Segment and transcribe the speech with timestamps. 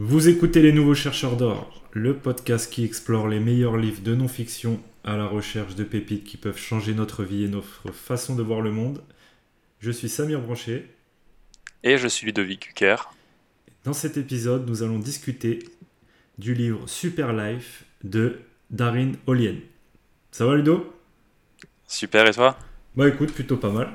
[0.00, 4.80] Vous écoutez Les Nouveaux Chercheurs d'Or, le podcast qui explore les meilleurs livres de non-fiction
[5.02, 8.60] à la recherche de pépites qui peuvent changer notre vie et notre façon de voir
[8.60, 9.02] le monde.
[9.80, 10.86] Je suis Samir Branché.
[11.82, 13.10] Et je suis Ludovic Hucker.
[13.82, 15.68] Dans cet épisode, nous allons discuter
[16.38, 18.38] du livre Super Life de
[18.70, 19.56] Darin Olien.
[20.30, 20.94] Ça va Ludo?
[21.88, 22.56] Super et toi?
[22.94, 23.88] Bah écoute, plutôt pas mal.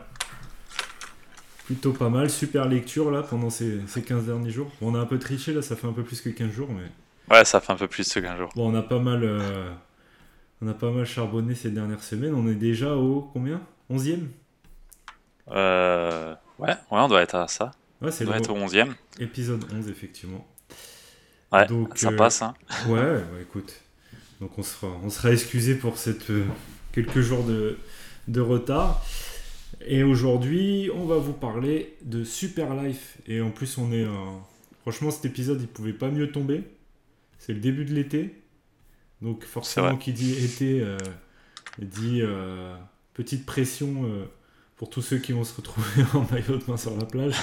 [1.66, 4.70] Plutôt pas mal, super lecture là pendant ces, ces 15 derniers jours.
[4.82, 6.70] Bon, on a un peu triché là, ça fait un peu plus que 15 jours,
[6.70, 7.34] mais.
[7.34, 8.50] Ouais, ça fait un peu plus que 15 jours.
[8.56, 9.72] Bon, on a pas mal, euh,
[10.62, 12.34] on a pas mal charbonné ces dernières semaines.
[12.34, 13.62] On est déjà au combien?
[13.90, 14.28] 11e
[15.52, 17.72] euh, ouais, ouais, on doit être à ça.
[18.02, 18.92] Ouais, c'est on doit être au 11e.
[19.20, 20.46] Épisode 11, effectivement.
[21.52, 22.42] Ouais, Donc, ça euh, passe.
[22.42, 22.54] Hein.
[22.88, 23.80] Ouais, ouais, écoute.
[24.42, 26.46] Donc on sera, on sera excusé pour cette euh,
[26.92, 27.78] quelques jours de,
[28.28, 29.02] de retard.
[29.86, 33.18] Et aujourd'hui, on va vous parler de Super Life.
[33.28, 34.06] Et en plus, on est.
[34.82, 36.64] Franchement, cet épisode, il pouvait pas mieux tomber.
[37.40, 38.36] C'est le début de l'été.
[39.22, 40.98] Donc, forcément, qui dit été euh,
[41.80, 42.76] dit euh,
[43.14, 44.26] petite pression euh,
[44.76, 47.36] pour tous ceux qui vont se retrouver en maillot de main sur la plage.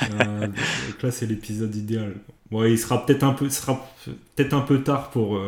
[0.00, 2.14] donc là, c'est l'épisode idéal.
[2.50, 3.88] Bon, il sera peut-être un peu, sera
[4.36, 5.40] peut-être un peu tard pour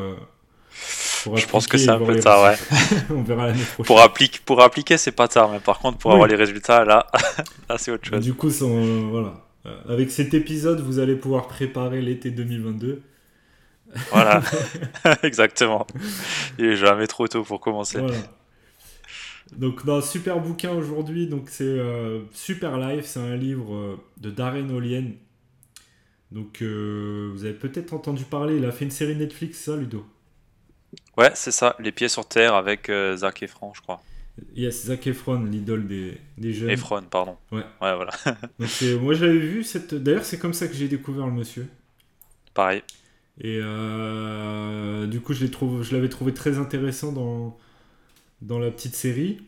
[1.35, 2.57] je pense que c'est un peu tard, ouais.
[3.11, 3.87] on verra l'année prochaine.
[3.87, 7.07] Pour, appliquer, pour appliquer, c'est pas tard, mais par contre, pour avoir les résultats, là,
[7.69, 8.25] là c'est autre chose.
[8.25, 9.47] Du coup, voilà.
[9.67, 13.03] Euh, avec cet épisode, vous allez pouvoir préparer l'été 2022.
[14.11, 14.43] Voilà,
[15.23, 15.87] exactement.
[16.59, 17.99] Il est jamais trop tôt pour commencer.
[17.99, 18.17] Voilà.
[19.57, 24.31] Donc, dans super bouquin aujourd'hui, donc c'est euh, Super Life, c'est un livre euh, de
[24.31, 25.13] Darren Olien.
[26.33, 30.05] Donc, vous avez peut-être entendu parler, il a fait une série Netflix, ça, Ludo?
[31.17, 34.03] Ouais, c'est ça, Les Pieds sur Terre avec euh, Zac Efron, je crois.
[34.55, 36.71] Yes, Zac Efron, l'idole des, des, jeunes.
[36.71, 37.37] Efron, pardon.
[37.51, 37.65] Ouais.
[37.81, 38.13] Ouais, voilà.
[38.59, 38.69] Donc,
[39.01, 39.95] moi, j'avais vu cette.
[39.95, 41.67] D'ailleurs, c'est comme ça que j'ai découvert le monsieur.
[42.53, 42.83] Pareil.
[43.41, 47.57] Et euh, du coup, je l'avais trouvé très intéressant dans,
[48.43, 49.41] dans la petite série.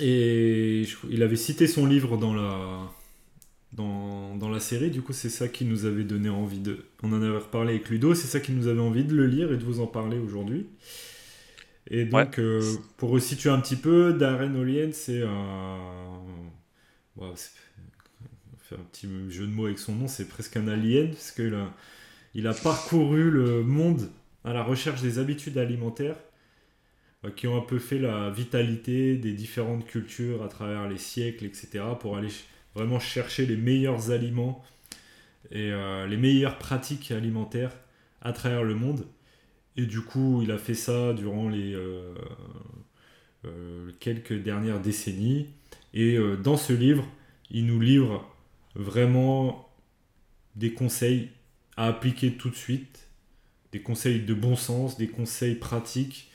[0.00, 2.90] Et il avait cité son livre dans la,
[3.72, 4.90] dans, dans, la série.
[4.90, 6.86] Du coup, c'est ça qui nous avait donné envie de.
[7.02, 9.52] On en avait reparlé avec Ludo, c'est ça qui nous avait envie de le lire
[9.52, 10.66] et de vous en parler aujourd'hui.
[11.90, 12.60] Et donc, euh,
[12.96, 16.20] pour resituer un petit peu, Darren Olien, c'est un.
[18.58, 21.54] faire un petit jeu de mots avec son nom, c'est presque un alien, parce qu'il
[21.54, 21.72] a,
[22.34, 24.10] il a parcouru le monde
[24.44, 26.16] à la recherche des habitudes alimentaires
[27.34, 31.80] qui ont un peu fait la vitalité des différentes cultures à travers les siècles, etc.,
[31.98, 32.28] pour aller
[32.78, 34.64] vraiment chercher les meilleurs aliments
[35.50, 37.72] et euh, les meilleures pratiques alimentaires
[38.22, 39.06] à travers le monde.
[39.76, 42.14] Et du coup, il a fait ça durant les euh,
[43.44, 45.48] euh, quelques dernières décennies.
[45.92, 47.08] Et dans ce livre,
[47.50, 48.28] il nous livre
[48.74, 49.68] vraiment
[50.54, 51.30] des conseils
[51.78, 53.08] à appliquer tout de suite,
[53.72, 56.30] des conseils de bon sens, des conseils pratiques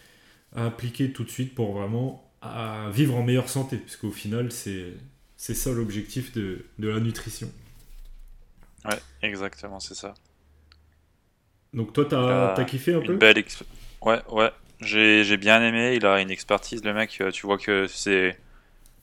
[0.55, 2.31] à appliquer tout de suite pour vraiment
[2.91, 4.93] vivre en meilleure santé, puisqu'au final, c'est
[5.43, 7.51] c'est ça l'objectif de, la nutrition.
[8.85, 10.13] Ouais, exactement, c'est ça.
[11.73, 13.43] Donc toi, t'as as kiffé un peu belle
[14.01, 15.95] Ouais, ouais, j'ai bien aimé.
[15.95, 17.17] Il a une expertise, le mec.
[17.19, 18.39] Euh, tu vois que c'est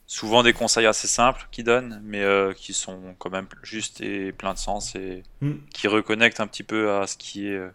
[0.06, 4.32] souvent des conseils assez simples qu'il donne, mais euh, qui sont quand même justes et
[4.32, 5.56] plein de sens et hmm.
[5.74, 7.68] qui reconnectent un petit peu à ce qui est, euh,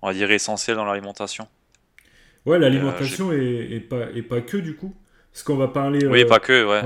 [0.00, 1.48] on va dire, essentiel dans l'alimentation.
[2.46, 4.94] Ouais, l'alimentation et, pas, et pas que du coup.
[5.34, 6.06] Parce qu'on va parler.
[6.06, 6.80] Oui, euh, pas que, ouais.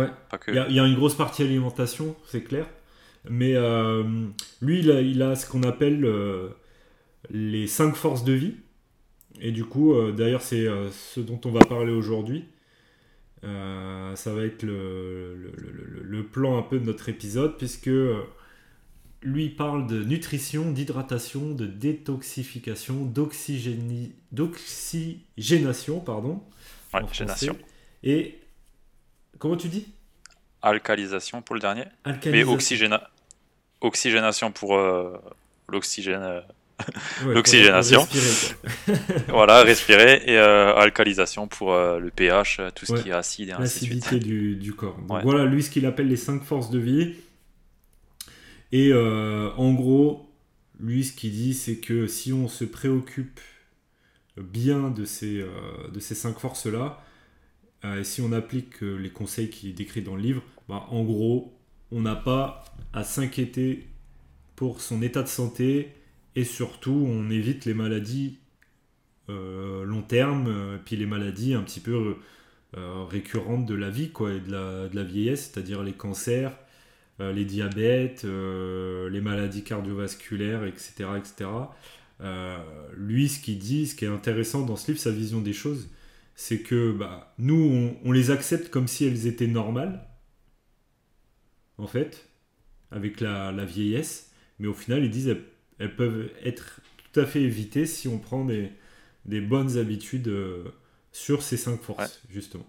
[0.48, 2.66] Il y, a une grosse partie alimentation, c'est clair.
[3.28, 4.02] Mais euh,
[4.62, 6.48] lui, il a, ce qu'on appelle euh,
[7.28, 8.54] les cinq forces de vie.
[9.42, 12.46] Et du coup, d'ailleurs, c'est ce dont on va parler aujourd'hui.
[13.42, 15.52] ça va être le,
[16.02, 17.90] le, plan un peu de notre épisode, puisque
[19.22, 23.04] lui il parle de nutrition, d'hydratation, de détoxification,
[24.32, 26.42] d'oxygénation, pardon.
[26.94, 27.02] Ouais,
[28.02, 28.37] et
[29.38, 29.88] comment tu dis?
[30.62, 31.84] Alcalisation pour le dernier.
[32.26, 32.44] Mais
[33.80, 35.16] oxygénation pour euh,
[35.68, 36.22] l'oxygène.
[36.22, 36.40] Euh,
[37.26, 38.06] l'oxygénation.
[39.28, 40.22] voilà, respirer.
[40.26, 44.14] Et euh, alcalisation pour le pH, tout ce qui est acide et ainsi de suite.
[44.14, 44.98] Du, du corps.
[44.98, 47.14] Donc voilà, lui, ce qu'il appelle les cinq forces de vie.
[48.72, 50.28] Et en gros,
[50.80, 53.40] lui, ce qu'il dit, c'est que si on se préoccupe
[54.36, 55.44] bien de ces,
[55.92, 57.02] de ces cinq forces-là,
[57.84, 61.56] euh, si on applique euh, les conseils qui décrit dans le livre, bah, en gros,
[61.92, 63.86] on n'a pas à s'inquiéter
[64.56, 65.92] pour son état de santé
[66.34, 68.38] et surtout on évite les maladies
[69.30, 72.16] euh, long terme, puis les maladies un petit peu
[72.74, 76.52] récurrentes de la vie quoi, et de la, de la vieillesse, c'est-à-dire les cancers,
[77.18, 81.06] les diabètes, les maladies cardiovasculaires, etc.
[81.16, 81.50] etc.
[82.94, 85.88] lui, ce qu'il dit, ce qui est intéressant dans ce livre, sa vision des choses,
[86.40, 90.06] c'est que bah, nous, on, les accepte comme si elles étaient normales,
[91.78, 92.28] en fait,
[92.92, 94.30] avec la, vieillesse,
[94.60, 95.36] mais au final, ils disent
[95.80, 98.70] elles, peuvent être tout à fait évitées si on prend des,
[99.40, 100.32] bonnes habitudes
[101.10, 102.66] sur ces cinq forces, justement.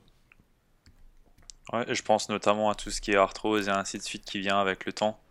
[1.71, 4.39] Ouais, je pense notamment à tout ce qui est arthrose et ainsi de suite qui
[4.39, 5.21] vient avec le temps.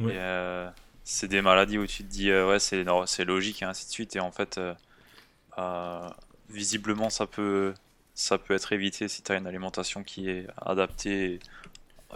[0.00, 0.68] Euh,
[1.04, 3.92] c'est des maladies où tu te dis, euh, ouais, c'est, c'est logique et ainsi de
[3.92, 4.16] suite.
[4.16, 6.08] Et en fait, euh,
[6.50, 7.74] visiblement, ça peut,
[8.14, 11.40] ça peut être évité si tu as une alimentation qui est adaptée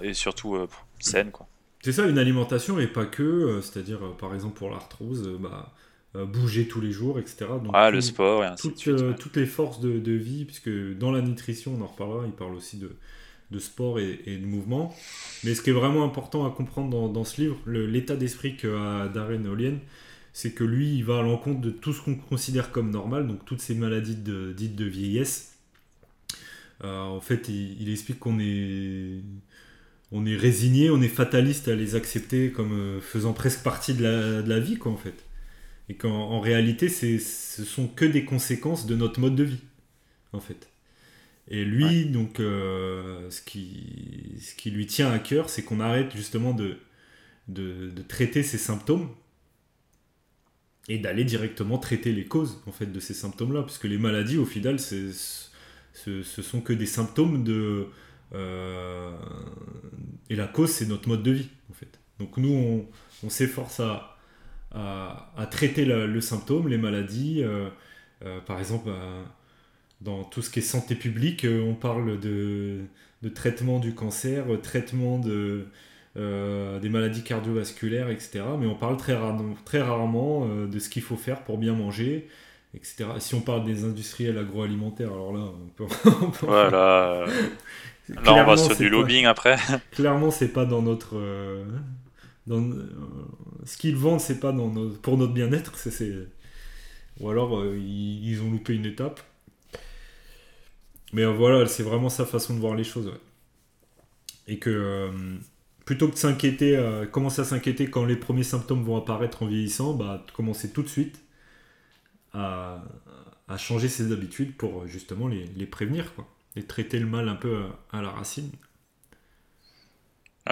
[0.02, 0.56] et, surtout
[1.00, 1.30] saine.
[1.30, 1.46] Quoi.
[1.82, 3.60] C'est ça, une alimentation et pas que.
[3.60, 5.72] c'est-à-dire, par exemple, pour l'arthrose, bah,
[6.14, 7.46] bouger tous les jours, etc.
[7.62, 9.16] Donc, le sport et ainsi de suite.
[9.18, 12.54] Toutes les forces de, de, vie, puisque dans la nutrition, on en reparlera, il parle
[12.54, 12.96] aussi de
[13.52, 14.92] de sport et, de mouvement.
[15.44, 19.44] Mais ce qui est vraiment important à comprendre dans, ce livre, l'état d'esprit qu'a Darren
[19.46, 19.78] Olien,
[20.32, 23.44] c'est que lui, il va à l'encontre de tout ce qu'on considère comme normal, donc
[23.44, 25.58] toutes ces maladies de, dites de vieillesse.
[26.84, 29.20] Euh, en fait, il, explique qu'on est,
[30.10, 34.02] on est résigné, on est fataliste à les accepter comme euh, faisant presque partie de
[34.02, 35.24] la, de la vie, quoi, en fait.
[35.88, 37.18] Et qu'en réalité, ce
[37.64, 39.60] sont que des conséquences de notre mode de vie,
[40.32, 40.68] en fait.
[41.48, 46.14] Et lui, donc, euh, ce, qui, ce qui lui tient à cœur, c'est qu'on arrête
[46.16, 46.78] justement de,
[47.48, 49.08] de, traiter ces symptômes
[50.88, 54.44] et d'aller directement traiter les causes en fait de ces symptômes-là, puisque les maladies, au
[54.44, 55.10] final, c'est,
[55.92, 57.86] ce, ce sont que des symptômes de
[58.34, 59.12] euh,
[60.30, 62.00] et la cause, c'est notre mode de vie en fait.
[62.18, 62.86] Donc nous,
[63.22, 64.18] on, s'efforce à,
[64.72, 67.70] à, traiter le symptôme, les maladies, euh,
[68.46, 68.90] par exemple
[70.02, 72.80] dans tout ce qui est santé publique, euh, on parle de,
[73.34, 75.66] traitement du cancer, euh, traitement de,
[76.16, 78.42] euh, des maladies cardiovasculaires, etc.
[78.58, 82.28] Mais on parle très, rarement, très rarement de ce qu'il faut faire pour bien manger,
[82.74, 83.04] etc.
[83.18, 85.86] Si on parle des industriels agroalimentaires, alors là, on peut.
[86.40, 87.24] voilà.
[88.08, 89.56] là, on va sur du lobbying après.
[89.92, 91.16] clairement, c'est pas dans notre.
[92.46, 92.70] dans,
[93.64, 94.70] ce qu'ils vendent, c'est pas dans
[95.02, 95.76] pour notre bien-être.
[95.76, 96.12] C'est,
[97.20, 99.20] ou alors, ils ont loupé une étape.
[101.12, 103.12] Mais euh, voilà, c'est vraiment sa façon de voir les choses.
[104.48, 105.10] Et que euh,
[105.84, 109.46] plutôt que de s'inquiéter, euh, commencer à s'inquiéter quand les premiers symptômes vont apparaître en
[109.46, 111.20] vieillissant, bah, commencer tout de suite
[112.32, 112.82] à,
[113.58, 116.26] changer ses habitudes pour justement les, prévenir, quoi.
[116.56, 118.50] Et traiter le mal un peu à, la racine.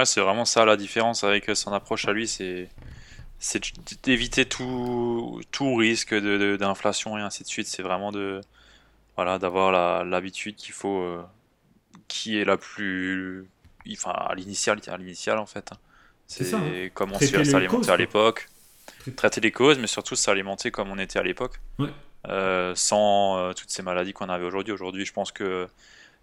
[0.04, 2.68] c'est vraiment ça la différence avec son approche à lui, c'est
[4.02, 7.66] d'éviter tout, tout risque d'inflation et ainsi de suite.
[7.68, 8.42] C'est vraiment de,
[9.16, 11.22] voilà, d'avoir l'habitude qu'il faut, euh,
[12.08, 13.48] qui est la plus,
[13.92, 15.70] enfin à l'initial, à l'initial en fait.
[16.26, 16.88] C'est ça, hein.
[16.94, 18.48] comme on s'alimentait à l'époque,
[19.16, 21.60] traiter les causes, mais surtout s'alimenter comme on était à l'époque,
[22.28, 24.72] euh, sans euh, toutes ces maladies qu'on avait aujourd'hui.
[24.72, 25.66] Aujourd'hui, je pense que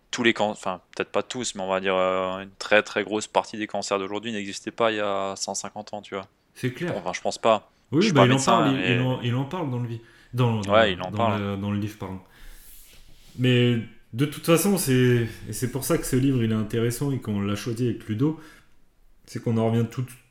[0.10, 3.28] tous les cancers, enfin peut-être pas tous, mais on va dire une très très grosse
[3.28, 6.28] partie des cancers d'aujourd'hui n'existaient pas il y a 150 ans, tu vois.
[6.56, 6.96] C'est clair.
[6.96, 7.70] enfin, je pense pas.
[7.92, 8.80] Oui, bah, il, en parle,
[9.24, 9.90] il, en, parle dans le,
[10.34, 11.60] dans, dans, il en parle.
[11.60, 12.20] dans le livre, pardon.
[13.38, 13.78] Mais
[14.14, 17.20] de toute façon, c'est et c'est pour ça que ce livre il est intéressant et
[17.20, 18.40] qu'on l'a choisi avec Ludo,
[19.26, 19.86] c'est qu'on en revient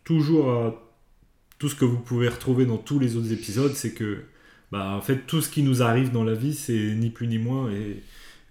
[0.05, 0.82] toujours à
[1.58, 4.23] tout ce que vous pouvez retrouver dans tous les autres épisodes, c'est que
[4.73, 7.39] bah, en fait tout ce qui nous arrive dans la vie, c'est ni plus ni
[7.39, 8.03] moins et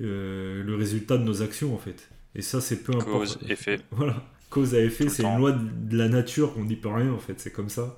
[0.01, 2.09] euh, le résultat de nos actions en fait.
[2.35, 3.37] Et ça, c'est peu importe.
[3.37, 3.79] Cause effet.
[3.91, 4.23] Voilà.
[4.49, 7.39] Cause à effet, c'est une loi de la nature qu'on n'y peut rien en fait,
[7.39, 7.97] c'est comme ça.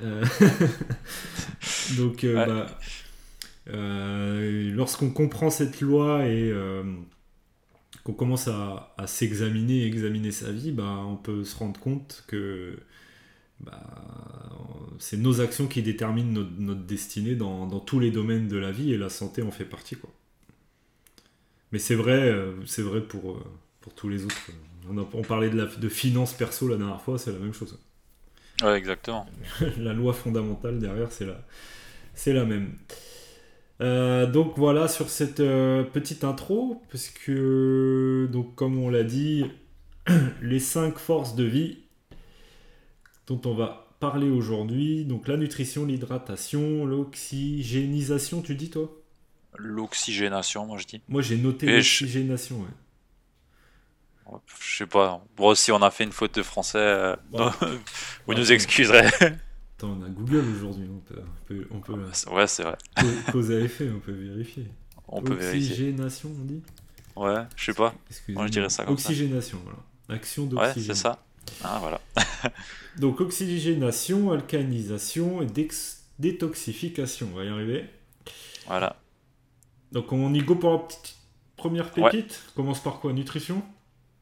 [0.00, 0.24] Euh,
[1.96, 2.78] donc, euh, bah,
[3.66, 6.82] lorsqu'on comprend cette loi et euh,
[8.04, 12.78] qu'on commence à, s'examiner et examiner sa vie, bah, on peut se rendre compte que
[13.60, 13.80] bah,
[14.98, 18.98] c'est nos actions qui déterminent notre, destinée dans, tous les domaines de la vie et
[18.98, 19.96] la santé en fait partie.
[19.96, 20.10] Quoi.
[21.70, 23.42] Mais c'est vrai, euh, c'est vrai pour,
[23.80, 24.50] pour tous les autres.
[24.88, 27.78] On, parlait de, la, de finance perso la dernière fois, c'est la même chose.
[28.62, 29.26] Ouais, exactement.
[29.78, 31.40] la loi fondamentale derrière, c'est la,
[32.14, 32.74] c'est la même.
[33.82, 39.44] Euh, donc voilà sur cette euh, petite intro, parce que donc comme on l'a dit,
[40.42, 41.78] les cinq forces de vie
[43.26, 48.88] dont on va parler aujourd'hui, donc la nutrition, l'hydratation, l'oxygénisation, tu dis toi?
[49.56, 51.00] L'oxygénation, moi je dis.
[51.08, 54.40] Moi j'ai noté l'oxygénation, ouais.
[54.60, 55.22] Je sais pas.
[55.36, 57.16] Bon, si on a fait une faute de français, euh,
[58.26, 59.08] vous nous excuserez
[59.86, 62.76] on a Google aujourd'hui, on peut, on peut, ouais, c'est vrai.
[63.30, 64.66] Cause à effet, on peut vérifier.
[65.08, 65.72] On peut vérifier.
[65.72, 66.62] Oxygénation, on dit?
[67.16, 67.94] Ouais, je sais pas.
[68.28, 69.78] Moi, je dirais ça comme Oxygénation, voilà.
[70.08, 70.82] Action d'oxygène.
[70.82, 71.22] Ouais, c'est ça.
[71.62, 72.00] Ah, voilà.
[72.98, 75.46] Donc oxygénation, alcanisation et
[76.18, 77.28] détoxification.
[77.32, 77.86] On va y arriver.
[78.66, 78.96] Voilà.
[79.92, 81.16] Donc on y go pour la petite
[81.56, 82.42] première pépite.
[82.54, 83.12] Commence par quoi?
[83.12, 83.62] Nutrition?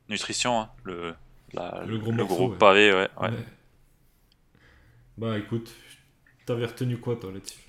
[0.08, 0.70] Nutrition, hein.
[0.84, 1.14] le,
[1.86, 3.08] le gros, gros pavé, ouais.
[3.20, 3.30] ouais.
[5.20, 5.70] Bah écoute,
[6.46, 7.60] t'avais retenu quoi toi là-dessus?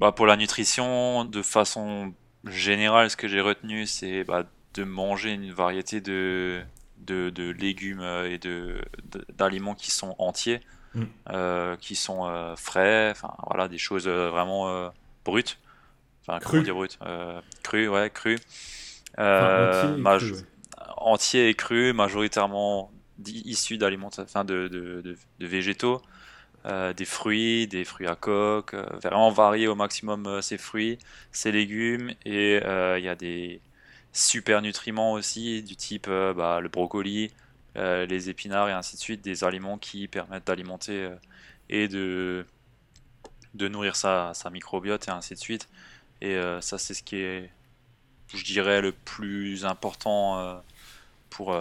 [0.00, 2.12] Bah, Pour la nutrition, de façon
[2.44, 6.60] générale, ce que j'ai retenu, c'est bah, de manger une variété de,
[6.98, 8.82] de, légumes euh, et de,
[9.36, 10.58] d'aliments qui sont entiers,
[10.94, 11.04] mm.
[11.30, 14.90] euh, qui sont euh, frais, enfin voilà, des choses vraiment
[15.24, 15.60] brutes.
[16.26, 16.64] Enfin, cru.
[16.64, 16.98] dire brut
[17.62, 18.36] Cru, ouais, cru.
[20.96, 21.92] entier, et cru.
[21.92, 22.90] majoritairement
[23.24, 25.02] issus d'aliments, enfin de, de,
[25.38, 26.02] de, végétaux.
[26.96, 30.98] Des fruits, des fruits à coque, vraiment varier au maximum ces fruits,
[31.32, 33.60] ces légumes, et il y a des,
[34.12, 37.30] super nutriments aussi, du type euh, bah, le brocoli,
[37.76, 41.16] euh, les épinards et ainsi de suite, des aliments qui permettent d'alimenter euh,
[41.68, 42.46] et de,
[43.54, 45.68] nourrir sa, sa, microbiote et ainsi de suite.
[46.20, 47.48] Et ça, c'est ce qui est,
[48.34, 50.60] je dirais, le plus important
[51.30, 51.52] pour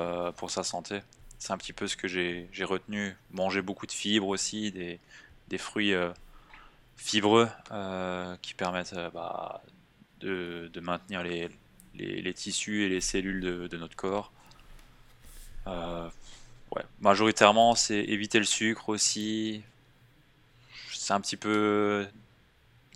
[0.50, 1.02] sa santé.
[1.40, 3.16] C'est un petit peu ce que j'ai retenu.
[3.32, 5.94] Manger beaucoup de fibres aussi, des, fruits
[6.96, 7.48] fibreux
[8.42, 9.62] qui permettent bah,
[10.20, 14.32] de, maintenir les, tissus et les cellules de, notre corps.
[15.68, 16.10] Euh,
[16.76, 16.84] ouais.
[17.02, 19.64] Majoritairement, c'est éviter le sucre aussi.
[20.92, 22.08] C'est un petit peu.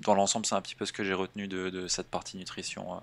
[0.04, 3.02] Dans l'ensemble, c'est un petit peu ce que j'ai retenu de, cette partie nutrition.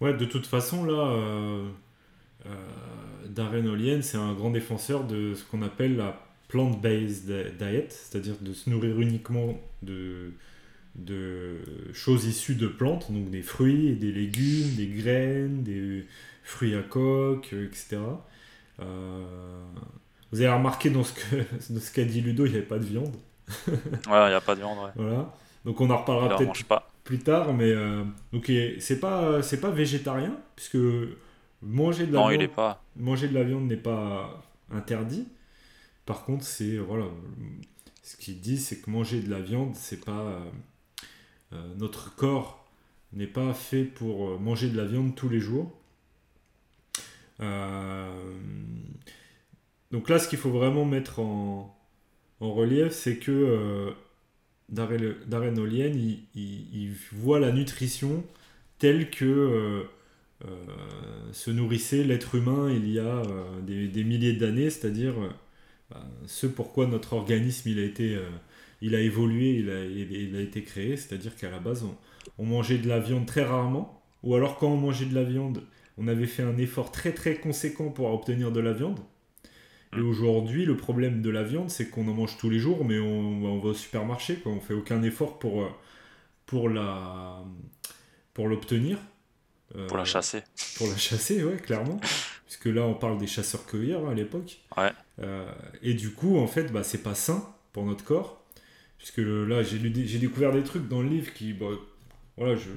[0.00, 1.70] Ouais, de toute façon, là, euh, euh
[3.28, 6.18] Darren Olien, c'est un grand défenseur de ce qu'on appelle la
[6.48, 10.32] plant-based diet, c'est-à-dire de se nourrir uniquement de,
[10.96, 11.58] de
[11.92, 16.06] choses issues de plantes, donc des fruits, des légumes, des graines, des
[16.42, 17.98] fruits à coque, etc.
[18.80, 19.62] Euh,
[20.32, 22.84] vous avez remarqué dans ce qu'a ce qu'a dit Ludo, il n'y avait pas de
[22.84, 23.14] viande.
[23.68, 23.76] ouais,
[24.06, 24.78] il n'y a pas de viande.
[24.78, 24.90] Ouais.
[24.96, 25.34] Voilà.
[25.64, 28.02] Donc on en reparlera peut-être plus tard, mais euh,
[28.32, 30.78] donc c'est pas c'est pas végétarien puisque
[31.62, 32.84] manger de la non, viande, il est pas.
[32.96, 35.26] manger de la viande n'est pas interdit.
[36.06, 37.06] Par contre, c'est voilà,
[38.02, 40.42] ce qu'il dit, c'est que manger de la viande, c'est pas
[41.52, 42.66] euh, notre corps
[43.12, 45.72] n'est pas fait pour euh, manger de la viande tous les jours.
[47.40, 48.34] Euh,
[49.90, 51.74] donc là, ce qu'il faut vraiment mettre en,
[52.40, 53.92] relief, c'est que
[54.68, 55.90] Darren Olien,
[56.34, 58.22] il, voit la nutrition
[58.78, 59.84] telle que
[61.32, 63.22] se nourrissait l'être humain il y a
[63.62, 65.14] des, milliers d'années, c'est-à-dire
[65.90, 68.18] bah, ce pourquoi notre organisme il a été
[68.80, 71.84] il a évolué, il a, il a été créé, c'est-à-dire qu'à la base,
[72.38, 75.62] on, mangeait de la viande très rarement, ou alors quand on mangeait de la viande,
[75.96, 79.00] on avait fait un effort très très conséquent pour obtenir de la viande.
[79.94, 80.08] Et mmh.
[80.08, 83.58] aujourd'hui, le problème de la viande, c'est qu'on en mange tous les jours, mais on,
[83.58, 84.52] va au supermarché, quoi.
[84.52, 85.68] on fait aucun effort pour, euh,
[86.46, 87.42] pour la
[88.34, 88.98] pour l'obtenir.
[89.86, 90.42] Pour la euh, chasser.
[90.76, 92.00] Pour la chasser, ouais, clairement.
[92.46, 94.60] Puisque là, on parle des chasseurs-cueilleurs hein, à l'époque.
[94.76, 94.92] Ouais.
[95.20, 95.50] Euh,
[95.82, 98.42] et du coup, en fait, bah, c'est pas sain pour notre corps.
[98.96, 99.78] Puisque là, j'ai
[100.18, 101.66] découvert des trucs dans le livre qui, bah,
[102.36, 102.70] voilà, je,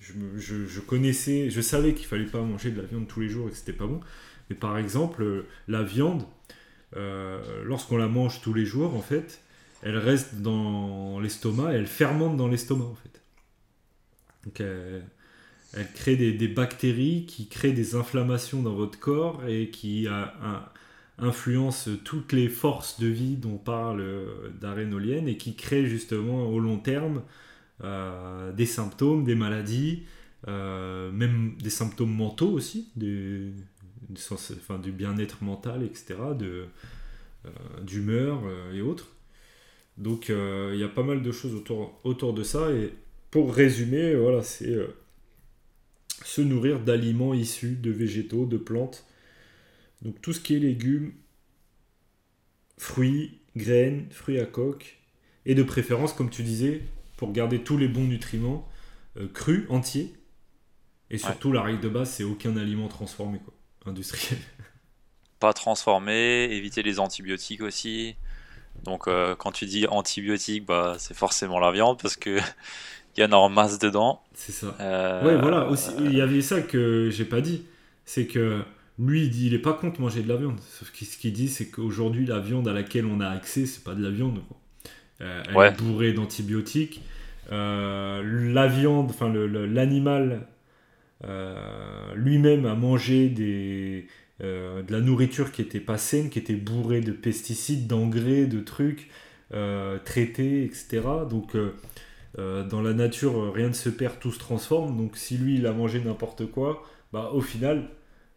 [0.00, 3.48] je, je, connaissais, je savais qu'il fallait pas manger de la viande tous les jours
[3.48, 4.00] et que c'était pas bon.
[4.50, 6.24] Mais par exemple, euh, la viande,
[6.96, 9.40] euh, lorsqu'on la mange tous les jours, en fait,
[9.82, 13.20] elle reste dans l'estomac et elle fermente dans l'estomac, en fait.
[14.44, 15.02] Donc, elle,
[15.76, 20.64] elle crée des, bactéries qui créent des inflammations dans votre corps et qui a un,
[21.18, 26.46] influence toutes les forces de vie dont parle euh, Darren Olien et qui crée justement
[26.46, 27.22] au long terme
[27.84, 30.04] euh, des symptômes, des maladies,
[30.48, 33.52] euh, même des symptômes mentaux aussi, du,
[34.30, 36.16] enfin, du bien-être mental, etc.,
[37.82, 38.42] d'humeur
[38.74, 39.08] et autres.
[39.98, 42.92] Donc il y a pas mal de choses autour, autour de ça et
[43.30, 44.76] pour résumer, voilà, c'est
[46.24, 49.06] se nourrir d'aliments issus de végétaux, de plantes
[50.02, 51.12] donc tout ce qui est légumes,
[52.78, 54.98] fruits, graines, fruits à coque,
[55.46, 56.82] et de préférence, comme tu disais,
[57.16, 58.68] pour garder tous les bons nutriments,
[59.16, 60.14] euh, crus, entiers.
[61.10, 63.54] Et surtout, la règle de base, c'est aucun aliment transformé, quoi,
[63.86, 64.40] industriel.
[65.40, 68.16] Pas transformé, éviter les antibiotiques aussi.
[68.84, 72.38] Donc euh, quand tu dis antibiotiques, bah, c'est forcément la viande parce que
[73.16, 74.20] il y en a en masse dedans.
[74.34, 74.74] C'est ça.
[74.80, 75.68] Euh, ouais, voilà.
[75.68, 77.64] Aussi, il y avait ça que j'ai pas dit,
[78.04, 78.60] c'est que
[78.98, 80.58] lui, il dit, il est pas contre manger de la viande.
[80.60, 83.84] Sauf que ce qu'il dit, c'est qu'aujourd'hui, la viande à laquelle on a accès, c'est
[83.84, 84.40] pas de la viande.
[85.20, 87.02] Euh, elle est bourrée d'antibiotiques.
[87.52, 90.46] Euh, la viande, enfin l'animal
[91.24, 94.08] euh, lui-même a mangé des,
[94.40, 99.10] de la nourriture qui était pas saine, qui était bourrée de pesticides, d'engrais, de trucs
[100.04, 101.02] traités, etc.
[101.30, 101.54] Donc
[102.36, 104.96] dans la nature, rien ne se perd, tout se transforme.
[104.96, 107.88] Donc si lui, il a mangé n'importe quoi, bah, au final,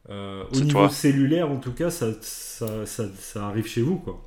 [0.10, 4.26] au niveau cellulaire, en tout cas, ça, ça, ça, arrive chez vous, quoi.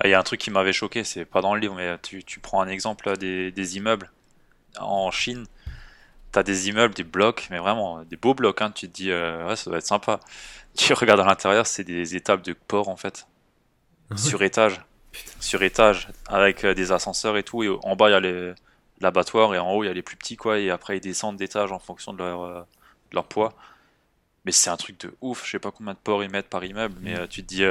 [0.00, 1.96] Ah, il y a un truc qui m'avait choqué, c'est pas dans le livre, mais
[2.02, 4.10] tu, tu prends un exemple des, des immeubles
[4.80, 5.46] en Chine
[6.34, 8.60] t'as des immeubles, des blocs, mais vraiment des beaux blocs.
[8.60, 10.20] Hein, tu te dis, euh, ouais, ça doit être sympa.
[10.76, 13.28] Tu regardes à l'intérieur, c'est des étapes de port en fait,
[14.10, 14.80] ah sur étage,
[15.40, 17.62] sur étage, avec euh, des ascenseurs et tout.
[17.62, 18.54] Et en bas, il y a
[19.00, 20.58] l'abattoir et en haut, il y a les plus petits quoi.
[20.58, 22.62] Et après, ils descendent d'étage en fonction de leur, euh,
[23.12, 23.54] leur poids.
[24.44, 25.44] Mais c'est un truc de ouf.
[25.44, 27.28] Je sais pas combien de ports ils mettent par immeuble, mais mm.
[27.28, 27.64] tu te dis,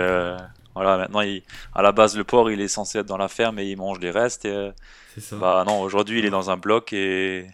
[0.74, 1.44] voilà, maintenant, il,
[1.76, 4.00] à la base, le porc, il est censé être dans la ferme et il mange
[4.00, 4.46] les restes.
[4.46, 4.72] Et,
[5.20, 5.36] ça.
[5.36, 7.48] Bah non, aujourd'hui, il est dans un bloc et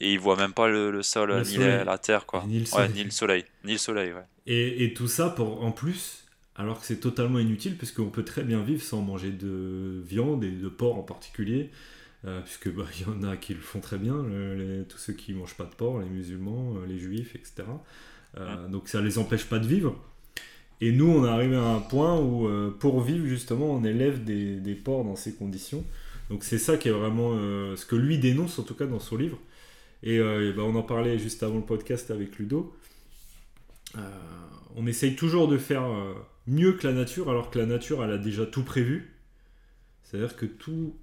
[0.00, 2.44] et il voit même pas le, sol, ni la, terre, quoi.
[2.46, 2.90] Ni le soleil.
[2.94, 3.44] ni le soleil.
[3.64, 4.24] Ni le soleil ouais.
[4.46, 6.24] et, et, tout ça, pour, en plus,
[6.56, 10.50] alors que c'est totalement inutile, puisqu'on peut très bien vivre sans manger de viande et
[10.50, 11.70] de porc en particulier,
[12.26, 14.24] euh, puisque bah, y en a qui le font très bien,
[14.88, 17.64] tous ceux qui mangent pas de porc, les musulmans, euh, les juifs, etc.
[18.36, 19.96] Euh, donc ça les empêche pas de vivre.
[20.82, 24.56] Et nous, on est arrivé à un point où, pour vivre, justement, on élève des,
[24.56, 25.84] des porcs dans ces conditions.
[26.30, 27.34] Donc c'est ça qui est vraiment
[27.76, 29.38] ce que lui dénonce, en tout cas dans son livre.
[30.02, 32.74] Et, euh, ben, on en parlait juste avant le podcast avec Ludo.
[34.76, 35.84] On essaye toujours de faire
[36.46, 39.14] mieux que la nature, alors que la nature, elle a déjà tout prévu.
[40.02, 40.96] C'est-à-dire que tout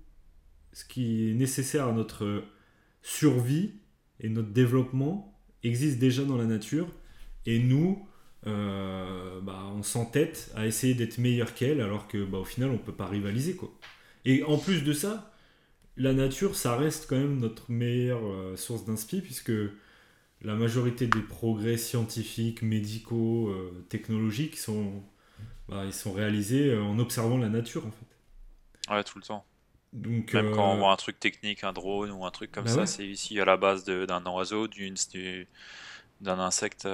[0.74, 2.44] ce qui est nécessaire à notre
[3.02, 3.74] survie
[4.20, 6.88] et notre développement existe déjà dans la nature.
[7.46, 8.06] Et nous,
[8.44, 12.92] bah, on s'entête à essayer d'être meilleur qu'elle, alors que bah, au final, on peut
[12.92, 13.56] pas rivaliser.
[13.56, 13.72] Quoi.
[14.26, 15.32] Et en plus de ça,
[15.98, 19.54] la nature, ça reste quand même notre meilleure euh, source d'inspi, puisque
[20.42, 25.02] la majorité des progrès scientifiques, médicaux, euh, technologiques sont,
[25.70, 28.94] bah, ils sont réalisés euh, en observant la nature, en fait.
[28.94, 29.46] Ouais, tout le temps.
[29.94, 32.72] Donc, Même quand on voit un truc technique, un drone ou un truc comme bah
[32.72, 36.88] ça, c'est ici à la base d'un oiseau, d'un insecte,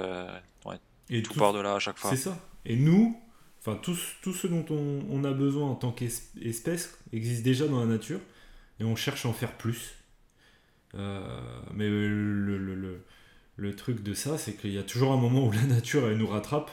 [1.10, 2.10] Et tout, part de là à chaque fois.
[2.10, 2.38] C'est ça.
[2.64, 3.20] Et nous,
[3.60, 7.80] enfin tout, tout ce dont on, on a besoin en tant qu'espèce existe déjà dans
[7.80, 8.20] la nature
[8.80, 9.94] et on cherche à en faire plus.
[10.94, 11.20] Euh,
[11.72, 13.04] mais le, le,
[13.56, 16.18] le, truc de ça, c'est qu'il y a toujours un moment où la nature, elle
[16.18, 16.70] nous rattrape,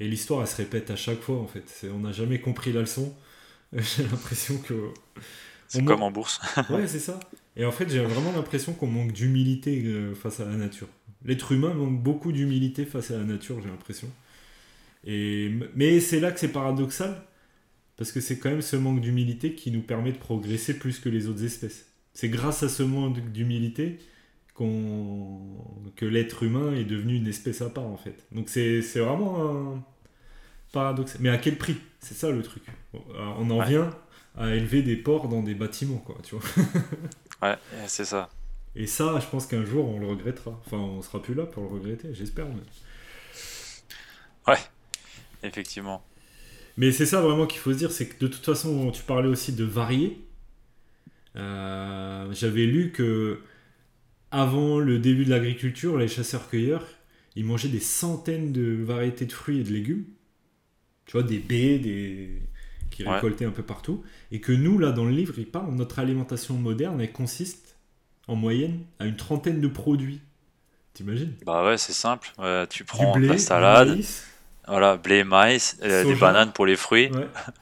[0.00, 1.86] et l'histoire, elle se répète à chaque fois, en fait.
[1.94, 3.14] On n'a jamais compris la leçon.
[3.72, 4.88] J'ai l'impression que...
[5.68, 6.40] C'est comme en bourse.
[6.70, 7.20] ouais, c'est ça.
[7.54, 10.88] Et en fait, j'ai vraiment l'impression qu'on manque d'humilité euh, face à la nature.
[11.24, 14.08] L'être humain manque beaucoup d'humilité face à la nature, j'ai l'impression.
[15.04, 15.52] Et...
[15.76, 17.22] Mais c'est là que c'est paradoxal,
[17.96, 21.08] parce que c'est quand même ce manque d'humilité qui nous permet de progresser plus que
[21.08, 21.86] les autres espèces.
[22.14, 24.00] C'est grâce à ce manque d'humilité
[25.96, 28.26] que l'être humain est devenu une espèce à part en fait.
[28.32, 29.84] Donc c'est vraiment un
[30.72, 31.16] paradoxe.
[31.20, 31.76] Mais à quel prix?
[32.00, 32.62] C'est ça le truc.
[32.92, 33.90] On en vient
[34.36, 36.44] à élever des porcs dans des bâtiments, quoi, tu vois.
[37.42, 38.30] ouais, c'est ça.
[38.76, 40.58] Et ça, je pense qu'un jour on le regrettera.
[40.64, 42.46] Enfin, on sera plus là pour le regretter, j'espère.
[44.46, 44.58] Ouais,
[45.42, 46.04] effectivement.
[46.76, 49.28] Mais c'est ça vraiment qu'il faut se dire, c'est que de toute façon, tu parlais
[49.28, 50.24] aussi de varier.
[51.36, 53.40] Euh, j'avais lu que
[54.30, 56.86] avant le début de l'agriculture, les chasseurs-cueilleurs,
[57.36, 60.04] ils mangeaient des centaines de variétés de fruits et de légumes.
[61.06, 62.30] Tu vois, des baies, des
[62.90, 64.02] qui récoltaient un peu partout.
[64.32, 67.76] Et que nous, là, dans le livre, il parle, notre alimentation moderne, elle consiste
[68.26, 70.20] en moyenne à une trentaine de produits.
[70.94, 71.34] T'imagines?
[71.46, 72.32] Bah ouais, c'est simple.
[72.68, 73.98] tu prends de la salade,
[74.66, 77.10] voilà, blé, maïs, euh, des bananes pour les fruits,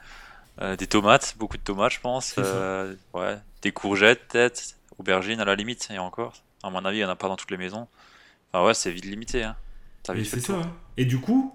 [0.61, 2.35] euh, des tomates, beaucoup de tomates, je pense.
[2.39, 6.35] Euh, ouais, des courgettes, peut-être, aubergines à la limite, et encore.
[6.63, 7.87] À mon avis, il n'y en a pas dans toutes les maisons.
[8.53, 9.43] Enfin, ouais, c'est vite limité.
[9.43, 9.57] Hein.
[10.15, 10.61] Et c'est ça.
[10.61, 10.77] Hein.
[10.97, 11.55] Et du coup,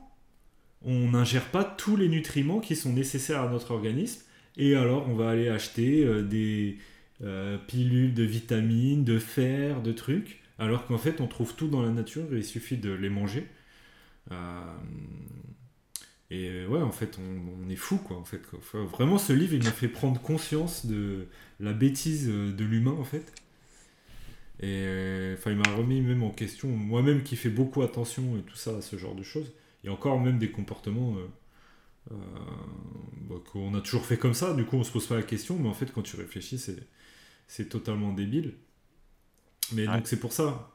[0.83, 4.21] on n'ingère pas tous les nutriments qui sont nécessaires à notre organisme.
[4.57, 6.77] Et alors, on va aller acheter des
[7.67, 10.43] pilules de vitamines, de fer, de trucs.
[10.59, 13.47] Alors qu'en fait, on trouve tout dans la nature et il suffit de les manger.
[14.31, 14.77] Euh,
[16.29, 18.17] et ouais, en fait, on, est fou, quoi.
[18.17, 18.41] En fait,
[18.73, 21.27] vraiment, ce livre, il m'a fait prendre conscience de
[21.59, 23.33] la bêtise de l'humain, en fait.
[24.59, 28.41] Et euh, enfin, il m'a remis même en question, moi-même qui fais beaucoup attention et
[28.41, 29.51] tout ça, à ce genre de choses.
[29.83, 31.15] Et encore même des comportements
[32.11, 32.15] euh,
[33.29, 34.53] bah, qu'on a toujours fait comme ça.
[34.53, 36.63] Du coup, on se pose pas la question, mais en fait, quand tu réfléchis,
[37.47, 38.53] c'est totalement débile.
[39.73, 40.73] Mais donc, c'est pour ça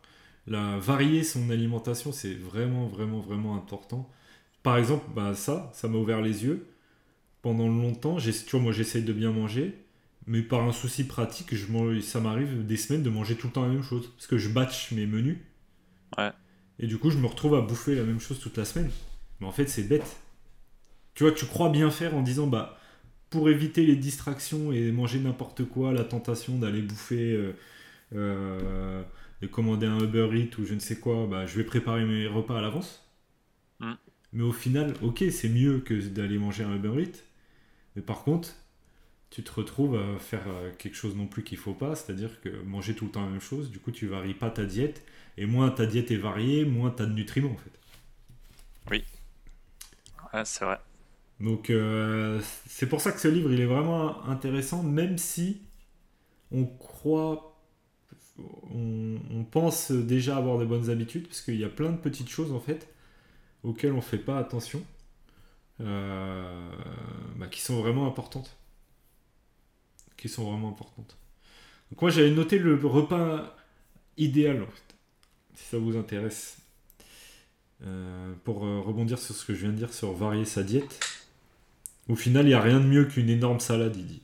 [0.48, 4.10] la, varier son alimentation, c'est vraiment, vraiment, vraiment important.
[4.62, 6.66] Par exemple, bah, ça, ça m'a ouvert les yeux.
[7.42, 9.78] Pendant longtemps, tu moi j'essaye de bien manger,
[10.28, 13.62] mais par un souci pratique, je, ça m'arrive des semaines de manger tout le temps
[13.62, 14.12] la même chose.
[14.14, 15.38] Parce que je batch mes menus.
[16.18, 16.30] Ouais.
[16.78, 18.90] Et du coup, je me retrouve à bouffer la même chose toute la semaine.
[19.40, 20.20] Mais en fait, c'est bête.
[21.14, 22.78] Tu vois, tu crois bien faire en disant, bah,
[23.30, 27.52] pour éviter les distractions et manger n'importe quoi, la tentation d'aller bouffer, euh,
[28.14, 29.02] euh,
[29.40, 32.26] de commander un Uber Eats ou je ne sais quoi, bah, je vais préparer mes
[32.26, 33.02] repas à l'avance.
[33.80, 33.94] Mm.
[34.34, 37.18] Mais au final, ok, c'est mieux que d'aller manger un Uber Eats.
[37.96, 38.54] Mais par contre,
[39.30, 42.48] tu te retrouves à faire euh, quelque chose non plus qu'il faut pas, c'est-à-dire que
[42.62, 45.04] manger tout le temps la même chose, du coup tu varies pas ta diète,
[45.36, 47.72] et moins ta diète est variée, moins tu as de nutriments en fait.
[48.90, 49.04] Oui.
[50.32, 50.78] Ouais, c'est vrai.
[51.40, 55.62] Donc euh, c'est pour ça que ce livre il est vraiment intéressant, même si
[56.50, 57.60] on croit,
[58.72, 62.28] on, on pense déjà avoir de bonnes habitudes, parce qu'il y a plein de petites
[62.28, 62.88] choses en fait
[63.64, 64.82] auxquelles on fait pas attention,
[65.80, 66.70] euh,
[67.36, 68.57] bah, qui sont vraiment importantes.
[70.18, 71.16] Qui sont vraiment importantes.
[71.90, 73.56] Donc moi j'avais noté le repas
[74.18, 74.94] idéal en fait,
[75.54, 76.58] si ça vous intéresse.
[77.86, 80.98] Euh, pour euh, rebondir sur ce que je viens de dire sur varier sa diète.
[82.08, 84.22] Au final, il n'y a rien de mieux qu'une énorme salade, il dit.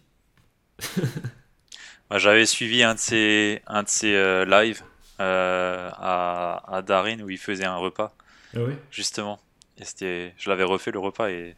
[2.11, 4.83] J'avais suivi un de ses, un de ses euh, lives
[5.21, 8.17] à, à Darin où il faisait un repas,
[8.57, 8.77] Ah ouais?
[8.91, 9.41] Justement.
[9.79, 11.55] Et je l'avais refait le repas et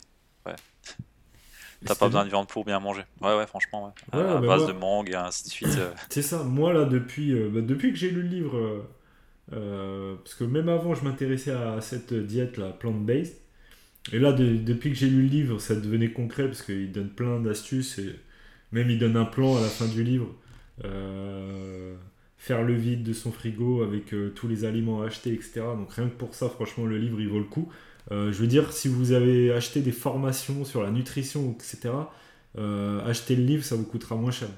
[1.85, 3.03] t'as pas besoin de viande pour bien manger.
[3.21, 4.19] Ouais, ouais, franchement, ouais.
[4.19, 5.79] Ouais, à bah base moi- de mangue et ainsi de suite.
[5.79, 5.93] euh.
[6.11, 8.87] C'est ça, moi là, depuis, euh, bah, depuis que j'ai lu le livre,
[9.53, 13.37] euh, parce que même avant je m'intéressais à cette diète là, plant-based,
[14.13, 17.11] et là de- depuis que j'ai lu le livre, ça devenait concret parce qu'il donne
[17.11, 18.17] plein d'astuces, et
[18.73, 20.29] même il donne un plan à la fin du livre,
[22.39, 25.75] faire le vide de son frigo avec tous les aliments achetés, etc.
[25.77, 27.69] Donc rien que pour ça, franchement, le livre il vaut le coup.
[28.13, 31.95] Euh, je veux dire, si vous avez acheté des formations sur la nutrition, etc.,
[32.59, 34.49] euh, achetez le livre, ça vous coûtera moins cher.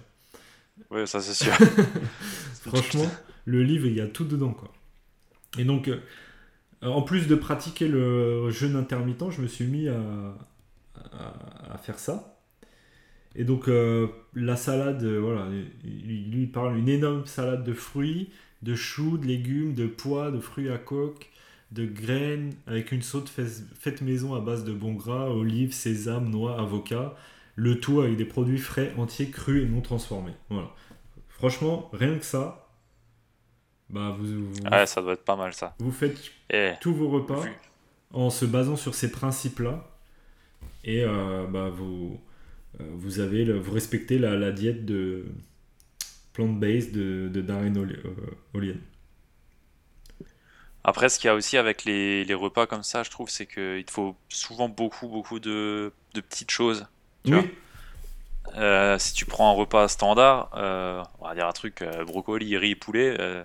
[0.91, 1.53] Ouais, ça c'est sûr.
[2.63, 3.11] Franchement,
[3.45, 4.53] le livre, il y a tout dedans.
[4.53, 4.73] Quoi.
[5.59, 6.01] Et donc, euh,
[6.83, 10.01] en plus de pratiquer le jeûne intermittent, je me suis mis à,
[11.13, 12.39] à- à faire ça.
[13.35, 15.49] Et donc, euh, la salade, voilà,
[15.85, 18.31] il, lui parle d'une énorme salade de fruits,
[18.63, 21.31] de choux, de légumes, de pois, de fruits à coque,
[21.73, 26.31] de graines, avec une sauce fais- faite maison à base de bon gras, olives, sésame,
[26.31, 27.15] noix, avocat.
[27.57, 30.33] Le tout avec des produits frais, entiers, crus et non transformés.
[30.49, 30.71] Voilà.
[31.29, 32.69] Franchement, rien que ça,
[33.91, 35.75] bah vous, vous, Ouais, ça doit être pas mal ça.
[35.79, 36.19] vous faites
[36.51, 37.51] Et tous vos repas vu-
[38.13, 39.89] en se basant sur ces principes-là.
[40.85, 42.19] Et euh, bah, vous,
[42.81, 45.27] euh, vous, avez le- vous respectez la, la diète de
[46.33, 48.75] plant-based de, de Darren Oli- euh.
[50.89, 53.47] Après, ce qu'il y a aussi avec les, les repas comme ça, je trouve, c'est
[53.47, 56.87] qu'il te faut souvent beaucoup, beaucoup de, de petites choses.
[57.25, 57.41] Tu Oui,
[58.57, 62.57] Euh, si tu prends un repas standard, euh, on va dire un truc euh, brocoli,
[62.57, 63.45] riz, poulet, euh,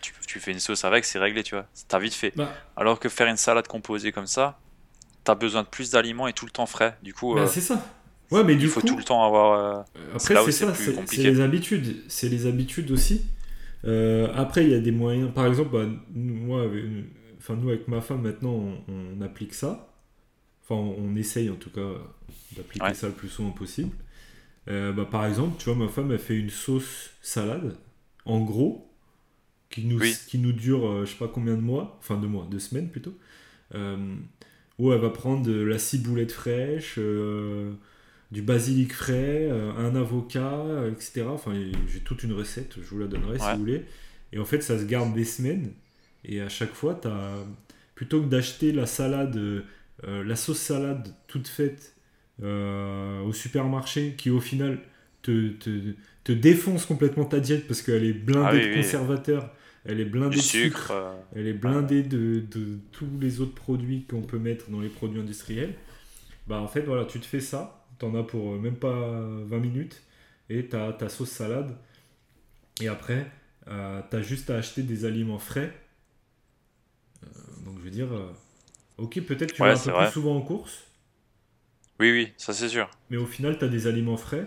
[0.00, 1.66] tu, tu fais une sauce avec, c'est réglé, tu vois.
[1.88, 2.32] T'as vite fait.
[2.36, 4.58] bah, Alors que faire une salade composée comme ça,
[5.24, 6.96] t'as besoin de plus d'aliments et tout le temps frais.
[7.02, 7.82] Du coup, bah, c'est ça.
[8.30, 9.84] Ouais, mais il du faut coup, tout le temps avoir.
[10.14, 12.02] Après, c'est ça, c'est les habitudes.
[12.08, 13.22] C'est les habitudes aussi.
[13.84, 15.32] Euh, après, il y a des moyens.
[15.32, 16.84] Par exemple, bah, nous, moi, avec,
[17.38, 19.94] enfin, nous, avec ma femme, maintenant, on, on applique ça.
[20.62, 21.92] Enfin, on, on essaye en tout cas
[22.56, 22.94] d'appliquer Ouais.
[22.94, 23.90] ça le plus souvent possible.
[24.68, 27.76] Euh, bah, par exemple, tu vois, ma femme, elle fait une sauce salade,
[28.26, 28.90] en gros,
[29.70, 30.14] qui nous, Oui.
[30.28, 32.90] qui nous dure, euh, je sais pas combien de mois, enfin deux mois, deux semaines
[32.90, 33.14] plutôt.
[33.74, 34.14] Euh,
[34.78, 36.98] où elle va prendre de la ciboulette fraîche,
[38.30, 41.22] du basilic frais, euh, un avocat, euh, etc.
[41.28, 41.52] Enfin,
[41.88, 43.52] j'ai toute une recette, je vous la donnerai si Ouais.
[43.54, 43.84] vous voulez.
[44.32, 45.72] Et en fait, ça se garde des semaines.
[46.24, 47.34] Et à chaque fois, t'as,
[47.94, 49.62] plutôt que d'acheter la salade, euh,
[50.24, 51.94] la sauce salade toute faite
[52.42, 54.78] euh, au supermarché, qui au final
[55.22, 58.76] te, te, te défonce complètement ta diète parce qu'elle est blindée Ah oui, de oui.
[58.76, 59.50] conservateurs,
[59.84, 60.94] elle est blindée du de sucre, sucre.
[61.34, 65.20] elle est blindée de, de tous les autres produits qu'on peut mettre dans les produits
[65.20, 65.74] industriels.
[66.46, 68.92] Bah en fait voilà, tu te fais ça, t'en as pour euh, même pas
[69.46, 70.02] 20 minutes
[70.50, 71.76] et t'as ta sauce salade.
[72.80, 73.30] Et après,
[73.68, 75.72] euh, t'as juste à acheter des aliments frais.
[77.24, 77.28] Euh,
[77.64, 78.32] donc je veux dire, euh,
[78.98, 79.94] ok peut-être tu Ouais, vas un peu vrai.
[79.94, 80.84] plus souvent en course,
[82.00, 82.90] Oui, oui, ça c'est sûr.
[83.10, 84.46] mais au final t'as des aliments frais.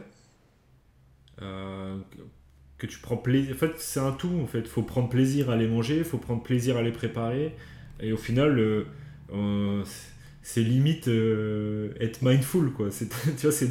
[2.77, 3.55] que- tu prends plaisir.
[3.55, 4.39] En fait, c'est un tout.
[4.41, 7.55] En fait, faut prendre plaisir à les manger, faut prendre plaisir à les préparer.
[7.99, 8.59] Et au final,
[10.43, 12.91] c'est limite euh, être mindful, quoi.
[12.91, 13.69] C'est, tu vois, c'est.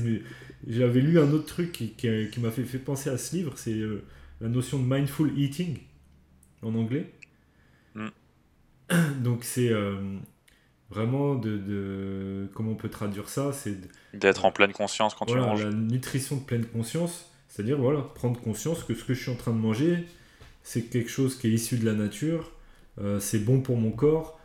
[0.67, 3.53] J'avais lu un autre truc qui, qui, qui m'a fait, fait penser à ce livre,
[3.57, 4.05] c'est euh,
[4.41, 5.79] la notion de mindful eating
[6.63, 7.13] en anglais.
[7.95, 8.09] Mm.
[9.23, 9.97] Donc c'est euh,
[10.89, 13.77] vraiment de, de comment on peut traduire ça, c'est
[14.15, 15.65] D'être en pleine conscience quand tu voilà, manges.
[15.65, 19.37] la nutrition de pleine conscience, c'est-à-dire voilà, prendre conscience que ce que je suis en
[19.37, 20.07] train de manger,
[20.63, 22.53] c'est quelque chose qui est issu de la nature,
[23.19, 24.39] c'est bon pour mon corps,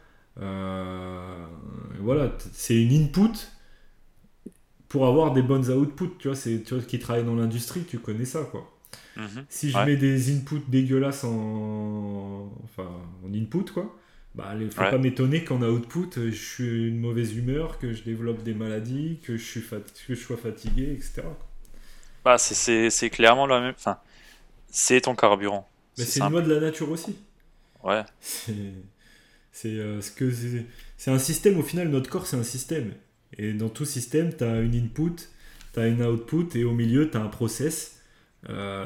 [2.02, 3.32] voilà, t- c'est une input
[4.88, 6.18] pour avoir des bonnes outputs.
[6.20, 8.72] Tu vois, c'est tu vois, qui travaille dans l'industrie, tu connais ça, quoi.
[9.18, 9.46] Mhm.
[9.50, 9.86] Si je Ouais.
[9.86, 12.90] mets des inputs dégueulasses en, enfin,
[13.26, 13.96] en input, quoi,
[14.36, 14.92] bah, il faut Ouais.
[14.92, 19.20] pas m'étonner qu'en output, euh, je suis une mauvaise humeur, que je développe des maladies,
[19.24, 21.24] que je, suis fat- que je sois fatigué, etc.
[22.24, 23.74] Bah, c'est- clairement la même.
[23.78, 23.98] Enfin,
[24.70, 25.68] c'est ton carburant.
[25.98, 27.16] Mais C'est une loi de la nature aussi.
[27.84, 28.04] Ouais.
[29.60, 30.66] C'est euh, ce que c'est
[30.98, 32.94] c'est un système, au final, notre corps, c'est un système.
[33.40, 35.16] Et dans tout système, tu as une input,
[35.74, 38.00] tu as une output, et au milieu, tu as un process.
[38.50, 38.86] Euh,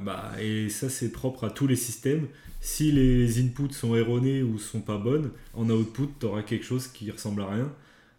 [0.00, 2.28] bah, et ça, c'est propre à tous les systèmes.
[2.62, 6.88] Si les inputs sont erronés ou sont pas bonnes, en output, tu auras quelque chose
[6.88, 7.72] qui ressemble à rien.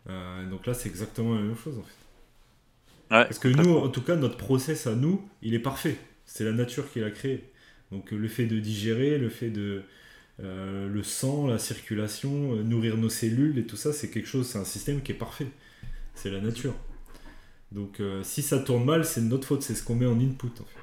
[0.09, 3.15] Euh, donc là, c'est exactement la même chose, en fait.
[3.15, 5.97] Ouais, Parce que nous, en tout cas, notre process à nous, il est parfait.
[6.27, 7.49] C'est la nature qui l'a créé.
[7.91, 9.83] Donc le fait de digérer, le fait de
[10.41, 14.47] euh, le sang, la circulation, euh, nourrir nos cellules et tout ça, c'est quelque chose,
[14.47, 15.47] c'est un système qui est parfait.
[16.15, 16.73] C'est la nature.
[17.71, 20.19] Donc euh, si ça tourne mal, c'est de notre faute, c'est ce qu'on met en
[20.19, 20.47] input.
[20.61, 20.79] En fait.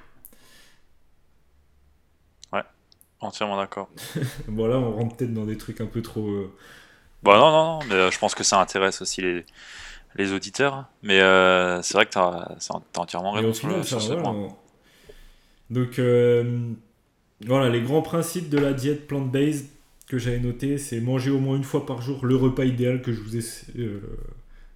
[3.23, 3.89] Entièrement d'accord.
[4.49, 6.27] Bon là, on rentre peut-être dans des trucs un peu trop.
[6.27, 6.51] euh,
[7.23, 9.45] Bah non, non, non, mais je pense que ça intéresse aussi les,
[10.17, 10.87] les auditeurs.
[11.03, 11.19] Mais
[11.83, 14.33] c'est vrai que t'as as entièrement raison sur, le- sur ça, ce voilà, point.
[14.33, 14.57] on-
[15.71, 15.99] Donc,
[17.47, 19.67] voilà, les grands principes de la diète plant-based
[20.07, 23.13] que j'avais noté, c'est manger au moins une fois par jour le repas idéal que
[23.13, 23.45] je vous ai
[23.79, 24.01] euh,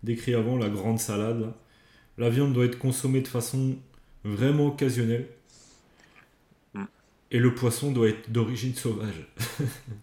[0.03, 1.41] décrit avant, la grande salade.
[1.41, 1.55] là.
[2.19, 3.77] La viande doit être consommée de façon
[4.25, 5.27] vraiment occasionnelle.
[7.31, 9.27] Et le poisson doit être d'origine sauvage.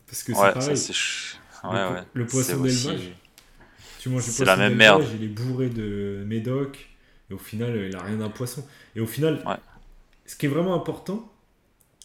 [0.08, 0.76] Parce que c'est Ouais, pareil.
[0.76, 2.04] ça ch- Le Ouais, ouais.
[2.13, 3.12] le poisson C'est aussi- d'élevage.
[4.00, 5.12] Tu manges C'est poisson la même d'élevage, merde.
[5.17, 6.89] il est bourré de médoc,
[7.30, 8.65] et au final, il a rien d'un poisson.
[8.95, 9.56] Et au final, Ouais.
[10.26, 11.32] ce qui est vraiment important,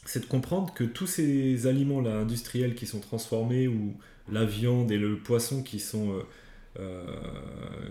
[0.07, 3.95] c'est de comprendre que tous ces aliments-là industriels qui sont transformés, ou
[4.31, 6.23] la viande et le poisson qui sont euh,
[6.81, 7.05] euh,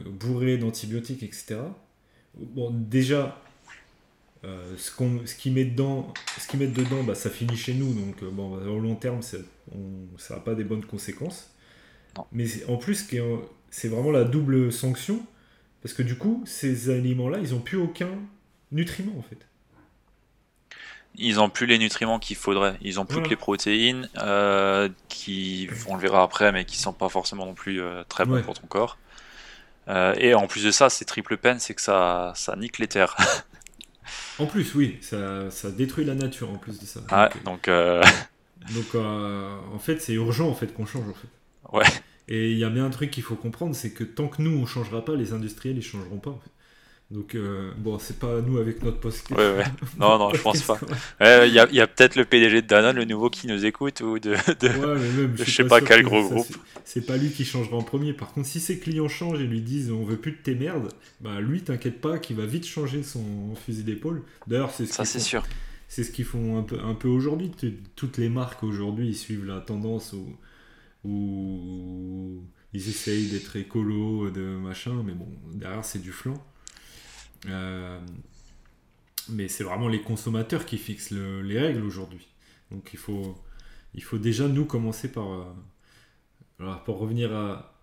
[0.10, 1.58] bourrés d'antibiotiques, etc.
[2.38, 3.41] Bon, déjà,
[4.43, 7.73] euh, ce qu'on, ce qu'ils mettent dedans, ce qu'ils mettent dedans, bah, ça finit chez
[7.73, 11.51] nous, donc bon, au long terme, c'est- on- ça n'a pas des bonnes conséquences.
[12.17, 12.25] Non.
[12.32, 13.08] Mais en plus,
[13.71, 15.25] c'est vraiment la double sanction,
[15.82, 18.10] parce que du coup, ces aliments-là, ils n'ont plus aucun
[18.71, 19.47] nutriment en fait.
[21.17, 22.75] Ils ont plus les nutriments qu'il faudrait.
[22.82, 23.25] Ils ont plus Voilà.
[23.28, 27.54] que les protéines, euh, qui, on le verra après, mais qui sont pas forcément non
[27.54, 28.41] plus euh, très bonnes Ouais.
[28.43, 28.97] pour ton corps.
[29.88, 32.88] Euh, et en plus de ça, c'est triple peine, c'est que ça, ça nique les
[32.88, 33.15] terres.
[34.38, 36.99] En plus, oui, ça, ça détruit la nature en plus de ça.
[37.12, 37.69] Ouais, Donc, donc
[38.75, 41.75] donc, euh, en fait, c'est urgent en fait qu'on change en fait.
[41.78, 41.86] Ouais.
[42.28, 44.56] Et il y a bien un truc qu'il faut comprendre, c'est que tant que nous
[44.58, 46.32] on changera pas, les industriels ils changeront pas.
[46.32, 46.51] en fait.
[47.11, 49.29] Donc euh, bon, c'est pas nous avec notre poste.
[49.29, 49.63] Ouais, ouais.
[49.99, 50.79] Non, non, je pense pas.
[51.19, 53.63] Ouais, Il y a, y a peut-être le PDG de Danone, le nouveau, qui nous
[53.65, 54.31] écoute, ou de.
[54.59, 56.47] de- Ouais, mais même, Je sais pas quel que gros ça, groupe.
[56.83, 58.13] c'est- pas lui qui changera en premier.
[58.13, 60.89] Par contre, si ses clients changent et lui disent on veut plus de tes merdes,
[61.21, 64.23] bah lui, t'inquiète pas, qu'il va vite changer son fusil d'épaule.
[64.47, 65.45] D'ailleurs, c'est ce Ça, qu'ils c'est sûr.
[65.87, 67.51] c'est ce qu'ils font un peu, un peu aujourd'hui.
[67.95, 70.35] Toutes les marques aujourd'hui, ils suivent la tendance où,
[71.07, 76.43] où ils essayent d'être écolo, de machin, mais bon, derrière, c'est du flanc.
[77.47, 77.99] Euh,
[79.29, 82.27] mais c'est vraiment les consommateurs qui fixent le- les règles aujourd'hui.
[82.71, 83.36] Donc il faut,
[83.93, 85.45] il faut déjà nous commencer par, euh,
[86.60, 87.73] voilà, pour revenir à,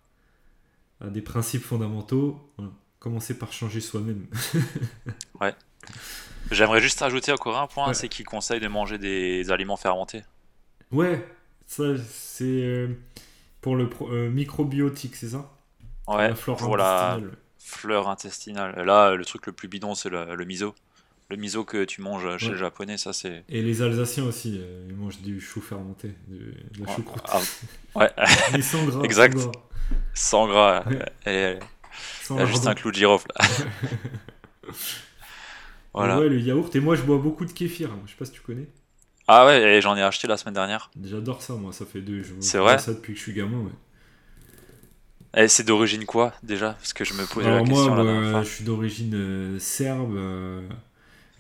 [1.01, 4.27] à des principes fondamentaux, voilà, commencer par changer soi-même.
[6.51, 7.95] J'aimerais juste rajouter encore un point, Ouais.
[7.95, 10.23] c'est qu'il conseille de manger des aliments fermentés.
[10.91, 11.27] Ouais,
[11.67, 12.89] ça c'est euh,
[13.61, 15.51] pour le pro- euh, microbiotique, c'est ça?
[16.07, 17.19] Ouais, La flore pour la
[17.63, 17.81] intestinale.
[17.81, 18.85] fleur intestinale.
[18.85, 20.75] Là, le truc le plus bidon, c'est le, le miso.
[21.31, 22.53] Le miso que tu manges chez Ouais.
[22.53, 23.45] le japonais, ça c'est.
[23.49, 26.97] Et les Alsaciens aussi, euh, ils mangent du chou fermenté, du- de la Ouais.
[26.97, 27.23] choucroute.
[27.29, 27.41] Ah,
[27.97, 28.11] ouais,
[28.53, 29.03] Mais sans gras.
[29.03, 29.39] Exact.
[30.15, 30.83] sans gras.
[30.85, 30.91] sans.
[30.91, 31.07] Ouais.
[31.27, 31.59] Et,
[32.23, 33.29] Sans il y a juste un clou de girofle.
[35.95, 36.17] voilà.
[36.17, 36.75] Et Ouais, le yaourt.
[36.77, 37.91] Et moi, je bois beaucoup de kéfir.
[37.93, 38.01] hein.
[38.07, 38.69] Je sais pas si tu connais.
[39.29, 40.91] Ah ouais, et j'en ai acheté la semaine dernière.
[41.03, 41.73] J'adore ça, moi.
[41.73, 42.23] Ça fait deux.
[42.23, 43.59] Je C'est vrai ça depuis que je suis gamin.
[43.59, 43.71] Ouais.
[45.37, 46.73] Et c'est d'origine quoi déjà?
[46.75, 50.15] Parce que je me posais la moi, question la bah, je suis d'origine euh, serbe.
[50.17, 50.63] euh,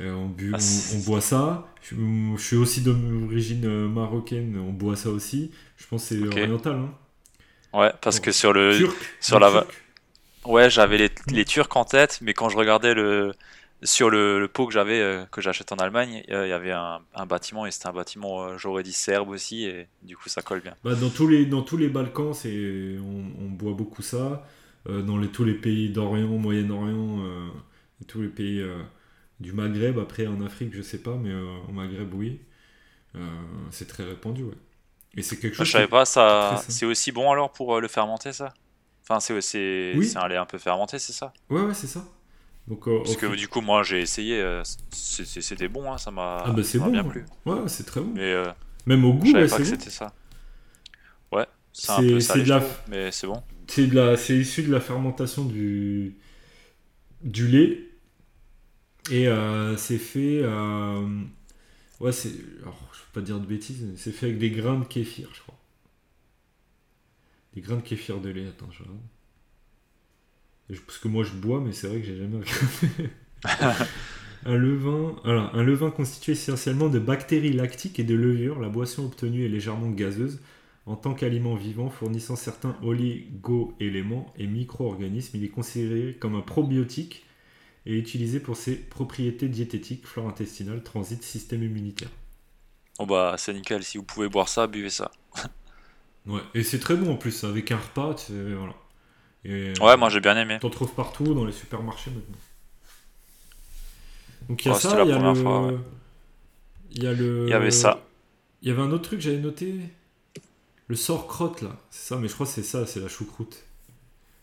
[0.00, 0.58] euh, on, bu- Ah,
[0.94, 1.66] on- boit ça.
[1.82, 1.94] Je,
[2.36, 4.58] je suis aussi d'origine euh, marocaine.
[4.58, 5.52] On boit ça aussi.
[5.76, 6.76] Je pense que c'est oriental.
[6.76, 6.94] Hein.
[7.72, 8.76] Ouais, parce que sur le.
[8.78, 8.96] Turc.
[9.20, 9.82] sur la turc.
[10.44, 13.32] Ouais, j'avais les, les Turcs en tête, mais quand je regardais le.
[13.84, 16.70] Sur le, le pot que j'avais, euh, que j'achète en Allemagne, euh, il y avait
[16.70, 20.28] un, un bâtiment, et c'était un bâtiment, euh, j'aurais dit serbe aussi, et du coup
[20.28, 20.76] ça colle bien.
[20.84, 24.46] Bah, dans, tous les, dans tous les Balkans, c'est, on, on boit beaucoup ça.
[24.88, 27.48] Euh, dans les, tous les pays d'Orient, Moyen-Orient, euh,
[28.06, 28.64] tous les pays
[29.40, 31.32] du Maghreb, après en Afrique, je sais pas, mais
[31.68, 32.40] au Maghreb, oui.
[33.70, 34.54] C'est très répandu, ouais.
[35.16, 35.66] Et c'est quelque Ah, chose.
[35.66, 36.64] je savais pas, ça.
[36.68, 38.54] C'est aussi bon alors pour le fermenter, ça?
[39.02, 40.06] Enfin, c'est c'est Oui.
[40.06, 41.32] c'est un lait un peu fermenté, c'est ça?
[41.50, 42.04] Ouais, ouais, c'est ça.
[42.68, 46.44] Donc, euh, Parce que du coup, moi, j'ai essayé, euh, c'était bon, hein, ça m'a
[46.44, 46.90] Ah, bah bon.
[46.90, 47.04] bien hein.
[47.04, 47.24] plu.
[47.46, 48.14] Ouais, c'est très bon.
[48.14, 48.50] Mais euh,
[48.86, 49.78] Même au je goût, savais ouais, pas que c'est bon.
[49.78, 50.14] c'était ça.
[51.32, 53.42] Ouais, c'est un C'est- peu c'est salé, de la- trouve, mais c'est bon.
[53.66, 56.16] C'est la, issu de la fermentation du
[57.22, 57.88] du lait
[59.10, 60.40] et euh, c'est fait.
[60.42, 61.22] euh,
[62.00, 62.30] Ouais, c'est.
[62.62, 63.82] Alors, je veux pas dire de bêtises.
[63.82, 65.56] mais C'est fait avec des grains de kéfir, je crois.
[67.54, 68.46] Des grains de kéfir de lait.
[68.48, 68.98] Attends, je regarde.
[70.86, 72.38] Parce que moi je bois, mais c'est vrai que j'ai jamais
[74.44, 78.60] un levain, voilà, un levain constitué essentiellement de bactéries lactiques et de levure.
[78.60, 80.40] La boisson obtenue est légèrement gazeuse
[80.86, 85.36] en tant qu'aliment vivant fournissant certains oligo-éléments et micro-organismes.
[85.36, 87.24] Il est considéré comme un probiotique
[87.86, 92.10] et utilisé pour ses propriétés diététiques, flore intestinale, transit, système immunitaire.
[92.98, 95.10] Bon bah, c'est nickel, si vous pouvez boire ça, buvez ça.
[96.26, 98.74] Ouais, et c'est très bon en plus, avec un repas, tu sais, voilà.
[99.44, 100.60] Et, Ouais, moi j'ai bien aimé.
[100.60, 102.38] T'en trouves partout dans les supermarchés maintenant.
[104.48, 105.34] Donc il y a Oh, ça, il y a le.
[105.34, 105.78] fois, ouais.
[106.92, 107.46] Il y a le.
[107.46, 108.00] Il y avait ça.
[108.62, 109.74] Il y avait un autre truc que j'avais noté.
[110.86, 113.64] Le sauerkraut là, c'est ça, mais je crois que c'est ça, c'est la choucroute.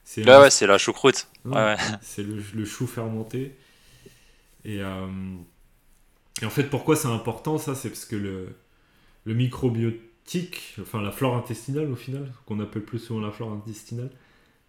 [0.05, 1.27] C'est Ouais, un- ouais, c'est la choucroute.
[1.45, 1.77] Ouais, Ouais, ouais.
[2.01, 3.55] C'est le, le chou fermenté.
[4.65, 5.07] Et, euh,
[6.41, 8.49] et en fait, pourquoi c'est important ça C'est parce que le,
[9.25, 14.11] le microbiotique, enfin la flore intestinale au final, qu'on appelle plus souvent la flore intestinale,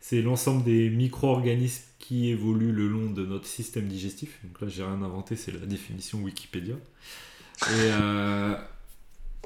[0.01, 4.41] c'est l'ensemble des micro-organismes qui évoluent le long de notre système digestif.
[4.45, 6.75] Donc là, j'ai rien inventé, c'est la définition Wikipédia.
[6.75, 8.57] Et, euh,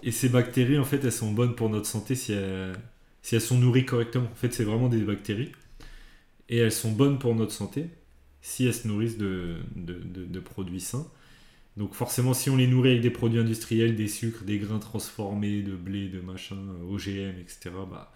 [0.02, 2.74] et ces bactéries, en fait, elles sont bonnes pour notre santé si elles,
[3.22, 4.28] si elles sont nourries correctement.
[4.30, 5.50] En fait, c'est vraiment des bactéries.
[6.48, 7.88] Et elles sont bonnes pour notre santé
[8.42, 11.06] si elles se nourrissent de, de, produits sains.
[11.78, 15.62] Donc forcément, si on les nourrit avec des produits industriels, des sucres, des grains transformés,
[15.62, 16.58] de blé, de machin,
[16.90, 18.12] OGM, etc., bah,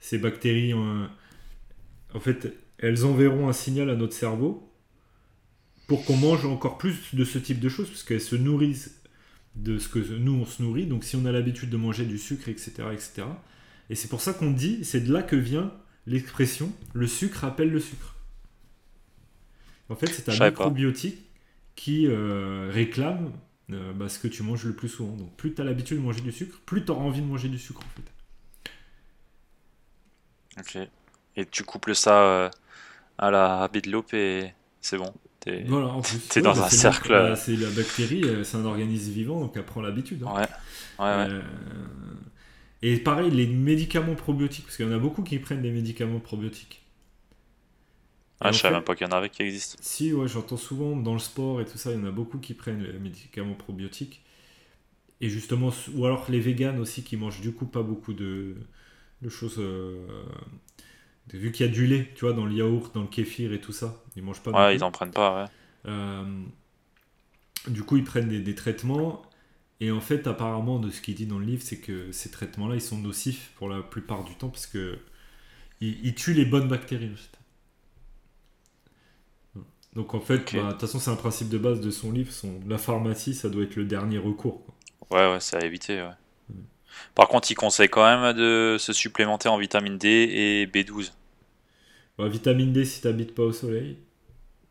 [0.00, 1.06] ces bactéries, euh,
[2.14, 4.72] en fait, elles enverront un signal à notre cerveau
[5.86, 9.02] pour qu'on mange encore plus de ce type de choses, parce qu'elles se nourrissent
[9.56, 10.86] de ce que nous on se nourrit.
[10.86, 13.22] Donc si on a l'habitude de manger du sucre, etc., etc.
[13.90, 15.72] Et c'est pour ça qu'on dit, c'est de là que vient
[16.06, 18.16] l'expression le sucre appelle le sucre.
[19.88, 21.18] En fait, c'est un microbiotique
[21.74, 23.32] qui euh, réclame
[23.70, 25.16] euh, bah, ce que tu manges le plus souvent.
[25.16, 27.48] Donc plus tu as l'habitude de manger du sucre, plus tu auras envie de manger
[27.48, 27.88] du sucre en
[30.60, 30.80] fait.
[30.82, 30.88] Ok.
[31.36, 32.50] Et tu couples ça euh,
[33.18, 35.12] à la bidloupe et c'est bon.
[35.40, 35.96] T'es- Voilà.
[36.28, 37.36] T'es dans bah, un le- cercle, bah, euh.
[37.36, 40.22] c'est la bactérie, euh, c'est un organisme vivant, donc elle prend l'habitude.
[40.22, 40.32] hein.
[40.34, 40.46] Ouais,
[40.98, 41.28] ouais, ouais.
[41.28, 41.42] Euh,
[42.82, 46.18] et pareil, les médicaments probiotiques, parce qu'il y en a beaucoup qui prennent des médicaments
[46.20, 46.82] probiotiques.
[48.40, 49.78] Ah, je savais même pas qu'il y en avait qui existent.
[49.80, 52.38] Si, ouais, j'entends souvent dans le sport et tout ça, il y en a beaucoup
[52.38, 54.22] qui prennent les médicaments probiotiques.
[55.20, 58.56] Et justement, ou alors les véganes aussi qui mangent du coup pas beaucoup de,
[59.22, 59.56] de choses.
[59.58, 60.06] euh,
[61.32, 63.60] vu qu'il y a du lait, tu vois, dans le yaourt, dans le kéfir et
[63.60, 64.50] tout ça, ils mangent pas.
[64.52, 65.50] Ouais, ils en prennent pas, ouais.
[65.86, 66.42] Euh,
[67.66, 69.22] du coup, ils prennent des, des traitements.
[69.80, 72.74] Et en fait, apparemment, de ce qu'il dit dans le livre, c'est que ces traitements-là,
[72.74, 74.98] ils sont nocifs pour la plupart du temps parce que
[75.80, 77.10] ils, ils tuent les bonnes bactéries.
[77.12, 77.38] en fait.
[79.94, 82.32] Donc en fait, bah, de toute façon, c'est un principe de base de son livre.
[82.32, 84.64] Son, la pharmacie, ça doit être le dernier recours.
[84.64, 84.74] quoi.
[85.10, 86.10] Ouais, ouais, c'est à éviter, ouais.
[87.14, 91.12] Par contre, il conseille quand même de se supplémenter en vitamine D et B12.
[92.18, 93.96] Bah, vitamine D si t'habites pas au soleil.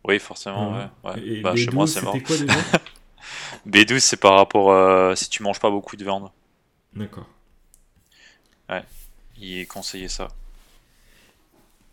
[0.05, 0.87] Oui, forcément, ouais.
[1.03, 1.17] ouais.
[1.17, 2.13] Et Bah, B12, chez moi, c'est mort.
[2.13, 2.61] c'était quoi déjà
[3.65, 6.29] B12, c'est par rapport euh, si tu manges pas beaucoup de viande.
[6.93, 7.27] D'accord.
[9.37, 10.27] Il conseillait ça.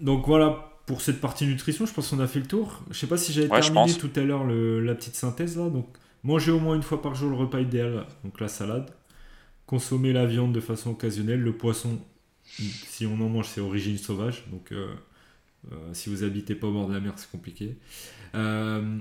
[0.00, 2.82] Donc voilà pour cette partie nutrition, je pense qu'on a fait le tour.
[2.90, 5.68] Je sais pas si j'avais Ouais, terminé tout à l'heure la petite synthèse là.
[5.70, 5.86] Donc
[6.22, 8.90] manger au moins une fois par jour le repas idéal, donc la salade.
[9.66, 11.98] Consommer la viande de façon occasionnelle, le poisson,
[12.44, 14.44] si on en mange, c'est origine sauvage.
[14.50, 14.94] Donc euh,
[15.72, 17.76] euh, si vous habitez pas au bord de la mer, c'est compliqué.
[18.34, 18.98] Euh,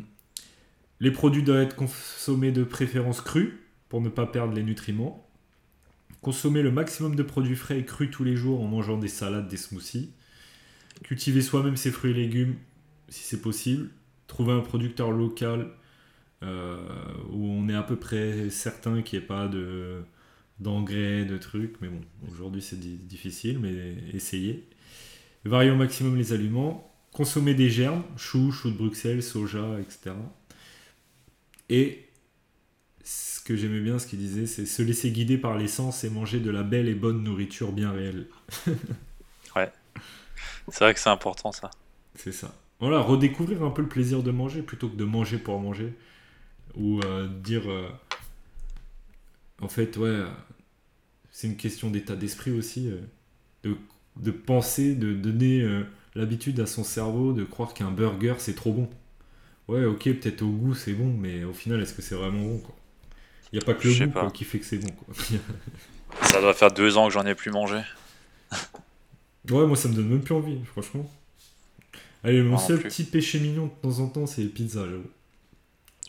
[0.99, 3.53] les produits doivent être consommés de préférence crus
[3.89, 5.27] pour ne pas perdre les nutriments.
[6.21, 9.49] Consommer le maximum de produits frais et crus tous les jours en mangeant des salades,
[9.49, 10.13] des smoothies.
[11.03, 12.55] Cultiver soi-même ses fruits et légumes
[13.09, 13.89] si c'est possible.
[14.27, 15.69] Trouver un producteur local
[16.41, 20.03] où on est à peu près certain qu'il n'y ait pas de
[20.59, 21.79] d'engrais, de trucs.
[21.81, 22.01] Mais bon,
[22.31, 24.67] aujourd'hui c'est di- difficile, mais essayez.
[25.45, 26.89] Varier au maximum les aliments.
[27.13, 30.31] Consommer des germes, choux, choux de Bruxelles, soja, etc.
[31.69, 32.05] Et
[33.03, 36.39] ce que j'aimais bien, ce qu'il disait, c'est se laisser guider par l'essence et manger
[36.39, 38.27] de la belle et bonne nourriture bien réelle.
[40.69, 41.71] C'est vrai que c'est important, ça.
[42.15, 42.53] C'est ça.
[42.79, 45.93] Voilà, redécouvrir un peu le plaisir de manger plutôt que de manger pour manger.
[46.75, 47.69] Ou euh, dire.
[47.69, 47.89] euh,
[49.63, 50.07] en fait, ouais.
[50.09, 50.27] euh,
[51.31, 52.99] c'est une question d'état d'esprit aussi, euh,
[53.63, 53.75] de,
[54.17, 55.83] de penser, de donner euh,
[56.15, 58.89] l'habitude à son cerveau de croire qu'un burger c'est trop bon.
[59.67, 62.57] Ouais, ok, peut-être au goût c'est bon, mais au final, est-ce que c'est vraiment bon
[62.59, 62.75] quoi?
[63.51, 64.89] Il n'y a pas que le goût quoi, qui fait que c'est bon.
[64.89, 65.15] Quoi.
[66.27, 67.81] Ça doit faire deux ans que j'en ai plus mangé.
[69.49, 71.09] ouais, moi ça me donne même plus envie, franchement.
[72.23, 72.89] Allez, mon seul plus.
[72.89, 75.09] petit péché mignon de temps en temps, c'est les pizzas, j'avoue.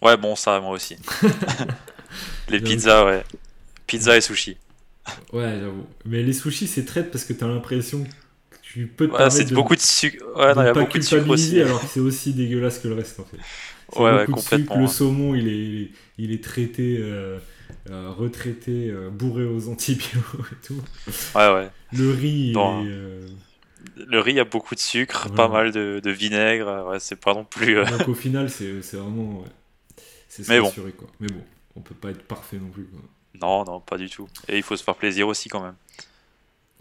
[0.03, 0.97] Ouais, bon, ça, moi aussi.
[2.49, 3.25] les pizzas, ouais.
[3.87, 4.57] Pizza et sushi.
[5.33, 5.87] Ouais, j'avoue.
[6.07, 8.05] Mais les sushis, c'est traite parce que t'as l'impression
[8.51, 10.25] que tu peux te Ouais, c'est de, beaucoup de sucre.
[10.37, 11.61] Ouais, de non, il y a pas beaucoup de sucre aussi.
[11.61, 13.41] alors que c'est aussi dégueulasse que le reste en fait.
[13.91, 14.89] C'est Ouais, ouais, complètement, sucre, le hein.
[14.89, 17.39] saumon il est, il est traité, euh,
[17.91, 20.15] euh, retraité, euh, bourré aux antibiotiques
[20.53, 20.83] et tout.
[21.35, 21.71] Ouais, ouais.
[21.93, 23.35] Le riz, il est,
[24.07, 25.35] Le riz, a beaucoup de sucre, Ouais.
[25.35, 26.87] pas mal de, de vinaigre.
[26.89, 27.79] Ouais, c'est pas non plus.
[27.79, 29.49] euh, donc au final c'est c'est vraiment, ouais,
[30.29, 30.73] c'est Mais bon.
[30.97, 31.09] quoi.
[31.21, 31.43] Mais bon,
[31.77, 33.01] on peut pas être parfait non plus quoi.
[33.41, 34.29] Non, non, pas du tout.
[34.49, 35.75] Et il faut se faire plaisir aussi quand même.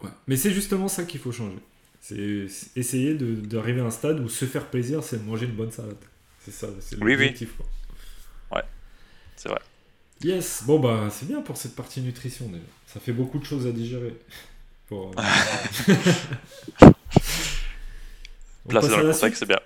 [0.04, 0.10] Ouais.
[0.28, 1.58] Mais c'est justement ça qu'il faut changer.
[2.02, 5.96] C'est essayer d'arriver à un stade où se faire plaisir, c'est manger une bonne salade.
[6.44, 7.12] C'est ça, c'est Oui, oui.
[7.14, 7.56] l'objectif.
[7.58, 7.66] quoi.
[9.36, 9.60] C'est vrai.
[10.24, 12.64] Yes, bon bah c'est bien pour cette partie nutrition déjà.
[12.88, 14.16] Ça fait beaucoup de choses à digérer.
[14.88, 15.22] Pour, euh,
[18.66, 19.60] dans le contexte, c'est bien.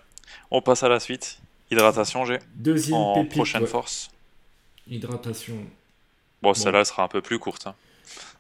[0.51, 1.39] On passe à la suite.
[1.69, 2.39] Hydratation, j'ai.
[2.55, 3.67] Deuxième En pépite, prochaine ouais.
[3.67, 4.09] force.
[4.88, 5.57] Hydratation.
[6.41, 7.67] Bon, celle-là sera un peu plus courte.
[7.67, 7.75] hein.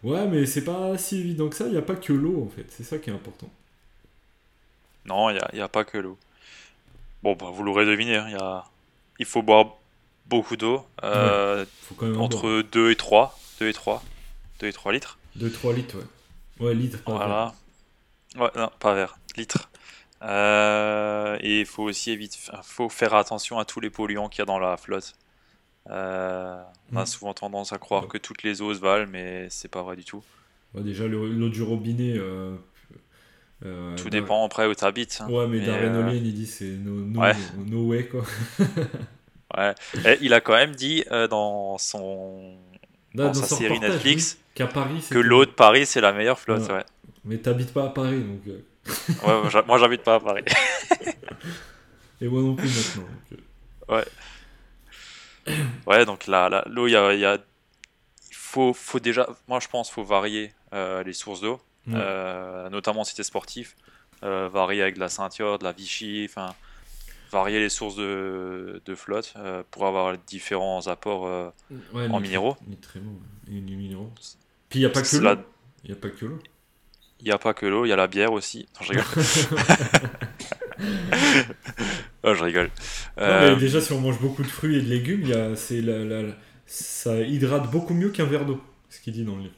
[0.03, 1.65] Ouais, mais c'est pas si évident que ça.
[1.65, 2.65] Il n'y a pas que l'eau en fait.
[2.69, 3.49] C'est ça qui est important.
[5.05, 6.17] Non, il n'y a, pas que l'eau.
[7.23, 8.17] Bon, bah, vous l'aurez deviné.
[8.17, 8.65] hein, il y a...
[9.19, 9.75] Il faut boire
[10.27, 10.85] beaucoup d'eau.
[11.03, 11.65] euh,
[12.17, 13.37] entre 2 et 3.
[13.59, 14.03] 2 et 3.
[14.59, 15.17] 2 et 3 litres.
[15.37, 16.65] 2-3 litres, ouais.
[16.67, 17.01] Ouais, litres.
[17.03, 17.53] pas Voilà.
[18.37, 19.17] Ouais, non, pas verre.
[19.35, 19.69] Litres.
[20.23, 24.41] Euh, et il faut aussi éviter, faut faire attention à tous les polluants qu'il y
[24.41, 25.13] a dans la flotte.
[25.89, 26.61] Euh,
[26.91, 27.05] on a Mm.
[27.05, 28.07] souvent tendance à croire Ouais.
[28.09, 30.23] que toutes les eaux se valent, mais c'est pas vrai du tout.
[30.73, 32.13] Ouais, déjà, le- l'eau du robinet.
[32.17, 32.55] euh,
[33.65, 35.21] euh, Tout dépend après où tu habites.
[35.29, 37.33] Ouais, mais, Mais, Darren euh, il dit c'est no, no, Ouais.
[37.65, 38.23] no way quoi.
[39.57, 39.73] Ouais.
[40.05, 42.57] Et il a quand même dit euh, dans son
[43.15, 46.67] dans sa série Netflix oui, qu'à Paris, que l'eau de Paris c'est la meilleure flotte.
[46.67, 46.73] Ouais.
[46.75, 46.85] Ouais.
[47.25, 48.41] Mais t'habites pas à Paris, donc.
[48.47, 48.59] euh,
[49.25, 50.43] Ouais, moi, j'ha- moi j'habite pas à Paris.
[52.21, 53.03] Et moi non plus maintenant.
[53.29, 53.39] donc,
[53.89, 54.03] euh,
[55.87, 57.37] Ouais, donc là, là, l'eau, il y a, il y a-
[58.31, 61.93] faut, faut déjà, moi je pense, faut varier euh, les sources d'eau, ouais.
[61.95, 63.75] euh, notamment si t'es sportif,
[64.23, 66.53] euh, varier avec de la ceinture, de la Vichy, enfin,
[67.31, 69.33] varier les sources de, de flotte
[69.71, 71.53] pour avoir les différents apports.
[71.93, 72.55] Ouais, en minéraux.
[73.47, 74.11] les minéraux.
[74.69, 75.35] Puis il n'y a pas que l'eau.
[75.83, 76.39] Il n'y a pas que l'eau.
[77.19, 78.67] Il n'y a pas que l'eau, il y a la bière aussi.
[78.75, 79.07] Non, je rigole.
[82.23, 82.69] Oh, je rigole.
[83.25, 85.33] Non, Euh, mais déjà, si on mange beaucoup de fruits et de légumes, il y
[85.33, 88.61] a, c'est la, la- ça hydrate beaucoup mieux qu'un verre d'eau.
[88.89, 89.53] Ce qu'il dit dans le livre.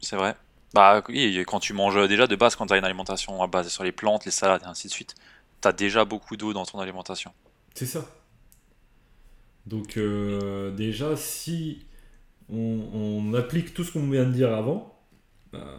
[0.00, 0.34] C'est vrai.
[0.72, 3.84] Bah oui, quand tu manges déjà de base, quand tu as une alimentation basée sur
[3.84, 5.14] les plantes, les salades et ainsi de suite,
[5.62, 7.32] tu as déjà beaucoup d'eau dans ton alimentation.
[7.74, 8.04] C'est ça.
[9.66, 11.86] Donc, euh, déjà, si
[12.50, 14.93] on, on applique tout ce qu'on vient de dire avant,
[15.54, 15.78] bah,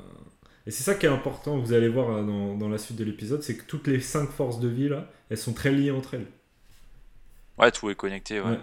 [0.66, 3.04] et c'est ça qui est important, vous allez voir euh, dans, dans la suite de
[3.04, 6.16] l'épisode, c'est que toutes les cinq forces de vie, là, elles sont très liées entre
[6.16, 6.28] elles.
[7.58, 8.42] Ouais, tout est connecté.
[8.42, 8.52] Ouais.
[8.52, 8.60] Ouais.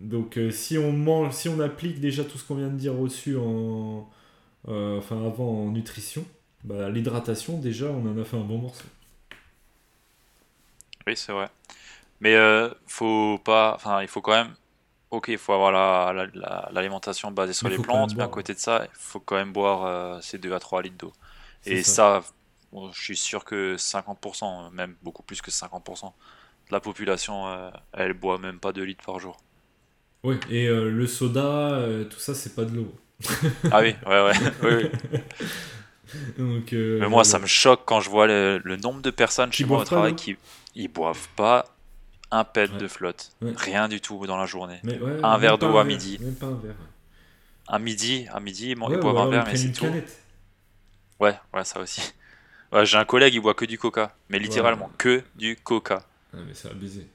[0.00, 2.98] Donc euh, si on mange, si on applique déjà tout ce qu'on vient de dire
[2.98, 4.10] au-dessus en,
[4.68, 6.24] euh, enfin avant en nutrition,
[6.64, 8.88] bah, l'hydratation déjà on en a fait un bon morceau.
[11.06, 11.48] Oui, c'est vrai.
[12.20, 14.54] Mais euh, faut pas, enfin, il faut quand même.
[15.12, 18.54] Ok, il faut avoir la- la- la- l'alimentation basée sur les plantes, mais à côté
[18.54, 21.12] de ça, il faut quand même boire euh, ces 2 à 3 litres d'eau.
[21.66, 22.22] Et ça.
[22.22, 22.24] ça,
[22.72, 26.14] bon, je suis sûr que 50%, même beaucoup plus que 50%
[26.68, 29.36] de la population, euh, elle boit même pas 2 litres par jour.
[30.24, 30.36] Oui.
[30.50, 32.94] Et euh, le soda, euh, tout ça c'est pas de l'eau.
[33.70, 34.32] Ah oui, ouais, ouais.
[34.62, 35.18] oui, oui.
[36.38, 39.64] Donc, Mais moi, ça me choque quand je vois le, le nombre de personnes chez
[39.64, 40.36] moi au travail qui
[40.74, 41.66] ils boivent pas
[42.32, 42.78] un pet Ouais.
[42.78, 43.30] de flotte.
[43.40, 43.52] Ouais.
[43.56, 44.80] Rien du tout dans la journée.
[44.82, 46.18] Mais ouais, un verre d'eau à midi.
[46.20, 46.74] Même pas un verre.
[47.68, 49.84] À midi, à midi, ou boivent un verre, mais c'est une tout.
[49.84, 50.18] canette.
[51.20, 52.12] Ouais, ouais, ça aussi.
[52.84, 54.14] J'ai un collègue, il boit que du coca.
[54.30, 56.04] Mais littéralement, que du coca.
[56.34, 57.06] Ah, mais c'est abusé.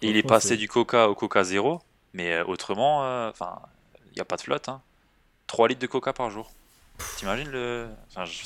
[0.00, 1.82] Et il est passé du coca au coca zéro.
[2.14, 3.30] Mais euh, autrement, euh,
[4.10, 4.68] il n'y a pas de flotte.
[4.68, 4.80] Hein.
[5.48, 6.50] 3 litres de coca par jour.
[7.16, 7.88] T'imagines le.
[8.10, 8.44] Enfin, je-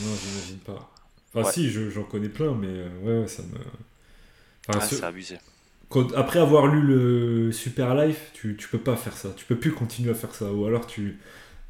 [0.00, 0.90] Non, j'imagine pas.
[1.34, 3.58] Enfin, si, je- j'en connais plein, mais euh, ouais, ça me.
[4.68, 5.38] Enfin, ouais, ce- c'est abusé.
[5.88, 9.30] quand- après avoir lu le Super Life, tu, tu peux pas faire ça.
[9.36, 10.52] Tu peux plus continuer à faire ça.
[10.52, 11.18] Ou alors tu,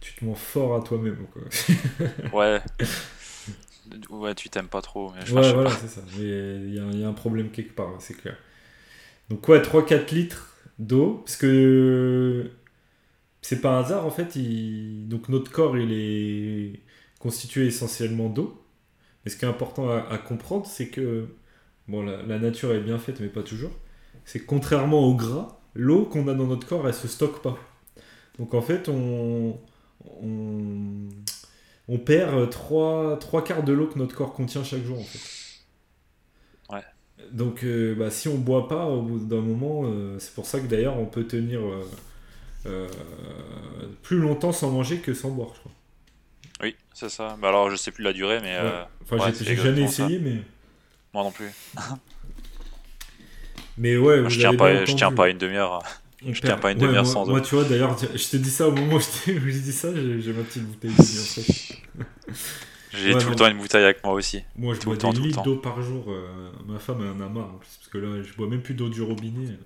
[0.00, 1.26] tu te mens fort à toi-même.
[2.32, 2.60] Ouais.
[4.10, 5.12] Ouais, tu t'aimes pas trop.
[5.14, 5.76] Mais je, ouais, voilà, pas.
[5.80, 6.02] c'est ça.
[6.16, 6.22] Il
[6.74, 8.36] y, a- il y a un problème quelque part, hein, c'est clair.
[9.30, 11.22] Donc, ouais, 3-4 litres d'eau.
[11.26, 12.50] Parce que
[13.42, 14.36] c'est pas un hasard en fait.
[14.36, 15.08] Il...
[15.08, 16.80] Donc notre corps il est
[17.20, 18.62] constitué essentiellement d'eau.
[19.24, 21.28] Mais ce qui est important à, comprendre, c'est que
[21.88, 23.72] bon, la, nature est bien faite, mais pas toujours.
[24.24, 27.58] C'est que contrairement au gras, l'eau qu'on a dans notre corps, elle se stocke pas.
[28.38, 29.58] Donc en fait, on,
[30.22, 31.08] on,
[31.88, 36.74] on perd 3, quarts de l'eau que notre corps contient chaque jour en fait.
[36.74, 36.84] Ouais.
[37.32, 40.60] Donc euh, bah, si on boit pas au bout d'un moment, euh, c'est pour ça
[40.60, 41.60] que d'ailleurs on peut tenir
[42.66, 42.88] euh,
[44.02, 45.72] plus longtemps sans manger que sans boire, je crois.
[46.62, 47.36] Oui, c'est ça.
[47.40, 48.58] Bah alors je sais plus la durée, mais.
[49.02, 50.42] Enfin, j'ai jamais essayé, mais.
[51.14, 51.50] Moi non plus.
[53.78, 55.82] mais ouais, je tiens pas, je tiens pas une demi-heure.
[56.24, 57.30] Je tiens pas une demi-heure sans eau.
[57.30, 60.32] Moi, tu vois, d'ailleurs, je te dis ça au moment où je, dis ça, j'ai
[60.32, 62.02] ma petite bouteille d'eau.
[62.92, 64.42] J'ai tout le temps une bouteille avec moi aussi.
[64.56, 66.06] Moi, je bois des litres d'eau par jour.
[66.08, 67.58] Euh, ma femme, elle en a marre.
[67.58, 69.44] parce que là, je bois même plus d'eau du robinet.
[69.48, 69.58] Il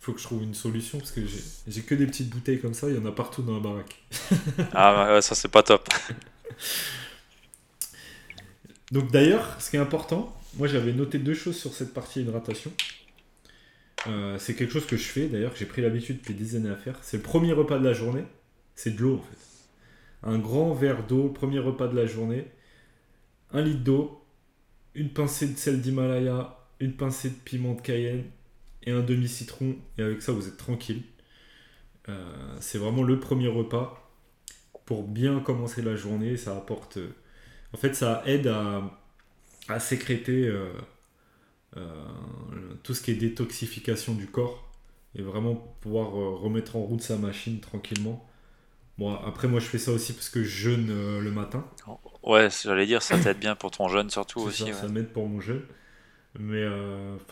[0.00, 1.22] faut que je trouve une solution parce que
[1.66, 2.88] j'ai que des petites bouteilles comme ça.
[2.88, 3.96] Il y en a partout dans la baraque.
[4.74, 5.88] ah, ça, c'est pas top.
[8.92, 12.72] Donc, d'ailleurs, ce qui est important, moi, j'avais noté deux choses sur cette partie hydratation.
[14.06, 16.70] Euh, c'est quelque chose que je fais d'ailleurs, que j'ai pris l'habitude depuis des années
[16.70, 16.98] à faire.
[17.02, 18.24] C'est le premier repas de la journée,
[18.74, 19.38] c'est de l'eau en fait.
[20.22, 22.46] Un grand verre d'eau, le premier repas de la journée,
[23.52, 24.24] un litre d'eau,
[24.94, 28.24] une pincée de sel d'Himalaya, une pincée de piment de Cayenne
[28.82, 29.76] et un demi-citron.
[29.98, 31.02] Et avec ça, vous êtes tranquille.
[32.08, 34.12] Euh, c'est vraiment le premier repas
[34.84, 36.36] pour bien commencer la journée.
[36.36, 36.98] Ça apporte.
[37.72, 38.82] en fait, ça aide à,
[39.78, 40.46] sécréter.
[40.46, 40.72] Euh,
[41.76, 41.90] euh,
[42.84, 44.62] tout ce qui est détoxification du corps
[45.16, 48.24] et vraiment pouvoir euh, remettre en route sa machine tranquillement.
[48.96, 51.64] Bon, après, moi, je fais ça aussi parce que je jeûne euh, le matin.
[52.22, 54.72] Ouais, j'allais dire, ça t'aide bien pour ton jeûne surtout aussi.
[54.72, 55.62] Ça, m'aide pour mon jeûne.
[56.38, 56.64] Mais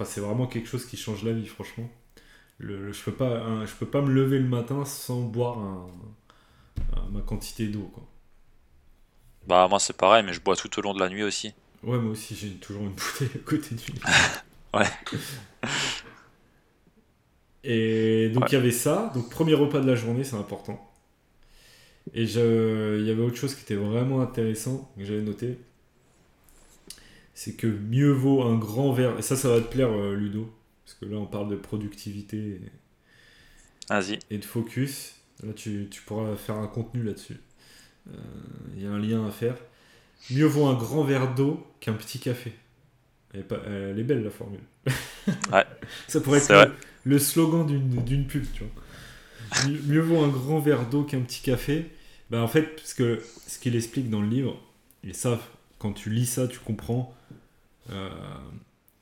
[0.04, 1.88] c'est vraiment quelque chose qui change la vie, franchement.
[2.58, 5.88] Le, je, peux pas, je peux pas me lever le matin sans boire
[7.10, 7.90] ma quantité d'eau.
[9.46, 11.52] Bah, moi, c'est pareil, mais je bois tout au long de la nuit aussi.
[11.82, 14.00] Ouais, moi aussi, j'ai toujours une bouteille à côté du lit.
[14.74, 14.86] ouais.
[17.64, 19.10] Et donc, il y avait ça.
[19.14, 20.88] Donc, premier repas de la journée, c'est important.
[22.14, 22.98] Et je...
[23.00, 25.58] il y avait autre chose qui était vraiment intéressant, que j'avais noté.
[27.34, 29.18] C'est que mieux vaut un grand verre.
[29.18, 30.52] Et ça, ça va te plaire, euh, Ludo.
[30.84, 32.60] Parce que là, on parle de productivité et,
[34.30, 35.16] et de focus.
[35.42, 37.40] Là, tu, tu pourras faire un contenu là-dessus.
[38.08, 38.16] Euh,
[38.76, 39.56] il y a un lien à faire.
[40.30, 42.52] Mieux vaut un grand verre d'eau qu'un petit café.
[43.32, 44.60] Elle est, pas, elle est belle la formule.
[45.52, 45.64] Ouais.
[46.08, 46.72] Ça pourrait être
[47.04, 49.70] le, slogan d'une pub, tu vois.
[49.86, 51.92] Mieux vaut un grand verre d'eau qu'un petit café.
[52.30, 54.60] Ben, en fait, parce que ce qu'il explique dans le livre,
[55.04, 55.40] et ça,
[55.78, 57.14] quand tu lis ça, tu comprends
[57.90, 58.08] euh,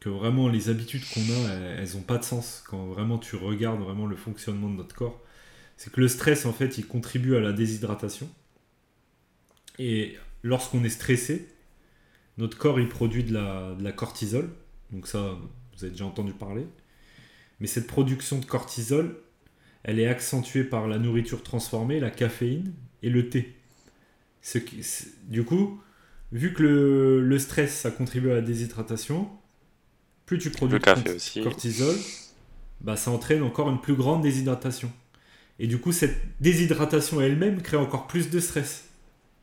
[0.00, 2.62] que vraiment les habitudes qu'on a, elles n'ont pas de sens.
[2.66, 5.20] Quand vraiment tu regardes vraiment le fonctionnement de notre corps,
[5.76, 8.28] c'est que le stress, en fait, il contribue à la déshydratation.
[9.78, 11.48] Et lorsqu'on est stressé,
[12.38, 14.48] notre corps il produit de la, cortisol.
[14.92, 15.36] Donc ça,
[15.76, 16.66] vous avez déjà entendu parler.
[17.60, 19.16] Mais cette production de cortisol,
[19.82, 22.72] elle est accentuée par la nourriture transformée, la caféine
[23.02, 23.54] et le thé.
[24.42, 24.82] Ce qui,
[25.28, 25.80] du coup,
[26.32, 29.28] vu que le, stress, ça contribue à la déshydratation,
[30.24, 31.96] plus tu produis de cortisol,
[32.80, 34.90] bah, ça entraîne encore une plus grande déshydratation.
[35.58, 38.88] Et du coup, cette déshydratation elle-même crée encore plus de stress.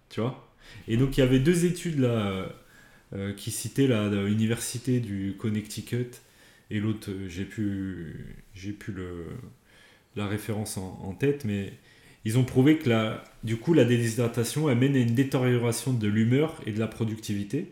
[0.09, 0.46] Tu vois?
[0.87, 2.49] Et donc il y avait deux études là
[3.13, 6.11] euh, qui citaient l'université du Connecticut
[6.69, 9.25] et l'autre, euh, j'ai plus, le,
[10.15, 11.73] la référence en, tête, mais
[12.25, 16.61] ils ont prouvé que la, du coup la déshydratation amène à une détérioration de l'humeur
[16.65, 17.71] et de la productivité.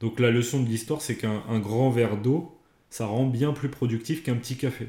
[0.00, 2.58] Donc la leçon de l'histoire, c'est qu'un grand verre d'eau,
[2.88, 4.88] ça rend bien plus productif qu'un petit café.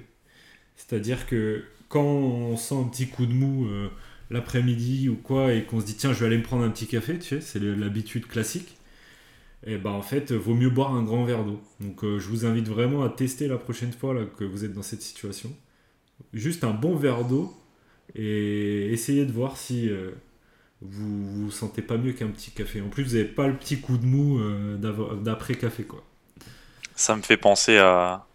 [0.75, 3.89] C'est-à-dire que quand on sent un petit coup de mou, euh,
[4.31, 6.87] l'après-midi ou quoi et qu'on se dit tiens je vais aller me prendre un petit
[6.87, 8.77] café, tu sais, c'est l'habitude classique,
[9.65, 11.61] et bah en fait vaut mieux boire un grand verre d'eau.
[11.79, 14.73] Donc euh, je vous invite vraiment à tester la prochaine fois là, que vous êtes
[14.73, 15.53] dans cette situation.
[16.33, 17.53] Juste un bon verre d'eau
[18.15, 20.11] et essayez de voir si euh,
[20.81, 22.81] vous vous sentez pas mieux qu'un petit café.
[22.81, 24.77] En plus vous n'avez pas le petit coup de mou euh,
[25.17, 26.03] d'après café quoi.
[26.95, 28.25] Ça me fait penser à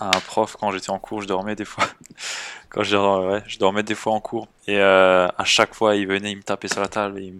[0.00, 1.84] un prof quand j'étais en cours, je dormais des fois.
[2.74, 4.48] Quand je, ouais, je dormais des fois en cours.
[4.66, 7.32] Et euh, à chaque fois, il venait, il me tapait sur la table et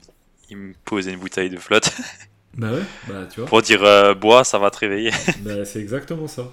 [0.49, 1.91] il me, posait une bouteille de flotte.
[2.57, 3.49] Bah ouais, bah tu vois.
[3.49, 5.11] Pour dire euh, bois, ça va te réveiller.
[5.41, 6.53] bah c'est exactement ça.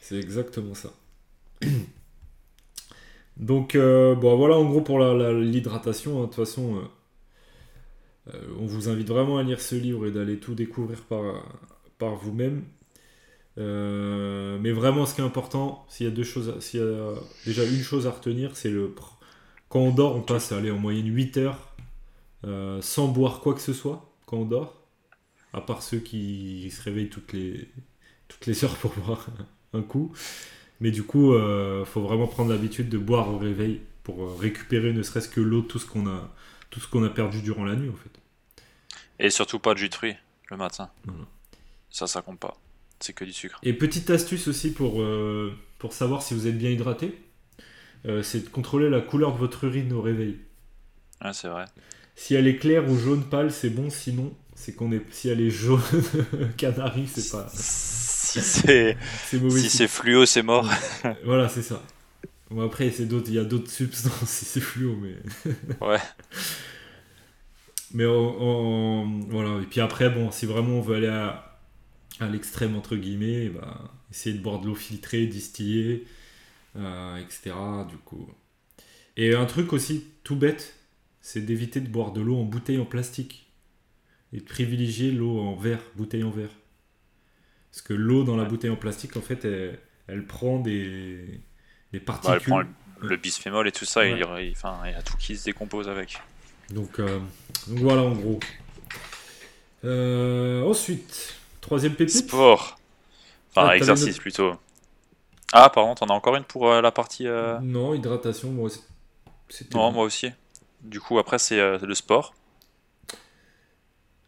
[0.00, 0.88] C'est exactement ça.
[3.36, 6.18] Donc, euh, bon, voilà en gros pour l'hydratation.
[6.18, 6.22] Hein.
[6.22, 6.82] De toute façon,
[8.26, 11.22] on vous invite vraiment à lire ce livre et d'aller tout découvrir par,
[11.98, 12.64] par vous-même.
[13.56, 17.14] Mais vraiment, ce qui est important, s'il y a deux choses, s'il y a
[17.46, 18.94] déjà une chose à retenir, c'est le
[19.74, 21.74] quand on dort, on passe aller en moyenne 8 heures
[22.44, 24.80] euh, sans boire quoi que ce soit quand on dort.
[25.52, 27.68] À part ceux qui se réveillent toutes les,
[28.28, 29.26] toutes les heures pour boire
[29.72, 30.12] un coup.
[30.78, 34.92] Mais du coup, euh, faut vraiment prendre l'habitude de boire au réveil pour euh, récupérer
[34.92, 36.32] ne serait-ce que l'eau, tout ce qu'on a,
[36.70, 38.20] tout ce qu'on a perdu durant la nuit en fait.
[39.18, 40.16] Et surtout pas de jus de fruits
[40.50, 40.88] le matin.
[41.04, 41.24] Voilà.
[41.90, 42.56] Ça, ça compte pas.
[43.04, 43.58] C'est que du sucre.
[43.62, 47.18] Et petite astuce aussi pour, euh, pour savoir si vous êtes bien hydraté,
[48.06, 50.38] euh, c'est de contrôler la couleur de votre urine au réveil.
[51.22, 51.66] Ouais, c'est vrai.
[52.16, 53.90] Si elle est claire ou jaune pâle, c'est bon.
[53.90, 55.02] Sinon, c'est qu'on est.
[55.10, 55.82] Si elle est jaune
[56.56, 57.46] canari, c'est pas.
[57.52, 58.96] Si c'est
[59.34, 59.60] mauvais.
[59.60, 60.66] si c'est fluo, c'est mort.
[61.26, 61.82] Voilà, c'est ça.
[62.50, 63.28] Bon, après, c'est d'autres.
[63.28, 65.16] Il y a d'autres substances si c'est fluo, mais.
[65.86, 65.98] Ouais.
[67.92, 69.60] Mais en- en- voilà.
[69.62, 71.53] Et puis après, bon, si vraiment on veut aller à,
[72.20, 76.04] à l'extrême entre guillemets, bah, essayer de boire de l'eau filtrée, distillée,
[76.76, 77.54] euh, etc.
[77.88, 78.28] Du coup.
[79.16, 80.74] Et un truc aussi tout bête,
[81.20, 83.46] c'est d'éviter de boire de l'eau en bouteille en plastique
[84.32, 86.50] et de privilégier l'eau en verre, bouteille en verre.
[87.70, 91.40] Parce que l'eau dans la bouteille en plastique, en fait, elle, elle prend des,
[91.92, 92.34] des Bah, particules.
[92.34, 92.68] elle prend le,
[93.08, 94.48] le bisphémol et tout ça, il, Ouais.
[94.48, 96.20] il- enfin, il y a tout qui se décompose avec.
[96.70, 97.18] Donc, euh,
[97.68, 98.40] donc voilà en gros.
[99.84, 102.16] Euh, ensuite, troisième pépite.
[102.16, 102.78] Sport.
[103.50, 104.54] Enfin, Ah, exercice plutôt.
[105.52, 107.26] Ah, pardon, t'en as encore une pour euh, la partie.
[107.26, 108.80] euh, Non, hydratation, moi c'est-
[109.48, 109.76] c'était.
[109.76, 110.30] Non, moi aussi.
[110.82, 112.34] Du coup, après, c'est euh, le sport.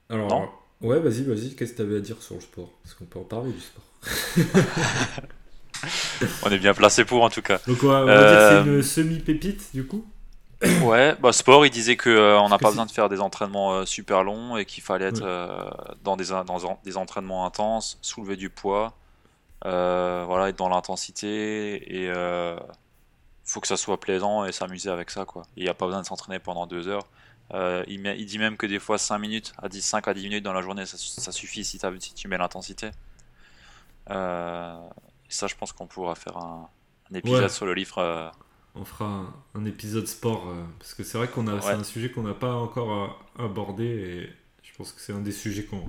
[0.08, 0.48] Alors, non.
[0.82, 2.70] ouais, vas-y, vas-y, qu'est-ce que t'avais à dire sur le sport?
[2.82, 3.82] Parce qu'on peut en parler du sport.
[6.42, 7.58] On est bien placé pour, en tout cas.
[7.66, 10.04] Donc, on va, on va dire que c'est une semi-pépite du coup?
[10.82, 13.74] Ouais, bah sport, il disait que euh, on n'a pas besoin de faire des entraînements
[13.74, 15.26] euh, super longs et qu'il fallait être Ouais.
[15.28, 15.70] euh,
[16.02, 18.94] dans, des, dans des entraînements intenses, soulever du poids,
[19.66, 22.10] euh, voilà, être dans l'intensité et
[23.44, 25.42] faut que ça soit plaisant et s'amuser avec ça, quoi.
[25.56, 27.06] Il n'y a pas besoin de s'entraîner pendant deux heures.
[27.86, 30.22] Il, met- il dit même que des fois 5 minutes, à 10, 5 à 10
[30.24, 32.90] minutes dans la journée, ça, ça suffit si, si tu mets l'intensité.
[34.08, 36.68] Ça, je pense qu'on pourra faire un,
[37.12, 37.48] un épisode Ouais.
[37.48, 38.32] sur le livre.
[38.78, 40.48] On fera un, un épisode sport.
[40.50, 43.44] euh, parce que c'est vrai qu'on a, c'est un sujet qu'on n'a pas encore euh,
[43.44, 43.84] abordé.
[43.84, 44.28] Et
[44.62, 45.88] je pense que c'est un des sujets qu'on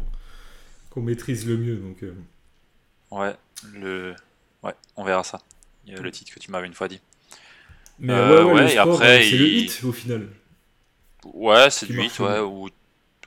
[0.90, 1.78] qu'on maîtrise le mieux.
[1.78, 2.14] Donc, euh,
[3.12, 3.36] Ouais,
[3.74, 4.16] le...
[4.64, 5.40] ouais, on verra ça.
[5.86, 7.02] Il y a le titre que tu m'avais une fois dit.
[8.00, 10.28] Mais Euh, ouais, ouais, ouais, le et sport, après, c'est le hit au final.
[11.34, 12.70] Ouais, c'est du hit, ouais, ou...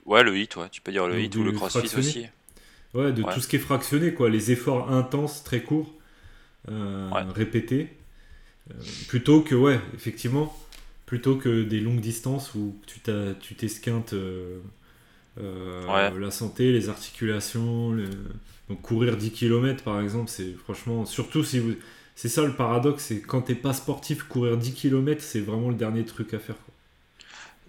[0.06, 2.08] ouais, le hit, ouais, tu peux dire le Donc hit ou le crossfit fractionné.
[2.08, 2.28] aussi.
[2.94, 4.30] Ouais, de tout ce qui est fractionné, quoi.
[4.30, 5.92] Les efforts intenses, très courts,
[7.34, 7.96] répétés.
[8.70, 8.74] Euh,
[9.08, 10.56] plutôt que, ouais, effectivement,
[11.06, 14.58] plutôt que des longues distances où tu t'esquintes euh,
[15.40, 16.18] euh, Ouais.
[16.20, 17.92] la santé, les articulations.
[17.92, 18.08] le-
[18.68, 21.04] Donc courir 10 km, par exemple, c'est franchement...
[21.06, 21.74] Surtout si vous...
[22.16, 25.74] C'est ça le paradoxe, c'est quand t'es pas sportif, courir 10 km, c'est vraiment le
[25.76, 26.56] dernier truc à faire.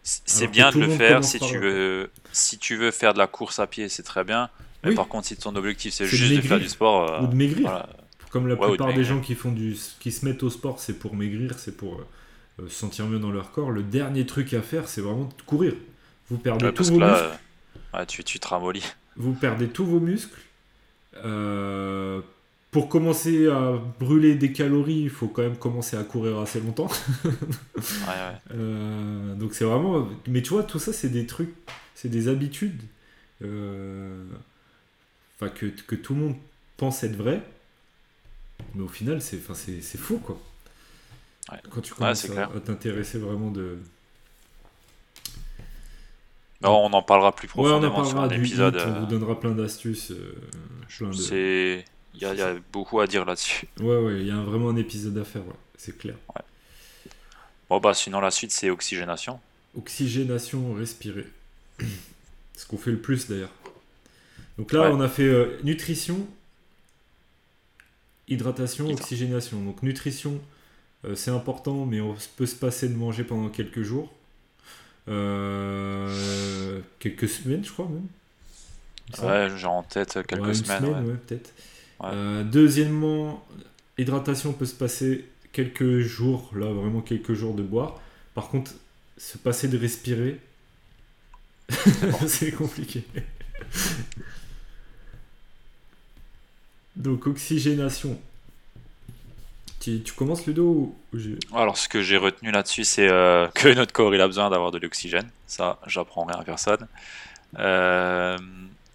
[0.03, 1.59] C'est bien de le faire si tu là.
[1.59, 4.49] veux, si tu veux faire de la course à pied, c'est très bien.
[4.83, 4.95] Mais Oui.
[4.95, 7.35] par contre, si ton objectif c'est de juste de faire du sport, euh, Ou de
[7.35, 7.61] maigrir.
[7.61, 7.89] voilà.
[8.31, 10.99] Comme la Ouais, plupart des gens qui font du, qui se mettent au sport, c'est
[10.99, 12.07] pour maigrir, c'est pour euh,
[12.63, 13.71] euh, se sentir mieux dans leur corps.
[13.71, 15.75] Le dernier truc à faire, c'est vraiment de courir.
[16.29, 17.39] Vous perdez Ouais, tous vos là, muscles.
[17.95, 18.85] euh, tu, tu te ramollis.
[19.15, 20.39] Vous perdez tous vos muscles.
[21.25, 22.21] Euh,
[22.71, 26.89] pour commencer à brûler des calories, il faut quand même commencer à courir assez longtemps.
[28.07, 28.41] Ouais, ouais.
[28.51, 30.07] Euh, donc c'est vraiment.
[30.27, 31.53] Mais tu vois, tout ça, c'est des trucs,
[31.95, 32.81] c'est des habitudes.
[33.43, 34.25] euh,
[35.39, 36.35] Enfin, que, que tout le monde
[36.77, 37.41] pense être vrai.
[38.75, 39.37] Mais au final, c'est
[39.97, 40.39] faux, quoi.
[41.51, 41.57] Ouais.
[41.69, 43.77] Quand tu commences à, t'intéresser vraiment de.
[46.61, 48.75] Non, on en parlera plus Ouais, on en profondément sur parlera un du épisode.
[48.75, 50.11] hit, on euh, vous donnera plein d'astuces.
[50.11, 50.35] euh,
[50.95, 53.67] plein de- c'est, il y, a- il y a beaucoup à dire là-dessus.
[53.79, 55.41] Ouais, ouais, il y a vraiment un épisode à faire,
[55.77, 56.15] c'est clair.
[57.69, 59.39] Bon bah sinon la suite c'est oxygénation.
[59.77, 61.25] Oxygénation, respirer.
[62.57, 63.51] Ce qu'on fait le plus d'ailleurs.
[64.57, 66.27] Donc là, on a fait euh, nutrition,
[68.27, 69.61] hydratation, Hydra- oxygénation.
[69.61, 70.39] Donc nutrition,
[71.05, 74.11] euh, c'est important, mais on peut se passer de manger pendant quelques jours.
[75.09, 78.07] Euh, quelques semaines, je crois même.
[79.27, 80.79] Ouais, j'ai en tête quelques Ouais, une semaines.
[80.79, 81.11] semaine, ouais.
[81.11, 81.53] ouais, peut-être.
[82.03, 83.45] Euh, deuxièmement,
[83.97, 87.99] hydratation peut se passer quelques jours, là vraiment quelques jours de boire.
[88.33, 88.71] Par contre,
[89.17, 90.39] se passer de respirer,
[92.27, 93.03] c'est compliqué.
[97.01, 98.19] Donc oxygénation.
[99.79, 103.47] Tu, tu commences Ludo ou ou j'ai- Alors, ce que j'ai retenu là-dessus, c'est euh,
[103.55, 105.27] que notre corps il a besoin d'avoir de l'oxygène.
[105.47, 106.87] Ça, j'apprends rien à personne.
[107.57, 108.37] Euh,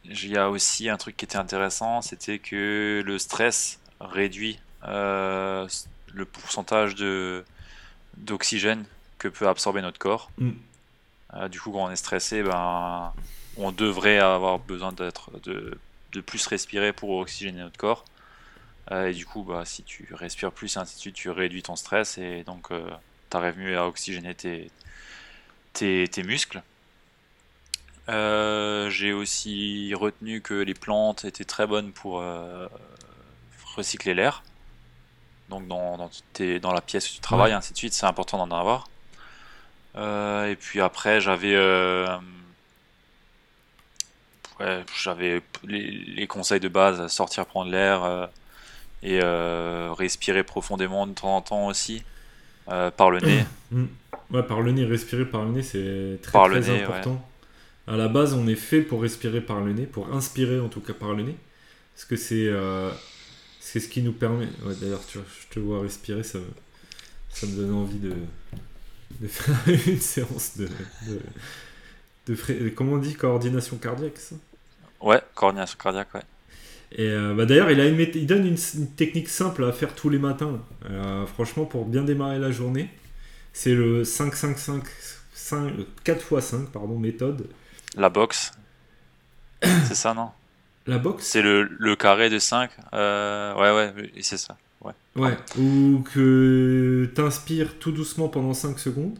[0.04, 5.66] Il y a aussi un truc qui était intéressant, c'était que le stress réduit euh,
[6.14, 7.44] le pourcentage de
[8.16, 8.84] d'oxygène
[9.18, 10.30] que peut absorber notre corps.
[10.38, 10.50] Mm.
[11.34, 13.12] Euh, du coup, quand on est stressé, ben,
[13.56, 15.76] on devrait avoir besoin d'être de,
[16.12, 18.04] de plus respirer pour oxygéner notre corps.
[18.92, 21.76] Euh, et du coup, bah, si tu respires plus, ainsi de suite, tu réduis ton
[21.76, 22.68] stress et donc
[23.30, 24.70] tu arrives mieux à oxygéner tes,
[25.72, 26.62] tes, tes muscles.
[28.08, 32.68] Euh, j'ai aussi retenu que les plantes étaient très bonnes pour euh,
[33.74, 34.44] recycler l'air.
[35.48, 38.38] Donc dans, dans, tes- dans la pièce où tu travailles, ainsi de suite, c'est important
[38.44, 38.88] d'en avoir.
[39.96, 41.56] Et puis après, j'avais
[44.60, 48.26] ouais, j'avais les, les conseils de base, sortir prendre l'air euh,
[49.02, 52.04] et euh, respirer profondément de temps en temps aussi
[52.70, 53.46] euh, par le nez.
[53.72, 53.86] Mm.
[54.30, 57.28] Ouais, par le nez, respirer par le nez, c'est très, Par le très nez, important.
[57.88, 60.80] À la base, on est fait pour respirer par le nez, pour inspirer en tout
[60.80, 61.36] cas par le nez.
[61.94, 62.50] Parce que c'est
[63.60, 64.46] c'est ce qui nous permet.
[64.64, 66.44] Ouais, D'ailleurs, tu vois, je te vois respirer, ça, me-
[67.30, 68.14] ça me donne envie de,
[69.20, 69.56] de faire
[69.88, 70.68] une séance de.
[71.02, 71.20] de,
[72.26, 74.36] de comment on dit Coordination cardiaque, ça?
[75.00, 76.22] Ouais, coordination cardiaque, ouais.
[76.92, 79.72] Et euh, bah, d'ailleurs, il, a une méth- il donne une, une technique simple à
[79.72, 80.60] faire tous les matins.
[80.88, 82.90] Euh, franchement, pour bien démarrer la journée,
[83.52, 84.84] c'est le 5-5-5,
[85.34, 85.72] 5,
[86.04, 87.48] 4x5, pardon, méthode.
[87.96, 88.52] La boxe.
[89.62, 90.30] c'est ça, non?
[90.86, 91.24] La boxe?
[91.24, 92.70] C'est le, le carré de 5.
[92.94, 94.56] Euh, ouais, ouais, c'est ça.
[94.80, 94.92] Ouais.
[95.16, 95.36] Ouais.
[95.58, 99.18] Ou que tu inspires tout doucement pendant 5 secondes,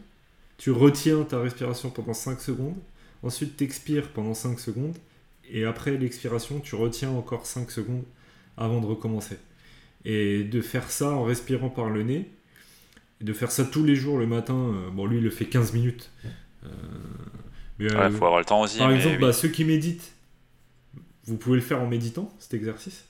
[0.58, 2.76] tu retiens ta respiration pendant 5 secondes,
[3.22, 4.96] ensuite tu expires pendant 5 secondes,
[5.52, 8.04] et après l'expiration, tu retiens encore 5 secondes
[8.56, 9.38] avant de recommencer.
[10.04, 12.30] Et de faire ça en respirant par le nez,
[13.20, 15.46] et de faire ça tous les jours le matin, euh, bon lui il le fait
[15.46, 16.10] 15 minutes.
[16.64, 16.68] Euh,
[17.78, 18.78] mais, Ouais, euh, faut avoir le temps aussi.
[18.78, 19.20] par exemple, oui.
[19.20, 20.12] bah, ceux qui méditent,
[21.24, 23.04] vous pouvez le faire en méditant, cet exercice.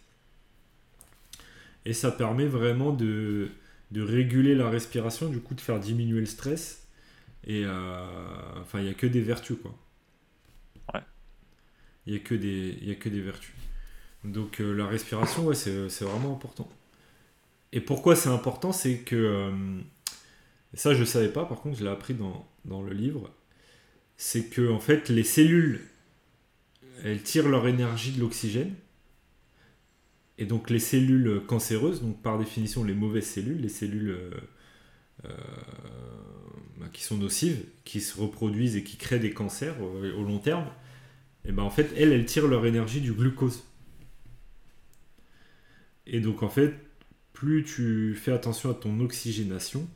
[1.84, 3.50] Et ça permet vraiment de,
[3.92, 6.86] de réguler la respiration, du coup de faire diminuer le stress.
[7.46, 8.04] Et euh,
[8.60, 9.74] enfin, il n'y a que des vertus, quoi.
[12.06, 13.52] Il n'y a, que des- a que des vertus.
[14.24, 16.68] Donc euh, la respiration, c'est vraiment important.
[17.72, 19.16] Et pourquoi c'est important C'est que...
[19.16, 19.80] euh,
[20.74, 23.30] ça, je ne savais pas, par contre, je l'ai appris dans, le livre.
[24.16, 25.80] C'est que, en fait, les cellules,
[27.04, 28.74] elles tirent leur énergie de l'oxygène.
[30.38, 34.10] Et donc les cellules cancéreuses, donc par définition les mauvaises cellules, les cellules
[35.24, 35.30] euh,
[36.76, 40.66] bah, qui sont nocives, qui se reproduisent et qui créent des cancers au long terme,
[41.46, 43.62] et ben en fait elles, elles tirent leur énergie du glucose.
[46.06, 46.74] Et donc en fait,
[47.32, 49.88] plus tu fais attention à ton oxygénation,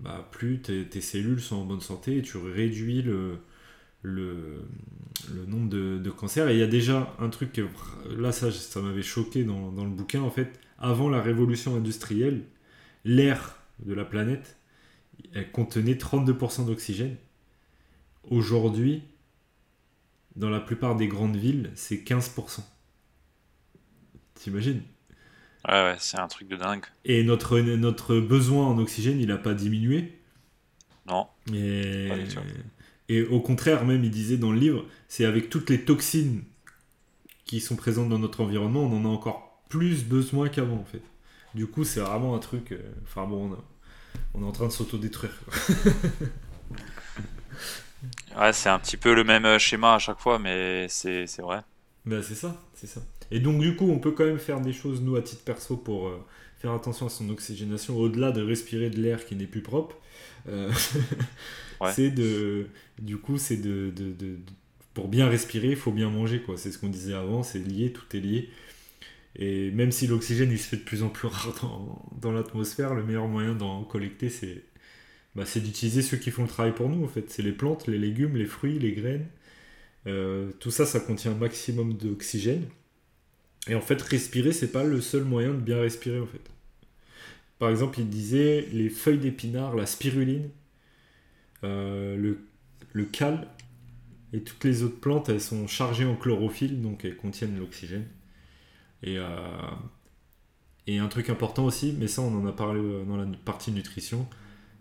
[0.00, 3.38] bah, plus tes, cellules sont en bonne santé et tu réduis le,
[4.02, 4.64] le,
[5.46, 6.48] nombre de, de cancers.
[6.48, 7.62] Et il y a déjà un truc, que,
[8.16, 12.44] là ça, ça m'avait choqué dans, dans le bouquin, en fait, avant la révolution industrielle,
[13.04, 14.56] l'air de la planète,
[15.34, 17.16] elle contenait 32% d'oxygène.
[18.24, 19.02] Aujourd'hui,
[20.36, 22.64] dans la plupart des grandes villes, c'est 15%.
[24.34, 24.82] T'imagines?
[25.68, 26.84] Ouais, ouais, c'est un truc de dingue.
[27.04, 30.18] Et notre, notre besoin en oxygène, il n'a pas diminué?
[31.06, 31.28] Non.
[31.52, 32.40] Et, Pas du tout.
[33.08, 36.44] et au contraire, même, il disait dans le livre, c'est avec toutes les toxines
[37.44, 41.02] qui sont présentes dans notre environnement, on en a encore plus besoin qu'avant, en fait.
[41.54, 42.72] Du coup, c'est vraiment un truc.
[42.72, 43.64] euh, Enfin bon, on, a-
[44.34, 45.32] on est en train de s'autodétruire.
[48.36, 51.42] Ouais, c'est un petit peu le même euh, schéma à chaque fois, mais c'est c'est
[51.42, 51.60] vrai.
[52.06, 53.02] Ben, c'est ça, c'est ça.
[53.30, 55.76] Et donc, du coup, on peut quand même faire des choses, nous, à titre perso,
[55.76, 56.18] pour euh,
[56.58, 59.96] faire attention à son oxygénation, au-delà de respirer de l'air qui n'est plus propre.
[60.48, 60.72] Euh,
[61.80, 61.96] Ouais.
[61.96, 62.68] C'est de.
[62.98, 64.38] Du coup, c'est de, de- de- de-
[64.94, 66.56] Pour bien respirer, il faut bien manger, quoi.
[66.56, 68.50] C'est ce qu'on disait avant, c'est lié, tout est lié.
[69.36, 72.94] Et même si l'oxygène, il se fait de plus en plus rare dans, dans l'atmosphère,
[72.94, 74.64] le meilleur moyen d'en collecter, c'est.
[75.34, 77.30] Bah, c'est d'utiliser ceux qui font le travail pour nous, en fait.
[77.30, 79.26] C'est les plantes, les légumes, les fruits, les graines.
[80.06, 82.66] Euh, tout ça, ça contient un maximum d'oxygène.
[83.68, 86.50] Et en fait, respirer, c'est pas le seul moyen de bien respirer, en fait.
[87.58, 90.50] Par exemple, il disait les feuilles d'épinard, la spiruline,
[91.64, 92.38] euh, le,
[92.92, 93.48] le cal
[94.32, 98.06] et toutes les autres plantes, elles sont chargées en chlorophylle, donc elles contiennent l'oxygène.
[99.02, 99.26] Et, euh,
[100.86, 104.28] et un truc important aussi, mais ça on en a parlé dans la partie nutrition,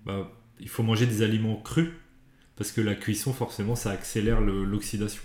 [0.05, 1.89] bah, il faut manger des aliments crus,
[2.55, 5.21] parce que la cuisson, forcément, ça accélère l'oxydation.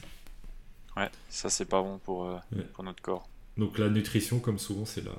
[0.97, 2.63] Ouais, ça c'est pas bon pour, euh, Ouais.
[2.73, 3.29] pour notre corps.
[3.57, 5.13] Donc la nutrition, comme souvent, c'est la,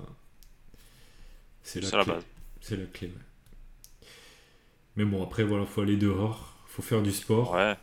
[1.63, 2.13] c'est la, la clé.
[2.13, 2.24] base.
[2.61, 3.07] C'est la clé.
[3.07, 4.07] ouais.
[4.95, 7.51] Mais bon, après, voilà, faut aller dehors, faut faire du sport.
[7.53, 7.76] Ouais.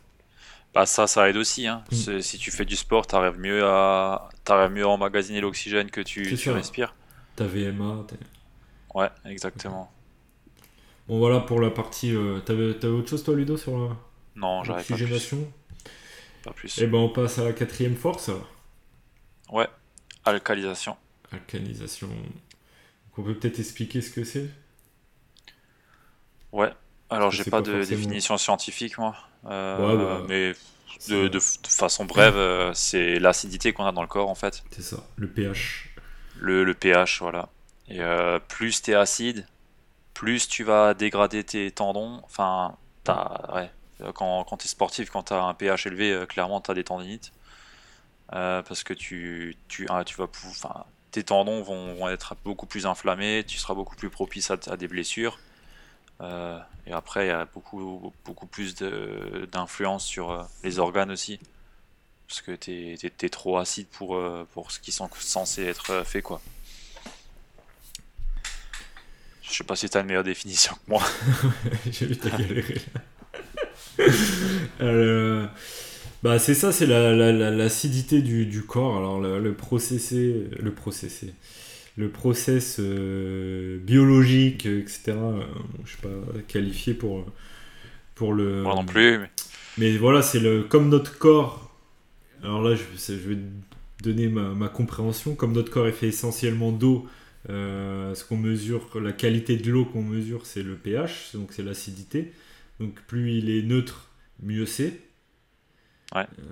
[0.73, 1.67] Bah ça, ça aide aussi.
[1.67, 1.83] Hein.
[1.91, 2.21] Mm.
[2.21, 6.35] Si tu fais du sport, t'arrives mieux à t'arrives mieux à emmagasiner l'oxygène que tu,
[6.35, 6.95] tu respires.
[7.35, 8.05] Ta VMA,
[8.95, 9.91] Ouais, exactement.
[11.07, 12.15] Bon, voilà pour la partie.
[12.15, 13.95] euh, T'avais t'avais autre chose, toi, Ludo, sur la
[14.35, 15.37] Non, j'arrive pas plus.
[16.43, 16.77] Pas plus.
[16.81, 18.29] Eh ben, on passe à la quatrième force,
[19.51, 19.67] Ouais.
[20.25, 20.95] Alcalisation.
[21.31, 22.07] alcanisation.
[22.07, 22.15] Donc,
[23.17, 24.49] on peut peut-être expliquer ce que c'est?
[26.51, 26.71] Ouais.
[27.09, 27.99] Alors, j'ai pas, pas de forcément.
[28.01, 29.15] définition scientifique, moi.
[29.45, 30.53] Euh, Ouais, bah, mais
[31.09, 34.63] de- de façon brève, euh, c'est l'acidité qu'on a dans le corps, en fait.
[34.71, 35.89] c'est ça, le pH.
[36.37, 37.49] Le, le pH, voilà.
[37.89, 39.45] Et euh, plus t'es acide,
[40.13, 42.21] plus tu vas dégrader tes tendons.
[42.23, 42.77] Enfin,
[43.53, 43.69] ouais.
[44.13, 47.31] Quand, quand t'es sportif, quand t'as un pH élevé, euh, clairement t'as des tendinites.
[48.33, 50.27] Euh, parce que tu, tu, ah, tu vas
[51.11, 55.39] tes tendons vont, être beaucoup plus inflammés, tu seras beaucoup plus propice à, des blessures.
[56.21, 61.39] Euh, et après, il y a beaucoup, beaucoup plus d'influence sur euh, les organes aussi.
[62.27, 66.23] Parce que t'es- t'es trop acide pour, euh, ce qui sont censés être euh, fait,
[66.23, 66.41] quoi.
[69.53, 71.03] Je sais pas si t'as une meilleure définition que moi.
[71.91, 72.81] J'ai vu ta galérer.
[74.81, 75.45] Euh,
[76.23, 78.97] bah c'est ça, c'est la, la- la- l'acidité du, du corps.
[78.97, 81.33] Alors le, le processé, le processé,
[81.97, 85.01] le process euh, biologique, etc.
[85.09, 85.43] euh,
[85.85, 86.09] je suis pas
[86.47, 87.23] qualifié pour
[88.15, 88.63] pour le.
[88.63, 89.19] Moi non plus.
[89.19, 89.29] mais-
[89.77, 91.71] Mais voilà, c'est le comme notre corps.
[92.43, 92.81] Alors là, je,
[93.13, 93.37] je vais
[94.01, 95.35] donner ma, ma compréhension.
[95.35, 97.07] Comme notre corps est fait essentiellement d'eau,
[97.47, 102.33] ce qu'on mesure, la qualité de l'eau qu'on mesure, c'est le pH, donc c'est l'acidité.
[102.79, 104.99] Donc plus il est neutre, mieux c'est.
[106.15, 106.27] Ouais.
[106.39, 106.43] Euh,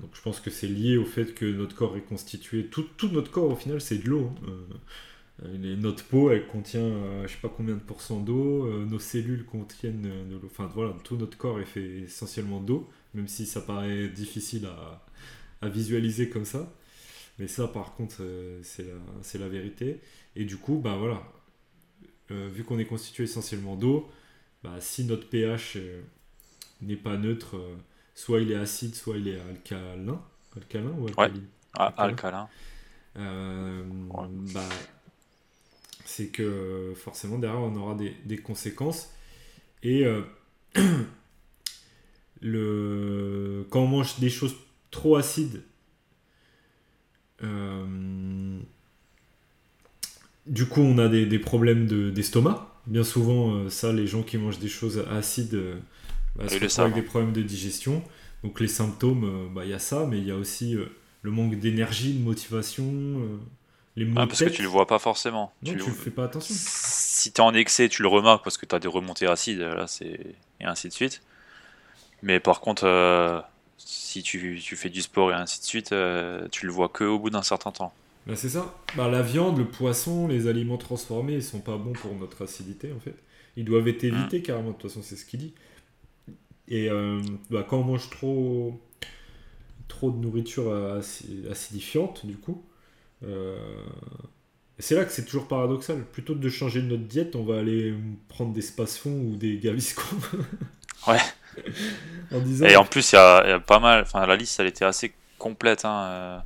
[0.00, 2.66] donc je pense que c'est lié au fait que notre corps est constitué.
[2.66, 4.30] Tout, tout notre corps au final, c'est de l'eau.
[4.46, 4.52] hein.
[5.44, 8.66] Euh, notre peau, elle contient, euh, je sais pas combien de pourcents d'eau.
[8.66, 10.46] euh, nos cellules contiennent euh, de l'eau.
[10.46, 15.04] Enfin voilà, tout notre corps est fait essentiellement d'eau, même si ça paraît difficile à,
[15.62, 16.72] à visualiser comme ça.
[17.38, 20.00] Mais ça, par contre, euh, c'est la, c'est la vérité.
[20.36, 21.22] Et du coup, bah voilà,
[22.30, 24.08] Euh, vu qu'on est constitué essentiellement d'eau,
[24.62, 26.02] bah, si notre pH euh,
[26.82, 27.76] n'est pas neutre, euh,
[28.14, 30.22] soit il est acide, soit il est alcalin.
[30.56, 31.96] Alcalin ou alcaline Ah, Alcalin.
[31.96, 32.50] alcalin.
[33.18, 34.28] Euh, Ouais.
[34.54, 34.68] bah,
[36.04, 39.10] c'est que forcément derrière on aura des, des conséquences
[39.82, 40.04] et
[42.40, 44.56] le quand on mange des choses
[44.90, 45.62] trop acides
[50.46, 54.22] du coup on a des, des problèmes de- d'estomac bien souvent euh, ça les gens
[54.22, 55.76] qui mangent des choses acides euh,
[56.36, 58.02] bah, se retrouvent avec des problèmes de digestion
[58.42, 60.76] donc les symptômes euh, bah, il y a ça mais il y a aussi
[61.22, 63.38] le manque d'énergie, de motivation, euh,
[63.96, 65.52] les Ah, parce que tu le vois pas forcément.
[65.62, 66.54] Non, tu tu le- fais pas attention.
[66.56, 70.18] Si t'es en excès, tu le remarques parce que t'as des remontées acides, là, c'est...
[70.60, 71.22] et ainsi de suite.
[72.22, 73.40] Mais par contre, euh,
[73.78, 77.04] si tu, tu fais du sport et ainsi de suite, euh, tu le vois que
[77.04, 77.92] au bout d'un certain temps.
[78.26, 78.74] Bah, c'est ça.
[78.96, 82.92] Bah, la viande, le poisson, les aliments transformés, ils sont pas bons pour notre acidité
[82.92, 83.16] en fait.
[83.56, 84.42] Ils doivent être évités Mmh.
[84.42, 85.54] carrément, de toute façon, c'est ce qu'il dit.
[86.68, 87.20] Et euh,
[87.50, 88.80] bah, quand on mange trop,
[89.88, 90.64] trop de nourriture
[90.98, 92.64] aci- acidifiante, du coup,
[93.24, 93.56] euh,
[94.78, 96.04] c'est là que c'est toujours paradoxal.
[96.04, 97.94] Plutôt que de changer notre diète, on va aller
[98.28, 100.02] prendre des space-fonds ou des gaviscons.
[101.08, 101.18] Ouais.
[102.32, 102.66] en disant.
[102.66, 104.68] Et en plus, il y a, il y a pas mal, enfin, la liste, elle
[104.68, 105.84] était assez complète.
[105.84, 106.38] hein, euh,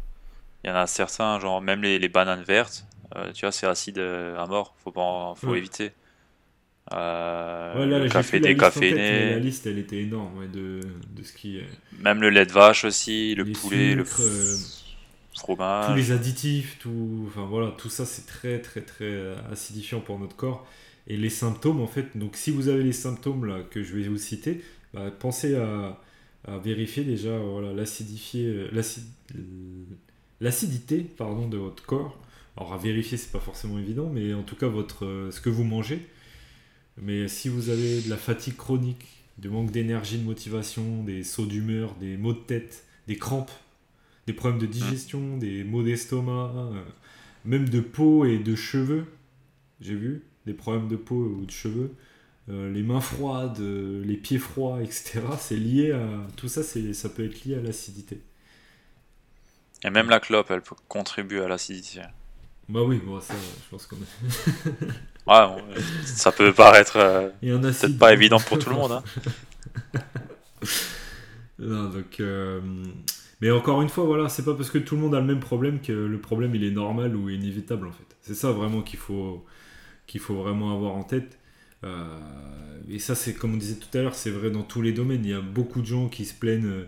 [0.66, 2.86] Il y en a certains, genre même les, les bananes vertes,
[3.16, 5.56] euh, tu vois, c'est acide euh, à mort, faut, pas, faut Ouais.
[5.56, 5.94] éviter.
[6.92, 10.48] Euh, Ouais, là, le j'ai café plus la liste décaféiné, la elle était énorme ouais,
[10.48, 10.80] de,
[11.14, 11.66] de ce qui est.
[11.90, 14.56] même le lait de vache aussi, le poulet, le sucres, euh,
[15.32, 15.76] fromage.
[15.80, 20.18] tous les additifs, tout, enfin voilà, tout ça c'est très très très euh, acidifiant pour
[20.18, 20.66] notre corps.
[21.08, 24.08] Et les symptômes en fait, donc si vous avez les symptômes là que je vais
[24.08, 24.62] vous citer,
[24.94, 26.00] bah, pensez à,
[26.44, 29.04] à vérifier déjà euh, voilà l'acidifier, euh, l'acide-
[29.36, 29.84] euh,
[30.40, 32.18] l'acidité pardon de votre corps.
[32.56, 35.50] Alors à vérifier c'est pas forcément évident, mais en tout cas votre euh, ce que
[35.50, 36.06] vous mangez.
[37.00, 39.06] Mais si vous avez de la fatigue chronique,
[39.38, 43.50] du manque d'énergie, de motivation, des sauts d'humeur, des maux de tête, des crampes,
[44.26, 46.82] des problèmes de digestion, des maux d'estomac, euh,
[47.44, 49.04] même de peau et de cheveux.
[49.80, 51.92] J'ai vu des problèmes de peau ou de cheveux,
[52.48, 55.20] euh, les mains froides, euh, les pieds froids, etc.
[55.38, 56.62] C'est lié à tout ça.
[56.62, 58.20] C'est ça peut être lié à l'acidité.
[59.84, 62.02] Et même la clope, elle peut contribuer à l'acidité.
[62.68, 64.08] Bah oui, bon, ça, je pense qu'on est.
[65.26, 65.60] Ouais, bon,
[66.04, 68.92] ça peut paraître euh, peut-être pas évident pour tout le monde.
[68.92, 69.02] hein.
[71.58, 72.60] Non, donc, euh,
[73.40, 75.40] Mais encore une fois, voilà, c'est pas parce que tout le monde a le même
[75.40, 78.16] problème que le problème il est normal ou inévitable en fait.
[78.22, 79.44] C'est ça vraiment qu'il faut,
[80.06, 81.38] qu'il faut vraiment avoir en tête.
[81.84, 84.92] Euh, et ça, c'est comme on disait tout à l'heure, c'est vrai dans tous les
[84.92, 85.24] domaines.
[85.24, 86.84] Il y a beaucoup de gens qui se plaignent euh,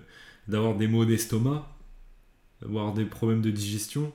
[0.48, 1.68] d'avoir des maux d'estomac,
[2.62, 4.12] d'avoir des problèmes de digestion.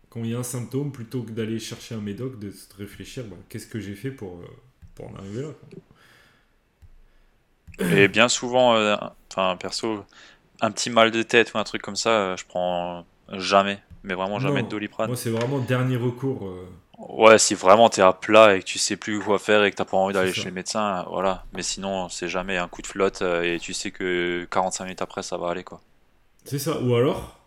[0.10, 3.36] quand il y a un symptôme plutôt que d'aller chercher un médoc, de réfléchir bah,
[3.50, 4.46] qu'est-ce que j'ai fait pour, euh,
[4.96, 5.50] pour en arriver là.
[5.60, 5.80] quoi.
[7.80, 8.96] Et bien souvent, euh,
[9.32, 10.04] enfin perso,
[10.62, 14.14] un petit mal de tête ou un truc comme ça, euh, je prends jamais, mais
[14.14, 14.68] vraiment jamais Non.
[14.68, 15.08] de doliprane.
[15.08, 16.48] Moi c'est vraiment dernier recours.
[16.48, 16.68] euh,
[16.98, 19.78] Ouais, si vraiment t'es à plat et que tu sais plus quoi faire et que
[19.78, 21.46] t'as pas envie d'aller chez le médecin, voilà.
[21.54, 25.24] Mais sinon, c'est jamais un coup de flotte et tu sais que 45 minutes après,
[25.24, 25.80] ça va aller quoi.
[26.44, 26.82] C'est ça.
[26.82, 27.40] Ou alors,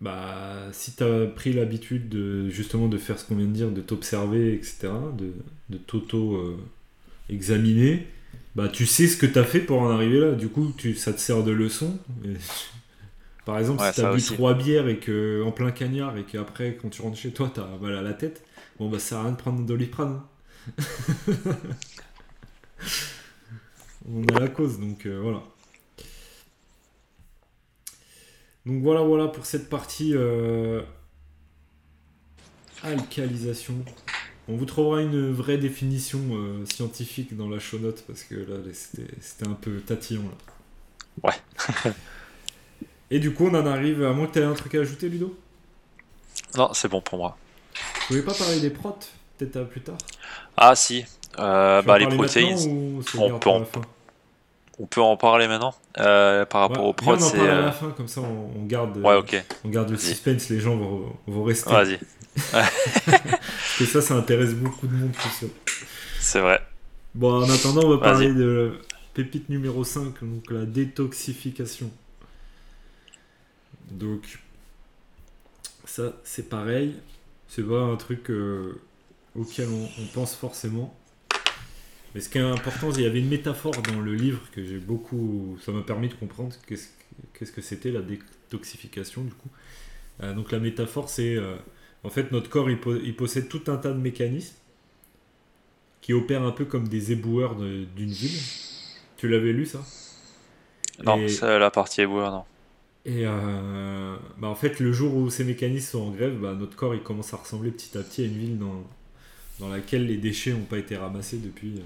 [0.00, 3.70] bah, si tu as pris l'habitude de justement de faire ce qu'on vient de dire,
[3.72, 4.88] de t'observer, etc.,
[5.18, 5.32] de,
[5.68, 8.06] de t'auto-examiner,
[8.54, 10.32] bah, tu sais ce que tu as fait pour en arriver là.
[10.32, 11.98] Du coup, tu, ça te sert de leçon.
[12.24, 12.36] Et-
[13.44, 16.16] Par exemple, Ouais, si tu as ça bu trois bières et que, en plein cagnard
[16.16, 18.44] et qu'après, quand tu rentres chez toi, tu as mal à la tête,
[18.78, 20.22] bon, bah, ça sert à rien de prendre de doliprane.
[24.08, 25.42] On a la cause, donc euh, voilà.
[28.66, 30.82] Donc voilà, voilà pour cette partie euh,
[32.82, 33.74] alcalisation.
[34.48, 38.56] On vous trouvera une vraie définition euh, scientifique dans la show note parce que là,
[38.72, 40.22] c'était un peu tatillon.
[40.22, 41.30] Là.
[41.30, 41.92] Ouais.
[43.10, 45.08] Et du coup, on en arrive, à moins que tu aies un truc à ajouter,
[45.08, 45.38] Ludo?
[46.56, 47.36] Non, c'est bon pour moi.
[47.74, 49.98] Vous voulez pas parler des protes Peut-être à plus tard?
[50.56, 51.04] Ah si,
[51.38, 53.80] euh, bah les protéines, ou on peut
[54.82, 55.74] on peut en parler maintenant.
[55.98, 58.20] Euh, par rapport Ouais, viens, prods, on en parle à euh, la fin, comme ça
[58.20, 59.20] on, garde, Ouais,
[59.64, 61.70] on garde le suspense, les gens vont, vont rester.
[61.70, 61.98] vas-y,
[62.52, 65.48] Parce que ça, ça intéresse beaucoup de monde, tout
[66.18, 66.60] c'est vrai.
[67.14, 68.72] Bon, en attendant, on va parler de
[69.14, 71.90] pépite numéro 5, donc la détoxification.
[73.90, 74.40] Donc,
[75.84, 76.96] ça, c'est pareil.
[77.48, 78.80] C'est pas un truc euh,
[79.36, 80.96] auquel on, on pense forcément.
[82.14, 84.78] Mais ce qui est important, il y avait une métaphore dans le livre que j'ai
[84.78, 85.58] beaucoup.
[85.64, 89.48] Ça m'a permis de comprendre qu'est-ce que- qu'est-ce que c'était la détoxification, du coup.
[90.22, 91.36] Euh, donc, la métaphore, c'est.
[91.36, 91.56] euh,
[92.04, 94.56] en fait, notre corps, il, po- il possède tout un tas de mécanismes
[96.00, 98.40] qui opèrent un peu comme des éboueurs de- d'une ville.
[99.16, 99.80] Tu l'avais lu, ça?
[101.04, 102.44] Non, Et- la partie éboueur, non.
[103.04, 106.76] Et euh, bah en fait, le jour où ces mécanismes sont en grève, bah, notre
[106.76, 108.84] corps il commence à ressembler petit à petit à une ville dans,
[109.58, 111.76] dans laquelle les déchets n'ont pas été ramassés depuis.
[111.78, 111.82] euh,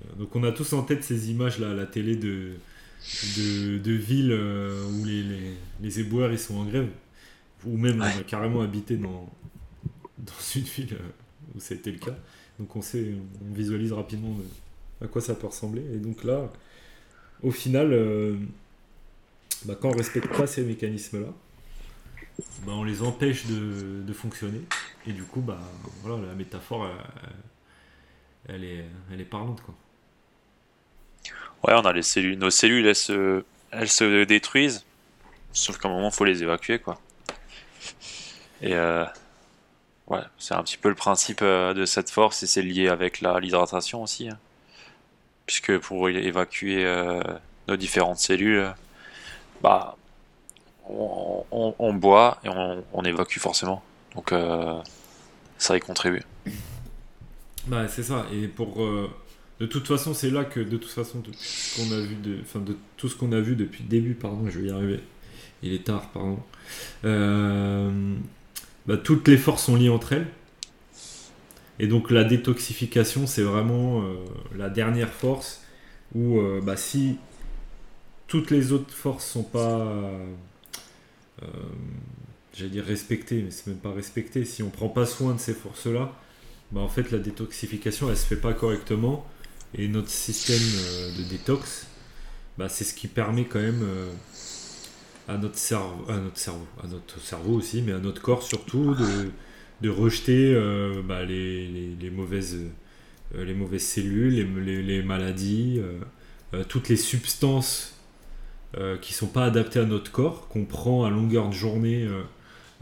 [0.00, 2.52] euh, donc on a tous en tête ces images là à la télé de,
[3.36, 6.88] de, de villes euh, où les, les, les éboueurs ils sont en grève.
[7.66, 9.30] Ou même on a carrément habité dans,
[10.18, 10.96] dans une ville
[11.54, 12.16] où été le cas.
[12.58, 13.14] Donc on sait,
[13.50, 15.82] on visualise rapidement de- à quoi ça peut ressembler.
[15.94, 16.52] Et donc là,
[17.42, 18.36] au final, euh,
[19.64, 21.32] bah, quand on respecte pas ces mécanismes-là,
[22.66, 24.60] bah, on les empêche de, de fonctionner.
[25.08, 25.58] Et du coup, bah,
[26.02, 26.86] voilà, la métaphore,
[28.48, 29.62] elle, elle est, elle est parlante.
[29.62, 29.74] Quoi.
[31.64, 32.38] Ouais, on a les cellules.
[32.38, 34.84] Nos cellules, elles se, elles se détruisent.
[35.52, 37.00] Sauf qu'à un moment, faut les évacuer, quoi.
[38.60, 39.06] Et euh,
[40.08, 43.20] ouais, c'est un petit peu le principe euh, de cette force et c'est lié avec
[43.22, 44.28] l'hydratation aussi.
[44.28, 44.38] hein.
[45.46, 47.22] Puisque pour évacuer euh,
[47.66, 48.70] nos différentes cellules, euh,
[49.62, 49.96] bah,
[50.90, 53.82] on boit et on, on évacue forcément.
[54.14, 54.80] Donc euh,
[55.58, 56.22] ça y contribue.
[57.66, 58.26] Bah, c'est ça.
[58.32, 58.82] Et pour.
[58.82, 59.10] euh,
[59.60, 61.30] de toute façon, c'est là que, de toute façon, de,
[61.76, 64.60] qu'on a vu de, de tout ce qu'on a vu depuis le début, pardon, je
[64.60, 65.00] vais y arriver.
[65.62, 66.38] Il est tard, pardon.
[67.04, 68.14] Euh,
[68.86, 70.28] bah, toutes les forces sont liées entre elles.
[71.80, 74.14] Et donc, la détoxification, c'est vraiment euh,
[74.56, 75.62] la dernière force
[76.14, 77.18] où, bah, si
[78.28, 80.10] toutes les autres forces sont pas.
[82.58, 84.44] J'allais dire respectées, mais c'est même pas respecté.
[84.44, 86.12] Si on prend pas soin de ces forces-là,
[86.72, 89.26] bah, en fait la détoxification elle se fait pas correctement
[89.74, 91.86] et notre système euh, de détox
[92.58, 94.10] bah, c'est ce qui permet quand même euh,
[95.28, 98.94] à notre cerveau à notre cerveau à notre cerveau aussi mais à notre corps surtout
[98.94, 99.30] de,
[99.82, 101.66] de rejeter euh, bah, les,
[101.98, 102.58] les- mauvaises
[103.34, 104.34] les mauvaises cellules
[104.64, 105.80] les, les- maladies
[106.68, 107.94] toutes les substances
[109.02, 112.06] qui sont pas adaptées à notre corps qu'on prend à longueur de journée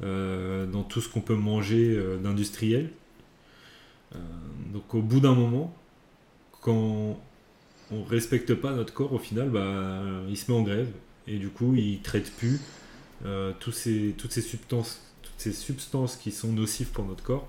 [0.01, 2.91] dans tout ce qu'on peut manger euh, d'industriel
[4.73, 5.75] donc au bout d'un moment,
[6.61, 7.19] quand
[7.91, 10.89] on respecte pas notre corps, au final, bah, il se met en grève
[11.27, 12.61] et du coup, il traite plus
[13.61, 17.49] tous ces, toutes ces substances, toutes ces substances qui sont nocives pour notre corps.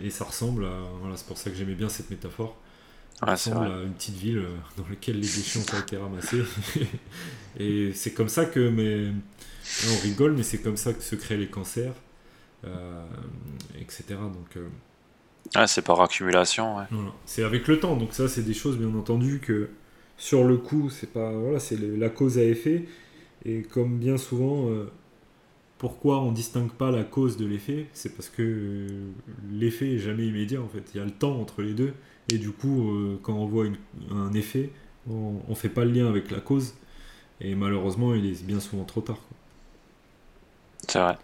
[0.00, 2.56] Et ça ressemble à, voilà, c'est pour ça que j'aimais bien cette métaphore.
[3.18, 4.44] Ça ressemble à une petite ville
[4.76, 6.42] dans laquelle les déchets ont été ramassés.
[7.58, 9.12] et c'est comme ça que, mais
[9.90, 11.94] on rigole, mais c'est comme ça que se créent les cancers,
[13.80, 14.04] etc.
[14.08, 14.56] Donc
[15.54, 16.84] ah, c'est par accumulation, ouais.
[17.24, 19.70] C'est avec le temps, donc ça, c'est des choses, bien entendu, que
[20.16, 21.32] sur le coup, c'est pas.
[21.32, 22.84] Voilà, c'est la cause à effet.
[23.44, 24.90] Et comme bien souvent, euh,
[25.78, 29.10] pourquoi on distingue pas la cause de l'effet C'est parce que euh,
[29.50, 30.82] l'effet est jamais immédiat, en fait.
[30.94, 31.94] Il y a le temps entre les deux.
[32.30, 33.66] Et du coup, euh, quand on voit
[34.10, 34.70] un effet,
[35.08, 36.74] on, on fait pas le lien avec la cause.
[37.40, 39.20] Et malheureusement, il est bien souvent trop tard.
[40.88, 41.16] C'est vrai.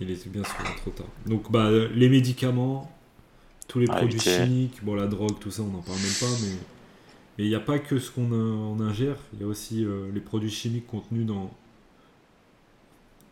[0.00, 1.06] Il est bien souvent trop tard.
[1.26, 2.90] Donc, bah, les médicaments,
[3.66, 7.44] tous les produits chimiques, bon, la drogue, tout ça, on n'en parle même pas, mais
[7.44, 10.50] il n'y a pas que ce qu'on ingère, il y a aussi euh, les produits
[10.50, 11.50] chimiques contenus dans.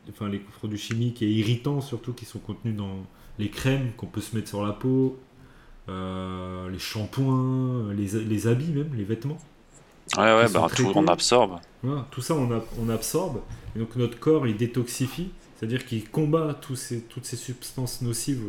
[0.09, 3.05] Enfin, les produits chimiques et irritants surtout qui sont contenus dans
[3.41, 5.19] les crèmes qu'on peut se mettre sur la peau,
[5.89, 9.39] euh, les shampoings, les, les, habits même, les vêtements.
[10.17, 11.59] Ouais, ouais, bah, tout, on absorbe.
[12.13, 13.41] tout ça, on, a, on absorbe.
[13.75, 18.43] Et donc notre corps, il détoxifie, c'est-à-dire qu'il combat ces, toutes ces substances nocives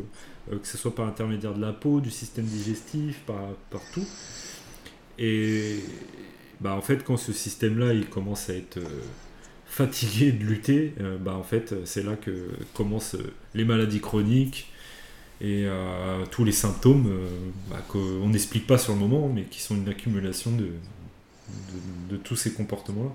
[0.52, 4.06] euh, que ce soit par intermédiaire de la peau, du système digestif, par, partout.
[5.20, 5.80] Et
[6.62, 9.02] bah, en fait, quand ce système-là il commence à être euh,
[9.66, 13.18] fatigué de lutter, euh, bah, en fait, c'est là que commencent
[13.54, 14.72] les maladies chroniques
[15.40, 15.68] et
[16.32, 17.16] tous les symptômes
[17.70, 20.72] bah, qu'on n'explique pas sur le moment, mais qui sont une accumulation de,
[22.10, 23.12] de, tous ces comportements-là.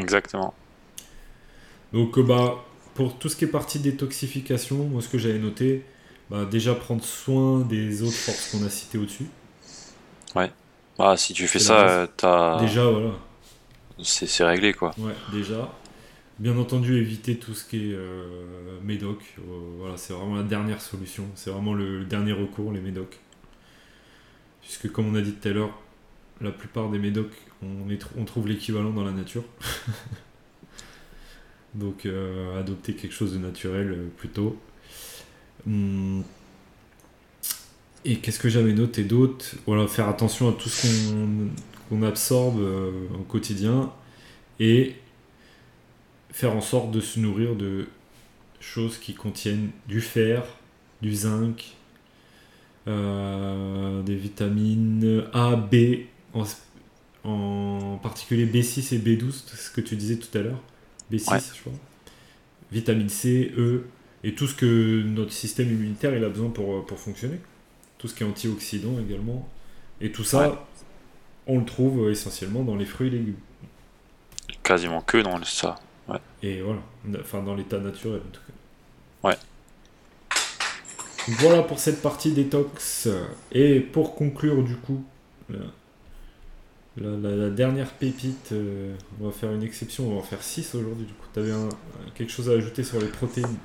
[0.00, 0.54] Exactement.
[1.92, 2.64] Donc, bah,
[2.94, 5.84] pour tout ce qui est partie détoxification, moi ce que j'avais noté,
[6.30, 9.26] bah, déjà prendre soin des autres forces qu'on a citées au-dessus.
[10.34, 10.50] Ouais.
[10.98, 12.58] Ah, si tu fais ça, t'as.
[12.60, 13.12] Déjà, voilà.
[14.02, 14.94] C'est réglé, quoi.
[14.98, 15.70] Ouais, déjà.
[16.38, 19.18] Bien entendu, éviter tout ce qui est euh, médoc.
[19.38, 19.42] Euh,
[19.78, 21.24] voilà, c'est vraiment la dernière solution.
[21.34, 23.18] C'est vraiment le, dernier recours, les médocs.
[24.60, 25.70] Puisque, comme on a dit tout à l'heure,
[26.42, 27.32] la plupart des médocs,
[27.62, 29.44] on, on trouve l'équivalent dans la nature.
[31.76, 34.58] Donc euh, adopter quelque chose de naturel euh, plutôt.
[35.66, 36.22] Hum.
[38.04, 39.56] Et qu'est-ce que j'avais noté d'autre?
[39.66, 41.12] Voilà, faire attention à tout ce
[41.88, 43.92] qu'on absorbe euh, au quotidien
[44.60, 44.94] et
[46.30, 47.86] faire en sorte de se nourrir de
[48.60, 50.44] choses qui contiennent du fer,
[51.02, 51.76] du zinc,
[52.86, 56.06] des vitamines A, B,
[57.24, 60.62] en particulier B6 et B12, ce que tu disais tout à l'heure.
[61.12, 61.72] B6, je crois.
[62.72, 63.86] Vitamine C, E,
[64.24, 67.40] et tout ce que notre système immunitaire il a besoin pour, euh, pour fonctionner.
[67.98, 69.48] Tout ce qui est antioxydant également.
[70.00, 70.66] Et tout ça,
[71.46, 73.36] on le trouve euh, essentiellement dans les fruits et légumes.
[74.62, 75.76] Quasiment que dans ça.
[76.08, 76.18] Ouais.
[76.42, 76.80] Et voilà,
[77.20, 79.28] enfin dans l'état naturel en tout cas.
[79.28, 79.36] Ouais.
[81.28, 83.08] Voilà pour cette partie détox.
[83.52, 85.04] Et pour conclure du coup,
[86.98, 91.06] la, dernière pépite, euh, on va faire une exception, on va en faire 6 aujourd'hui.
[91.06, 91.52] Du coup, tu avais
[92.14, 93.56] quelque chose à ajouter sur les protéines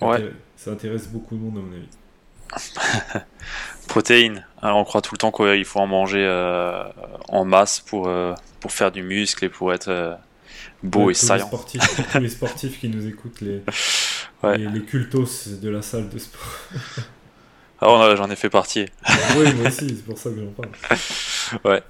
[0.00, 0.32] Ouais.
[0.56, 3.22] Ça intéresse beaucoup de monde, à mon avis.
[3.88, 4.46] protéines.
[4.62, 6.84] Alors, on croit tout le temps qu'il faut en manger euh,
[7.28, 10.18] en masse pour, euh, pour faire du muscle et pour être
[10.82, 11.50] beau et saillant.
[11.50, 13.62] tous les sportifs qui nous écoutent, les,
[14.42, 16.58] les, les cultos de la salle de sport.
[17.82, 18.86] Ah, j'en ai fait partie.
[19.36, 20.70] oui, moi aussi, c'est pour ça que j'en parle.
[21.64, 21.82] ouais.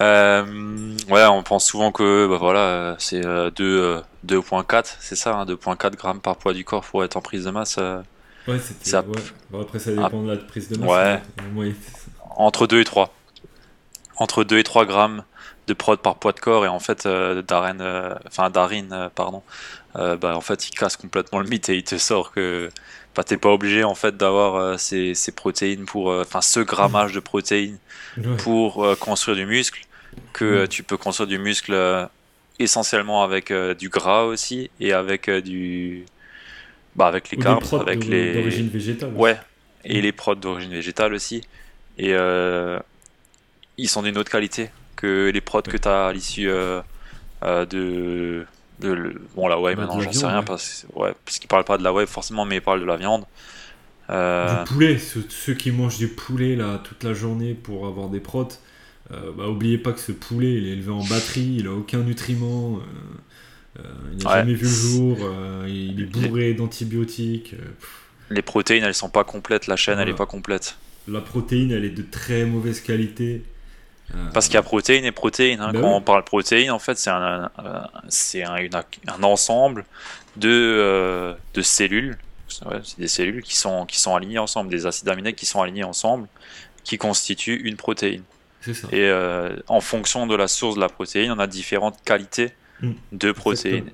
[0.00, 4.02] Euh, ouais, on pense souvent que bah, voilà, c'est 2,4, euh,
[4.32, 7.50] euh, c'est ça, hein, 2,4 grammes par poids du corps pour être en prise de
[7.50, 7.78] masse.
[8.48, 8.88] ouais, c'était.
[8.88, 9.04] Ça...
[9.52, 11.20] après, ça dépend de la prise de masse.
[11.54, 11.74] Ouais.
[12.36, 13.12] Entre 2 et 3.
[14.16, 15.22] Entre 2 et 3 grammes
[15.66, 17.80] de prod par poids de corps et en fait Darren,
[18.28, 19.42] enfin Darin pardon
[19.96, 22.70] bah en fait il casse complètement le mythe et il te sort que
[23.22, 27.12] tu t'es pas obligé en fait d'avoir euh, ces, protéines pour, euh, enfin ce grammage
[27.12, 27.78] de protéines
[28.38, 29.84] pour euh, construire du muscle,
[30.32, 32.08] que tu peux construire du muscle
[32.58, 36.04] essentiellement avec du gras aussi et avec du,
[36.94, 39.12] bah avec les carbs, avec les d'origine végétale.
[39.14, 39.36] Ouais,
[39.84, 41.42] et les prods d'origine végétale aussi.
[41.98, 42.14] Et
[43.76, 46.48] ils sont d'une autre qualité que les prods que tu as à l'issue
[47.42, 48.46] de
[48.80, 51.84] bon, la web, bah, maintenant, j'en sais rien, parce, ouais, parce qu'il parle pas de
[51.84, 53.24] la web forcément, mais il parle de la viande.
[54.08, 58.20] Euh, du poulet, ceux, qui mangent du poulet là toute la journée pour avoir des
[58.20, 58.60] protes,
[59.10, 62.00] euh, bah, oubliez pas que ce poulet il est élevé en batterie, il a aucun
[62.00, 62.78] nutriment,
[63.78, 63.82] euh,
[64.12, 65.18] il n'a jamais vu le jour,
[65.66, 67.54] il est bourré d'antibiotiques.
[68.30, 70.76] Les protéines, elles sont pas complètes, la chaîne, elle est pas complète.
[71.08, 73.42] La protéine, elle est de très mauvaise qualité.
[74.14, 75.60] Euh, Parce qu'il y a protéines et protéines.
[75.60, 75.72] hein.
[75.72, 75.94] Bah Quand oui.
[75.96, 78.56] on parle protéines, en fait, c'est un, un- c'est un,
[79.22, 79.84] ensemble
[80.36, 82.16] de, euh, de cellules.
[82.64, 85.60] Ouais, c'est des cellules qui sont, qui sont alignées ensemble, des acides aminés qui sont
[85.60, 86.28] alignés ensemble,
[86.84, 88.22] qui constituent une protéine.
[88.60, 88.86] c'est ça.
[88.92, 92.52] Et euh, en fonction de la source de la protéine, on a différentes qualités
[92.82, 92.92] Mm.
[93.12, 93.90] de protéines.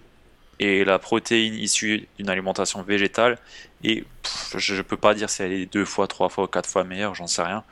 [0.59, 3.39] Et la protéine issue d'une alimentation végétale,
[3.85, 6.69] et pff, je ne peux pas dire si elle est deux fois, trois fois, quatre
[6.69, 7.63] fois meilleure, j'en sais rien.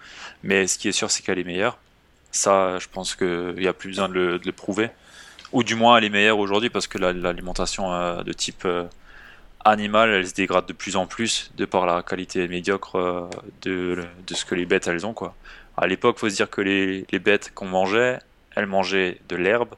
[0.45, 1.79] Mais ce qui est sûr, c'est qu'elle est meilleure.
[2.33, 4.91] Ça, je pense qu'il n'y a plus besoin de le, de le prouver.
[5.53, 8.85] Ou du moins, elle est meilleure aujourd'hui parce que la- l'alimentation euh, de type euh,
[9.65, 13.29] animal, elle se dégrade de plus en plus de par la qualité médiocre euh,
[13.63, 15.13] de, de ce que les bêtes elles ont.
[15.13, 15.35] Quoi.
[15.77, 18.19] À l'époque, faut se dire que les, les bêtes qu'on mangeait,
[18.55, 19.71] elles mangeaient de l'herbe,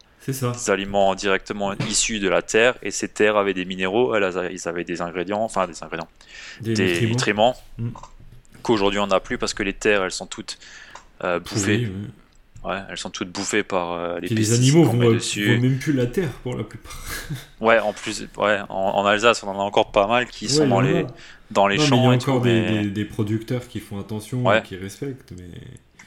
[0.53, 4.69] des aliments directement issus de la terre, et ces terres avaient des minéraux, elles, ils
[4.69, 6.09] avaient des ingrédients, enfin des ingrédients,
[6.61, 7.09] Des, des nutriments.
[7.11, 7.89] nutriments, Mm.
[8.63, 10.59] qu'aujourd'hui on n'a plus parce que les terres, elles sont toutes
[11.25, 11.79] euh, bouffées.
[11.79, 12.11] Oui, oui.
[12.65, 15.59] Ouais, elles sont toutes bouffées par euh, les les animaux vont, met vont dessus.
[15.59, 16.97] même plus la terre pour la plupart.
[17.61, 20.51] Ouais, en plus, ouais, en, en Alsace, on en a encore pas mal qui Ouais,
[20.53, 21.05] sont dans les,
[21.51, 22.83] dans les Non, champs il y a et encore tout, des, mais...
[22.85, 24.61] des- des producteurs qui font attention, Ouais.
[24.61, 25.49] et qui respectent, mais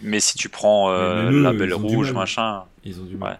[0.01, 3.39] mais si tu prends euh, la belle rouge, machin, ils ont du mal.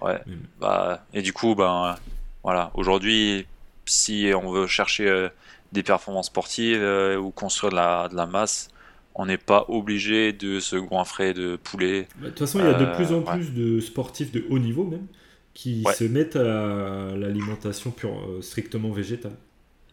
[0.00, 0.18] Ouais.
[0.26, 1.96] Mais- Bah, et du coup, ben,
[2.42, 3.46] voilà, aujourd'hui,
[3.86, 5.28] si on veut chercher euh,
[5.72, 8.68] des performances sportives euh, ou construire de la, de la masse,
[9.18, 12.06] on n'est pas obligé de se goinfrer de poulet.
[12.16, 13.32] Bah, De toute façon, il y a de Euh, plus en ouais.
[13.36, 15.06] plus de sportifs de haut niveau même
[15.54, 15.94] qui Ouais.
[15.94, 19.36] se mettent à l'alimentation pure, euh, strictement végétale.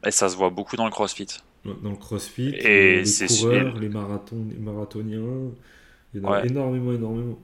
[0.06, 1.28] Et ça se voit beaucoup dans le crossfit.
[1.66, 5.22] Dans le crossfit, Et euh, les coureurs, les, marathons, les marathoniens,
[6.14, 6.48] il y en a Ouais.
[6.48, 7.40] énormément, énormément.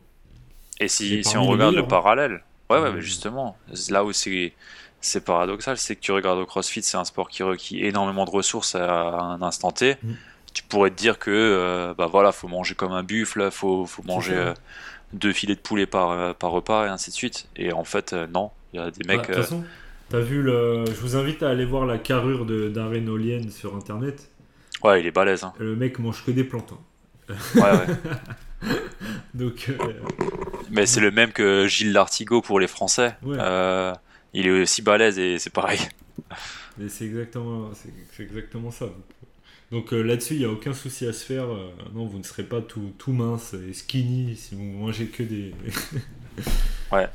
[0.81, 1.87] Et si, on regarde le hein.
[1.87, 3.57] parallèle, ouais, ouais, mais justement,
[3.89, 4.53] là où c'est
[5.01, 8.31] c'est paradoxal, c'est que tu regardes au CrossFit, c'est un sport qui requiert énormément de
[8.31, 9.95] ressources à un instant T.
[10.03, 10.13] Mm.
[10.53, 14.03] Tu pourrais te dire que, euh, bah voilà, faut manger comme un buffle, faut, faut
[14.03, 14.53] manger euh,
[15.13, 17.47] deux filets de poulet par, euh, par repas et ainsi de suite.
[17.55, 19.25] Et en fait, euh, non, il y a des Ah, De mecs.
[19.27, 19.63] toute façon,
[20.09, 20.85] t'as vu le...
[20.87, 22.89] je vous invite à aller voir la carrure de- d'un
[23.49, 24.29] sur internet.
[24.83, 25.43] ouais, il est balèze.
[25.43, 25.53] Hein.
[25.59, 26.73] Le mec mange que des plantes.
[26.73, 27.35] hein.
[27.55, 28.69] Ouais, ouais.
[29.33, 29.71] Donc,
[30.71, 33.15] Mais c'est le même que Gilles Lartigot pour les Français.
[33.23, 33.37] Ouais.
[34.33, 35.79] Il est aussi balèze et c'est pareil.
[36.77, 38.87] Mais c'est exactement, c'est exactement ça.
[39.71, 41.45] Donc euh, là-dessus, il n'y a aucun souci à se faire.
[41.45, 45.23] euh, non, vous ne serez pas tout, tout mince et skinny si vous mangez que
[45.23, 45.53] des.
[46.91, 47.07] Ouais.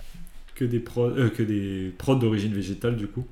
[0.55, 3.27] Que des, pro, euh, que des prods d'origine végétale, du coup.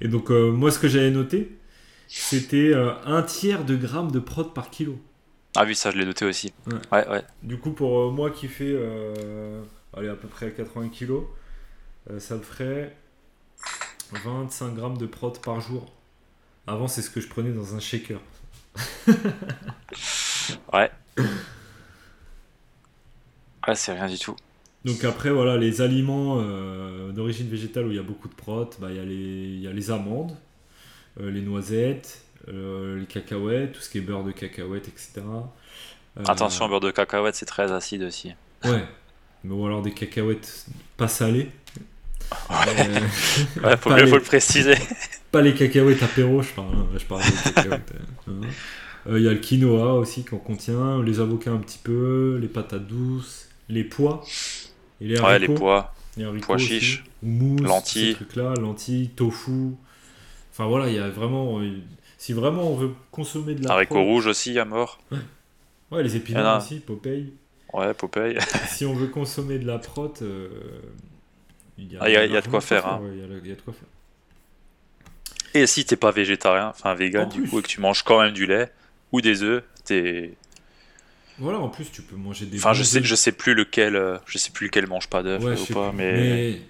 [0.00, 1.58] Et donc, moi, ce que j'avais noté,
[2.06, 4.98] c'était un tiers de grammes de prod par kilo.
[5.56, 6.54] Ah oui, ça je l'ai noté aussi.
[6.66, 6.78] Ouais.
[6.92, 7.22] Ouais, ouais.
[7.42, 8.74] Du coup, pour moi qui fais
[9.92, 11.24] allez, à peu près 80 kilos,
[12.18, 12.96] ça me ferait
[14.12, 15.92] 25 grammes de prot par jour.
[16.66, 18.20] Avant, c'est ce que je prenais dans un shaker.
[20.72, 20.90] Ouais.
[23.66, 24.36] Ouais, c'est rien du tout.
[24.84, 28.70] Donc après, voilà, les aliments euh, d'origine végétale où il y a beaucoup de prot,
[28.80, 30.36] bah, il y, a les- il y a les amandes,
[31.20, 35.22] euh, les noisettes, euh, les cacahuètes, tout ce qui est beurre de cacahuète, etc.
[36.26, 38.32] Attention, beurre de cacahuète, c'est très acide aussi.
[38.64, 38.84] Ouais.
[39.44, 40.66] Mais ou alors des cacahuètes
[40.96, 41.50] pas salées.
[42.50, 44.74] Ouais, faut, pas, mieux, les, faut le préciser.
[45.30, 46.86] pas les cacahuètes apéro, je parle.
[46.96, 47.92] Je parle des cacahuètes.
[48.28, 48.32] hein.
[49.06, 52.48] Euh, Il y a le quinoa aussi qu'on contient, les avocats un petit peu, les
[52.48, 54.22] patates douces, les pois.
[55.00, 55.54] Et les Ouais, les haricots.
[55.54, 55.94] pois.
[56.16, 56.66] Les haricots Pois aussi.
[56.80, 57.04] chiches.
[57.22, 58.14] Houmous, Lentilles.
[58.14, 59.72] trucs-là, lentilles, tofu.
[60.52, 61.60] Enfin voilà, il y a vraiment.
[61.60, 61.78] euh,
[62.16, 64.98] Si vraiment on veut consommer de la Haricots rouges aussi à mort.
[65.92, 67.32] Ouais, les épinards aussi, Popeye.
[67.72, 68.36] Ouais, Popeye.
[68.68, 70.48] si on veut consommer de la prot, euh,
[71.78, 73.00] il y a, Ah, il y a- il y a de quoi faire, hein.
[73.02, 73.88] ouais, il y a- il y a de quoi faire.
[75.54, 78.20] Et si t'es pas végétarien, enfin vegan En du coup, et que tu manges quand
[78.22, 78.70] même du lait
[79.12, 80.34] ou des œufs, t'es.
[81.38, 82.58] Voilà, en plus tu peux manger des.
[82.58, 85.42] Enfin, je sais, je sais plus lequel, euh, je sais plus lequel mange pas d'œufs
[85.44, 86.40] Ouais, ou pas, mais...
[86.52, 86.60] Mais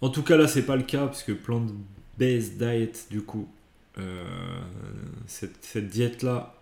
[0.00, 3.48] en tout cas là c'est pas le cas puisque plant-based diet du coup
[3.98, 4.24] euh,
[5.26, 6.54] cette, cette diète là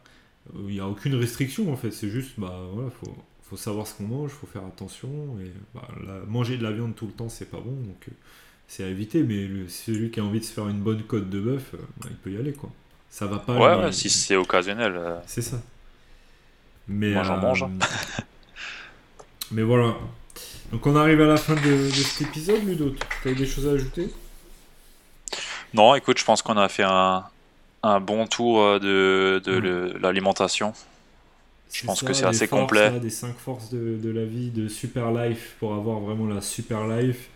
[0.55, 3.95] il n'y a aucune restriction en fait c'est juste bah voilà faut, faut savoir ce
[3.95, 7.29] qu'on mange faut faire attention et bah, la- manger de la viande tout le temps
[7.31, 8.13] c'est pas bon donc euh,
[8.69, 11.31] c'est à éviter mais le- celui qui a envie de se faire une bonne côte
[11.31, 12.71] de bœuf bah, il peut y aller quoi
[13.15, 14.95] ça va pas Ouais, mais- ouais, si c'est occasionnel.
[14.97, 15.57] euh, c'est ça.
[16.89, 17.65] Mais, Moi, j'en euh, mange.
[19.53, 19.95] mais voilà.
[20.73, 22.93] Donc on arrive à la fin de, de cet épisode, Ludo.
[23.23, 24.09] Tu as des choses à ajouter?
[25.73, 27.25] Non, écoute, je pense qu'on a fait un,
[27.83, 30.73] un bon tour euh, de, de le- l'alimentation.
[31.73, 32.99] Je pense que c'est assez complet.
[33.01, 36.87] des 5 forces de, de la vie de Super Life pour avoir vraiment la Super
[36.87, 37.29] Life.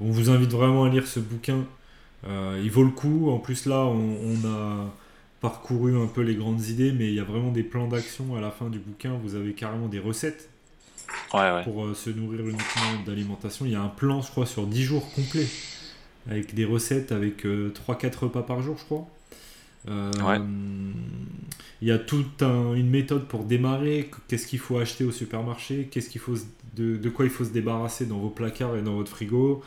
[0.00, 1.64] On vous invite vraiment à lire ce bouquin.
[2.26, 3.30] Euh, il vaut le coup.
[3.30, 4.86] En plus là, on, on a
[5.44, 8.40] parcouru un peu les grandes idées, mais il y a vraiment des plans d'action à
[8.40, 9.12] la fin du bouquin.
[9.22, 10.48] Vous avez carrément des recettes
[11.64, 13.66] pour euh, se nourrir uniquement d'alimentation.
[13.66, 15.46] Il y a un plan, je crois, sur 10 jours complets,
[16.30, 17.70] avec des recettes avec 3-4 euh,
[18.20, 19.06] repas par jour, je crois.
[19.90, 20.10] Euh,
[21.82, 24.10] il y a toute une méthode pour démarrer.
[24.28, 25.90] Qu'est-ce qu'il faut acheter au supermarché?
[25.90, 26.36] Qu'est-ce qu'il faut
[26.74, 29.62] de, de, quoi il faut se débarrasser dans vos placards et dans votre frigo?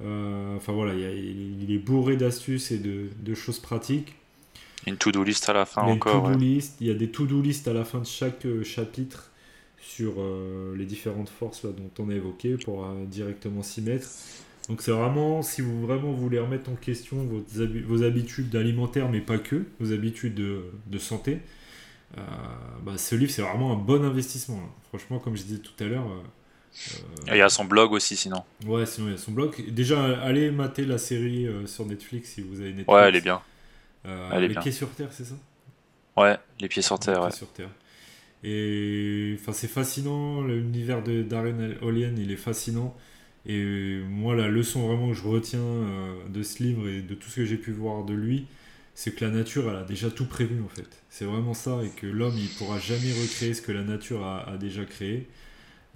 [0.00, 4.14] Enfin voilà, il, est bourré d'astuces et de, choses pratiques.
[4.86, 6.30] Une to-do list à la fin encore.
[6.30, 6.76] List.
[6.80, 9.30] Il y a des to-do list à la fin de chaque chapitre
[9.80, 14.08] sur euh, les différentes forces là, dont on a évoqué pour euh, directement s'y mettre.
[14.68, 17.42] Donc c'est vraiment, si vous vraiment voulez remettre en question vos,
[17.86, 21.38] vos habitudes alimentaires, mais pas que, vos habitudes de, de santé,
[22.16, 22.20] euh,
[22.84, 24.60] bah, ce livre c'est vraiment un bon investissement.
[24.88, 26.06] Franchement, comme je disais tout à l'heure.
[27.28, 28.42] il y a son blog aussi sinon.
[28.66, 29.54] Ouais, sinon il y a son blog.
[29.70, 32.88] Déjà, allez mater la série sur Netflix si vous avez Netflix.
[32.88, 33.40] Ouais, elle est bien.
[34.04, 35.34] Est les pieds sur terre, c'est ça
[36.16, 37.22] Ouais, les pieds sur terre.
[37.22, 37.70] Les pieds sur terre.
[38.44, 42.96] Et enfin, c'est fascinant, l'univers de Darren Olien, il est fascinant.
[43.46, 47.28] Et moi, la leçon vraiment que je retiens euh, de ce livre et de tout
[47.30, 48.46] ce que j'ai pu voir de lui,
[48.94, 50.88] c'est que la nature, elle a déjà tout prévu en fait.
[51.08, 54.56] C'est vraiment ça, et que l'homme, il pourra jamais recréer ce que la nature a,
[54.58, 55.28] déjà créé.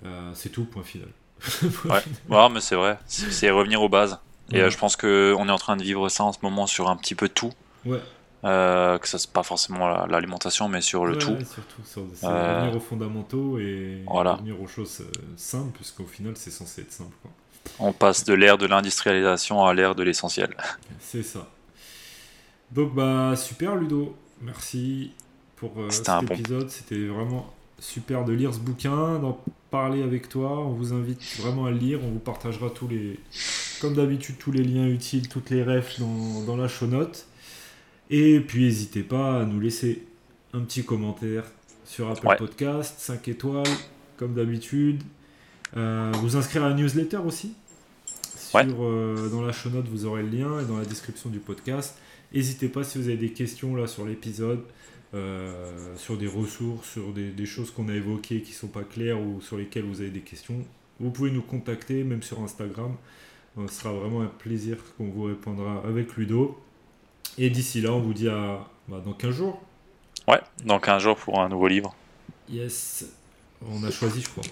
[0.05, 1.09] Euh, c'est tout, point final.
[1.85, 2.49] ouais.
[2.51, 4.19] mais c'est vrai, c'est revenir aux bases.
[4.53, 6.89] Et euh, je pense qu'on est en train de vivre ça en ce moment sur
[6.89, 7.53] un petit peu tout.
[7.85, 8.01] Ouais.
[8.45, 11.37] Euh, que ça c'est pas forcément l'alimentation mais sur le tout.
[11.45, 16.51] surtout c'est euh, revenir aux fondamentaux et revenir aux choses euh, simples puisqu'au final c'est
[16.51, 17.15] censé être simple
[17.79, 20.57] on passe de l'ère de l'industrialisation à l'ère de l'essentiel.
[20.99, 21.49] C'est ça.
[22.73, 24.17] Donc bah super Ludo.
[24.41, 25.13] Merci
[25.55, 26.69] pour cet épisode.
[26.71, 29.39] C'était vraiment super de lire ce bouquin d'en
[29.71, 30.59] parler avec toi.
[30.59, 32.01] On vous invite vraiment à le lire.
[32.03, 33.21] On vous partagera tous les
[33.81, 37.27] comme d'habitude tous les liens utiles toutes les refs dans, dans la show note
[38.13, 40.05] et puis n'hésitez pas à nous laisser
[40.53, 41.45] un petit commentaire
[41.87, 43.65] sur Apple Podcast, 5 étoiles,
[44.19, 45.03] comme d'habitude.
[45.79, 47.55] Euh, vous inscrire à la newsletter aussi.
[48.05, 51.39] Sur, euh, dans la show note, vous aurez le lien et dans la description du
[51.39, 51.97] podcast.
[52.35, 54.61] N'hésitez pas si vous avez des questions là sur l'épisode,
[55.15, 59.23] euh, sur des ressources, sur des, choses qu'on a évoquées qui ne sont pas claires
[59.23, 60.63] ou sur lesquelles vous avez des questions.
[61.01, 62.95] Vous pouvez nous contacter, même sur Instagram.
[63.57, 66.59] Ce sera vraiment un plaisir qu'on vous répondra avec Ludo.
[67.39, 69.61] Et d'ici là, on vous dit à bah, dans 15 jours.
[70.29, 71.95] Ouais, dans 15 jours pour un nouveau livre.
[72.49, 73.07] Yes.
[73.67, 74.43] On a choisi, je crois.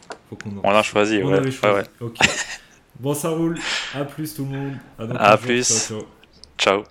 [0.63, 1.51] On a choisi, on ouais.
[1.51, 1.89] choisi.
[3.01, 3.59] bon, ça roule.
[3.95, 4.75] À plus tout le monde.
[5.19, 5.89] À, plus.
[5.89, 6.03] ciao.
[6.57, 6.85] ciao.